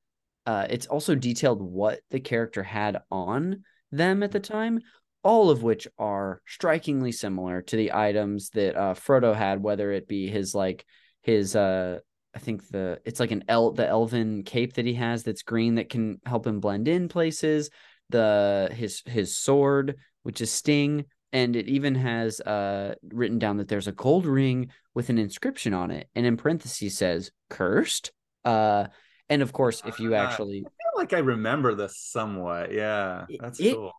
[0.49, 4.79] Uh, it's also detailed what the character had on them at the time,
[5.23, 10.07] all of which are strikingly similar to the items that uh, Frodo had, whether it
[10.07, 10.87] be his like
[11.21, 11.99] his uh
[12.35, 15.75] I think the it's like an el the elven cape that he has that's green
[15.75, 17.69] that can help him blend in places.
[18.09, 23.67] The his his sword, which is Sting, and it even has uh written down that
[23.67, 28.11] there's a gold ring with an inscription on it, and in parentheses says "cursed."
[28.43, 28.87] Uh,
[29.29, 32.73] and of course, if you uh, actually, I feel like I remember this somewhat.
[32.73, 33.93] Yeah, that's it, cool.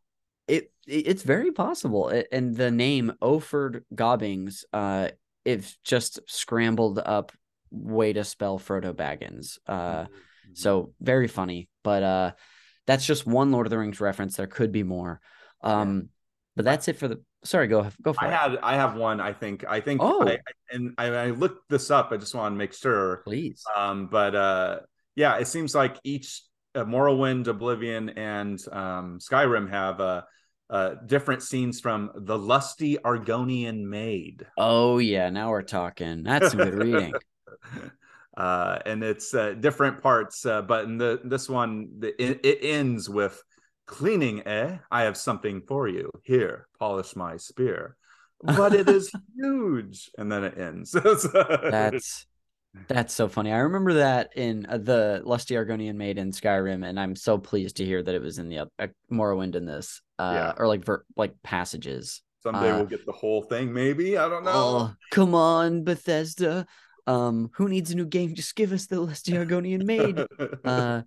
[0.49, 5.09] It, it it's very possible, it, and the name Oford Gobbings, uh,
[5.45, 7.33] if just scrambled up
[7.71, 9.59] way to spell Frodo Baggins.
[9.67, 10.55] Uh, mm-hmm.
[10.55, 12.33] so very funny, but uh,
[12.87, 14.37] that's just one Lord of the Rings reference.
[14.37, 15.21] There could be more.
[15.63, 16.03] Um, yeah.
[16.57, 17.23] but that's it for the.
[17.43, 18.35] Sorry, go go for I it.
[18.35, 19.21] had I have one.
[19.21, 20.03] I think I think.
[20.03, 20.39] Oh, I,
[20.71, 22.11] and I, I looked this up.
[22.13, 23.23] I just want to make sure.
[23.25, 23.63] Please.
[23.75, 24.81] Um, but uh,
[25.15, 26.43] yeah, it seems like each
[26.75, 30.23] uh, Morrowind, Oblivion, and um, Skyrim have uh,
[30.71, 34.47] uh, different scenes from the lusty Argonian maid.
[34.57, 36.23] Oh yeah, now we're talking.
[36.23, 37.13] That's some good reading.
[38.37, 40.47] uh, and it's uh, different parts.
[40.47, 43.43] Uh, but in the this one, the, it, it, ends with
[43.87, 44.47] cleaning.
[44.47, 46.11] Eh, I have something for you.
[46.23, 47.97] Here, polish my spear.
[48.43, 50.93] But it is huge, and then it ends.
[51.33, 52.27] that's
[52.89, 53.53] that's so funny.
[53.53, 57.77] I remember that in uh, the Lusty Argonian Maid in Skyrim, and I'm so pleased
[57.77, 60.53] to hear that it was in the uh, Morrowind in this, uh, yeah.
[60.57, 62.23] or like ver- like passages.
[62.43, 64.17] Someday uh, we'll get the whole thing, maybe.
[64.17, 64.53] I don't know.
[64.55, 66.67] Oh, come on, Bethesda.
[67.07, 68.35] Um, who needs a new game?
[68.35, 70.25] Just give us the Lusty Argonian Maid.
[70.65, 71.03] uh,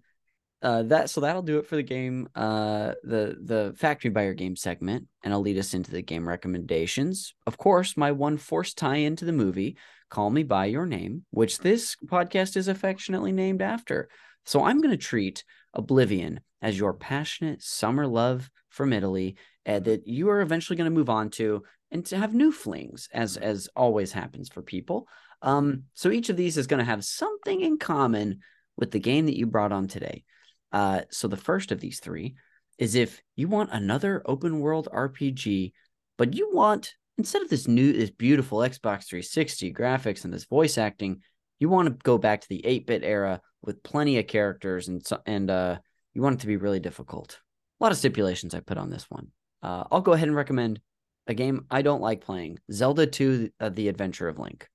[0.64, 2.28] uh, that so that'll do it for the game.
[2.36, 6.02] Uh, the the Fact Me by Your Game segment, and I'll lead us into the
[6.02, 7.36] game recommendations.
[7.46, 9.76] Of course, my one forced tie into the movie,
[10.14, 14.10] Call Me by Your Name, which this podcast is affectionately named after.
[14.46, 20.08] So I'm going to treat Oblivion as your passionate summer love from Italy uh, that
[20.08, 23.68] you are eventually going to move on to and to have new flings, as as
[23.76, 25.08] always happens for people.
[25.42, 28.42] Um, so each of these is going to have something in common
[28.78, 30.26] with the game that you brought on today.
[30.72, 32.36] Uh, so the first of these three
[32.78, 35.74] is if you want another open world RPG,
[36.20, 40.78] but you want instead of this new, this beautiful Xbox 360 graphics and this voice
[40.78, 41.22] acting,
[41.60, 45.50] you want to go back to the 8-bit era with plenty of characters and and
[45.50, 45.78] uh,
[46.14, 47.40] you want it to be really difficult.
[47.80, 49.28] A lot of stipulations I put on this one.
[49.62, 50.82] Uh, I'll go ahead and recommend
[51.28, 54.68] a game I don't like playing: Zelda 2: uh, The Adventure of Link.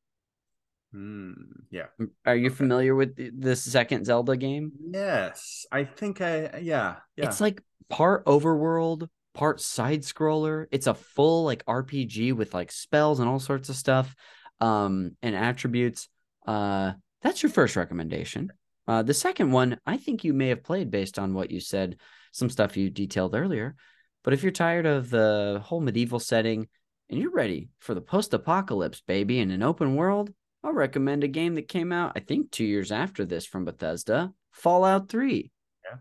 [0.95, 1.35] Mm,
[1.71, 1.87] yeah.
[2.25, 2.55] Are you okay.
[2.55, 4.73] familiar with this second Zelda game?
[4.91, 7.27] Yes, I think I yeah, yeah.
[7.27, 9.09] It's like part overworld,
[9.39, 10.67] part side scroller.
[10.73, 14.13] It's a full like RPG with like spells and all sorts of stuff
[14.61, 16.09] um and attributes.
[16.45, 18.53] Uh that's your first recommendation.
[18.89, 21.99] Uh the second one, I think you may have played based on what you said,
[22.33, 23.77] some stuff you detailed earlier.
[24.25, 26.67] But if you're tired of the whole medieval setting
[27.09, 30.35] and you're ready for the post-apocalypse baby in an open world,
[30.65, 34.33] I'll recommend a game that came out, I think, two years after this from Bethesda
[34.51, 35.53] Fallout 3.
[35.85, 35.99] Yeah.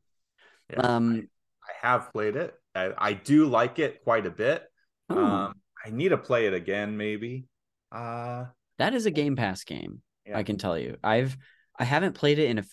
[0.72, 0.80] yeah.
[0.80, 1.30] Um,
[1.64, 2.56] I, I, have played it.
[2.78, 4.64] I, I, do like it quite a bit.
[5.10, 5.24] Oh.
[5.24, 5.54] Um,
[5.86, 7.46] I need to play it again, maybe.
[7.92, 8.46] Uh,
[8.78, 10.02] that is a Game Pass game.
[10.26, 10.38] Yeah.
[10.38, 10.98] I can tell you.
[11.04, 11.38] I've
[11.78, 12.66] I haven't played it in a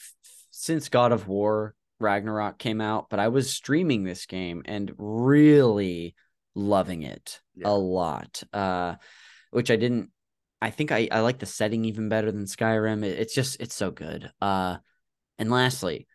[0.50, 6.14] since God of War Ragnarok came out, but I was streaming this game and really
[6.54, 7.68] loving it yeah.
[7.68, 8.42] a lot.
[8.52, 8.96] Uh,
[9.50, 10.10] which I didn't.
[10.60, 13.04] I think I I like the setting even better than Skyrim.
[13.04, 14.30] It, it's just it's so good.
[14.40, 14.78] Uh,
[15.38, 16.06] and lastly.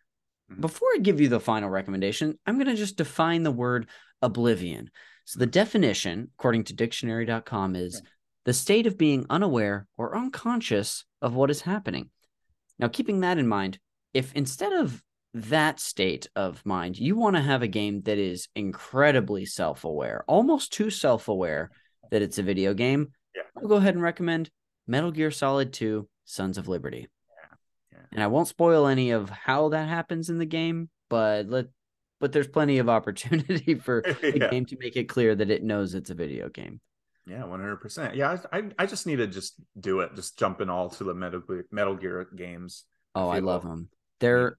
[0.50, 0.60] Mm-hmm.
[0.60, 3.88] before I give you the final recommendation, I'm gonna just define the word
[4.22, 4.90] oblivion.
[5.24, 8.02] So the definition, according to dictionary.com, is
[8.44, 12.10] the state of being unaware or unconscious of what is happening.
[12.78, 13.78] Now, keeping that in mind,
[14.14, 15.02] if instead of
[15.34, 20.24] that state of mind, you want to have a game that is incredibly self aware,
[20.26, 21.70] almost too self aware
[22.10, 23.42] that it's a video game, yeah.
[23.56, 24.50] I'll go ahead and recommend
[24.88, 27.08] Metal Gear Solid 2 Sons of Liberty.
[28.12, 31.66] And I won't spoil any of how that happens in the game, but let
[32.20, 34.48] but there's plenty of opportunity for the yeah.
[34.48, 36.80] game to make it clear that it knows it's a video game.
[37.26, 38.16] Yeah, one hundred percent.
[38.16, 40.14] Yeah, I, I just need to just do it.
[40.16, 42.84] Just jump in all to the Metal Metal Gear games.
[43.14, 43.88] Oh, I, I love them.
[44.18, 44.58] They're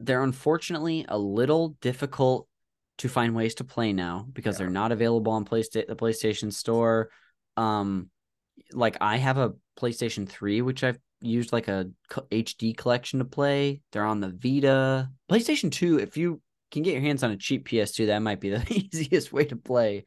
[0.00, 2.48] they're unfortunately a little difficult
[2.98, 4.58] to find ways to play now because yeah.
[4.64, 7.10] they're not available on PlayStation the PlayStation Store.
[7.56, 8.10] Um,
[8.72, 13.80] like I have a PlayStation Three, which I've used like a HD collection to play.
[13.92, 15.98] They're on the Vita, PlayStation Two.
[15.98, 16.40] If you
[16.70, 19.56] can get your hands on a cheap PS2, that might be the easiest way to
[19.56, 20.04] play.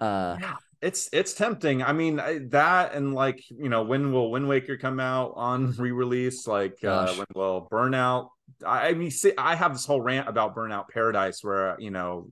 [0.00, 1.82] Uh, yeah it's it's tempting.
[1.82, 2.16] I mean
[2.50, 6.46] that and like you know when will Wind Waker come out on re-release?
[6.46, 8.28] Like uh, when will Burnout?
[8.66, 12.28] I mean, see, I have this whole rant about Burnout Paradise where you know,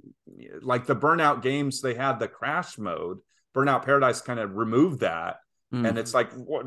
[0.62, 3.18] like the Burnout games, they had the crash mode.
[3.54, 5.36] Burnout Paradise kind of removed that,
[5.72, 5.86] mm.
[5.86, 6.66] and it's like, what?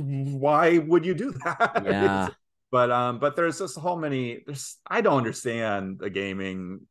[0.00, 1.82] Why would you do that?
[1.84, 2.28] Yeah.
[2.70, 4.42] but um, but there's just whole many.
[4.46, 6.86] There's I don't understand the gaming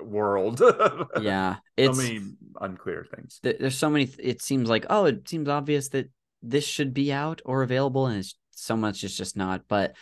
[0.00, 0.60] world.
[1.20, 2.20] yeah, it's so many
[2.60, 3.40] unclear things.
[3.42, 4.06] Th- there's so many.
[4.06, 6.10] Th- it seems like oh, it seems obvious that
[6.42, 9.62] this should be out or available, and it's so much is just not.
[9.68, 9.94] But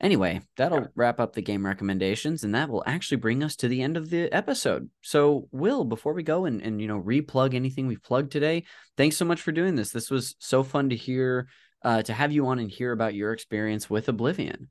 [0.00, 0.86] anyway, that'll yeah.
[0.94, 4.10] wrap up the game recommendations, and that will actually bring us to the end of
[4.10, 4.90] the episode.
[5.00, 8.64] So, Will, before we go and and you know replug anything we've plugged today,
[8.96, 9.90] thanks so much for doing this.
[9.90, 11.48] This was so fun to hear.
[11.84, 14.68] Uh, to have you on and hear about your experience with Oblivion.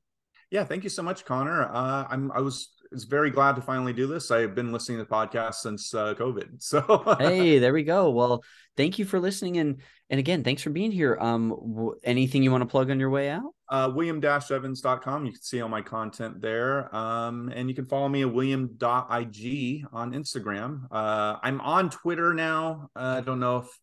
[0.50, 1.64] Yeah, thank you so much, Connor.
[1.64, 4.32] Uh, I'm I was is very glad to finally do this.
[4.32, 6.50] I've been listening to podcasts since uh, COVID.
[6.62, 8.10] So hey, there we go.
[8.12, 8.44] Well,
[8.76, 11.18] thank you for listening, and and again, thanks for being here.
[11.20, 13.54] Um, w- anything you want to plug on your way out?
[13.70, 15.26] Uh, William-Evans.com.
[15.26, 16.94] You can see all my content there.
[16.94, 20.84] Um, and you can follow me at William.ig on Instagram.
[20.92, 22.90] Uh, I'm on Twitter now.
[22.94, 23.80] Uh, I don't know if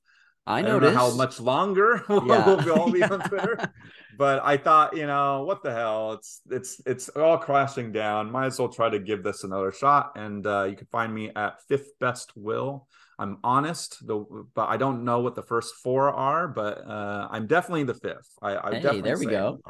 [0.49, 2.47] I, I don't know how much longer we'll, yeah.
[2.47, 3.71] we'll all be on Twitter.
[4.17, 6.13] but I thought, you know, what the hell?
[6.15, 8.33] It's it's it's all crashing down.
[8.33, 10.13] Might as well try to give this another shot.
[10.17, 12.89] And uh, you can find me at Fifth Best Will.
[13.19, 16.49] I'm honest, though, but I don't know what the first four are.
[16.49, 18.31] But uh, I'm definitely the fifth.
[18.41, 19.61] I, I hey, definitely there we go.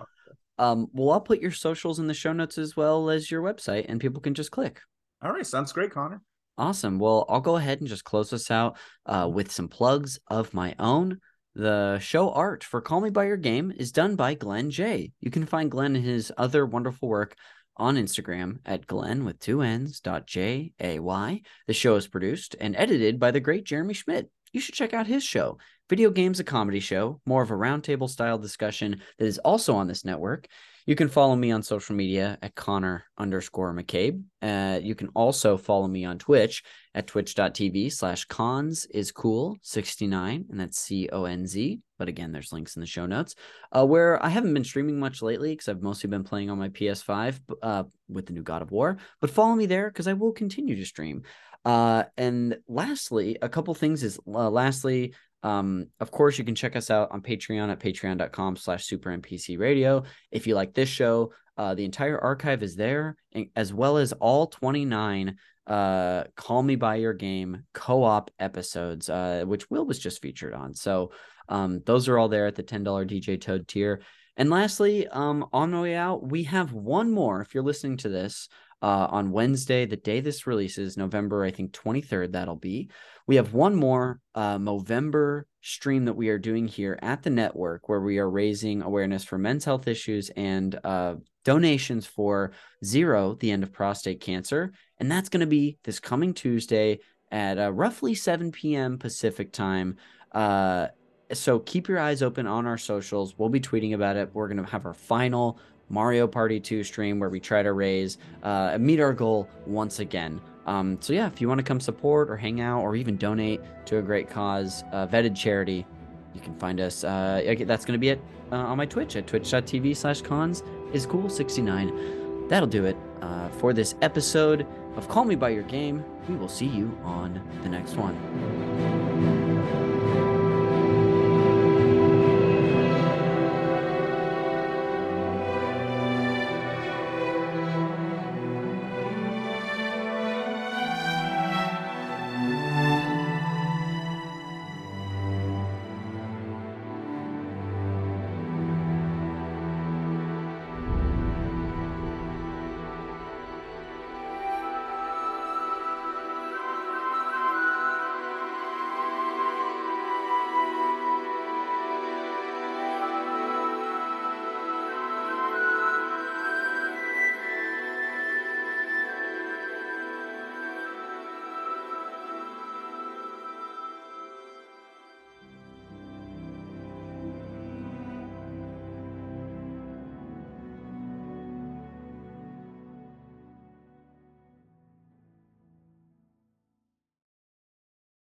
[0.59, 3.87] Um, well, I'll put your socials in the show notes as well as your website,
[3.89, 4.81] and people can just click.
[5.23, 6.23] All right, sounds great, Connor.
[6.59, 6.99] Awesome.
[6.99, 8.77] Well, I'll go ahead and just close us out
[9.07, 11.21] uh, with some plugs of my own.
[11.55, 15.13] The show art for Call Me By Your Game is done by Glenn J.
[15.21, 17.37] You can find Glenn and his other wonderful work
[17.77, 21.43] on Instagram at Glenn with two N's dot J A Y.
[21.69, 24.29] The show is produced and edited by the great Jeremy Schmidt.
[24.53, 25.59] You should check out his show.
[25.89, 29.87] Video Games, a comedy show, more of a roundtable style discussion that is also on
[29.87, 30.49] this network.
[30.89, 34.23] You can follow me on social media at Connor underscore McCabe.
[34.41, 36.63] Uh, you can also follow me on Twitch
[36.95, 41.81] at twitch.tv slash cons is cool 69, and that's C O N Z.
[41.99, 43.35] But again, there's links in the show notes
[43.71, 46.71] uh, where I haven't been streaming much lately because I've mostly been playing on my
[46.71, 48.97] PS5 uh, with the new God of War.
[49.21, 51.25] But follow me there because I will continue to stream.
[51.67, 55.13] Uh, and lastly, a couple things is uh, lastly,
[55.43, 59.59] um, of course, you can check us out on Patreon at patreon.com slash super NPC
[59.59, 60.03] radio.
[60.31, 63.17] If you like this show, uh, the entire archive is there,
[63.57, 65.37] as well as all 29
[65.67, 70.55] uh, Call Me By Your Game co op episodes, uh, which Will was just featured
[70.55, 70.75] on.
[70.75, 71.13] So
[71.49, 74.01] um, those are all there at the $10 DJ Toad tier.
[74.37, 77.41] And lastly, um, on the way out, we have one more.
[77.41, 78.49] If you're listening to this
[78.81, 82.89] uh, on Wednesday, the day this releases, November, I think 23rd, that'll be.
[83.29, 87.87] We have one more uh, Movember stream that we are doing here at the network
[87.87, 92.53] where we are raising awareness for men's health issues and uh, donations for
[92.83, 94.73] Zero, the end of prostate cancer.
[94.99, 97.01] And that's going to be this coming Tuesday
[97.31, 98.99] at uh, roughly 7 p.m.
[98.99, 99.99] Pacific time.
[100.33, 100.87] Uh,
[101.31, 103.35] so keep your eyes open on our socials.
[103.37, 104.31] We'll be tweeting about it.
[104.33, 105.61] We're going to have our final
[105.91, 110.41] Mario Party 2 stream where we try to raise, uh, meet our goal once again.
[110.69, 113.61] Um, so yeah, if you want to come support or hang out or even donate
[113.87, 115.87] to a great cause, uh, vetted charity,
[116.35, 117.05] you can find us.
[117.05, 118.21] Uh, that's going to be it
[118.53, 120.63] uh, on my Twitch at twitch.tv slash cons
[120.93, 122.49] is cool69.
[122.51, 124.67] That'll do it uh, for this episode
[124.97, 126.05] of Call Me By Your Game.
[126.29, 128.98] We will see you on the next one.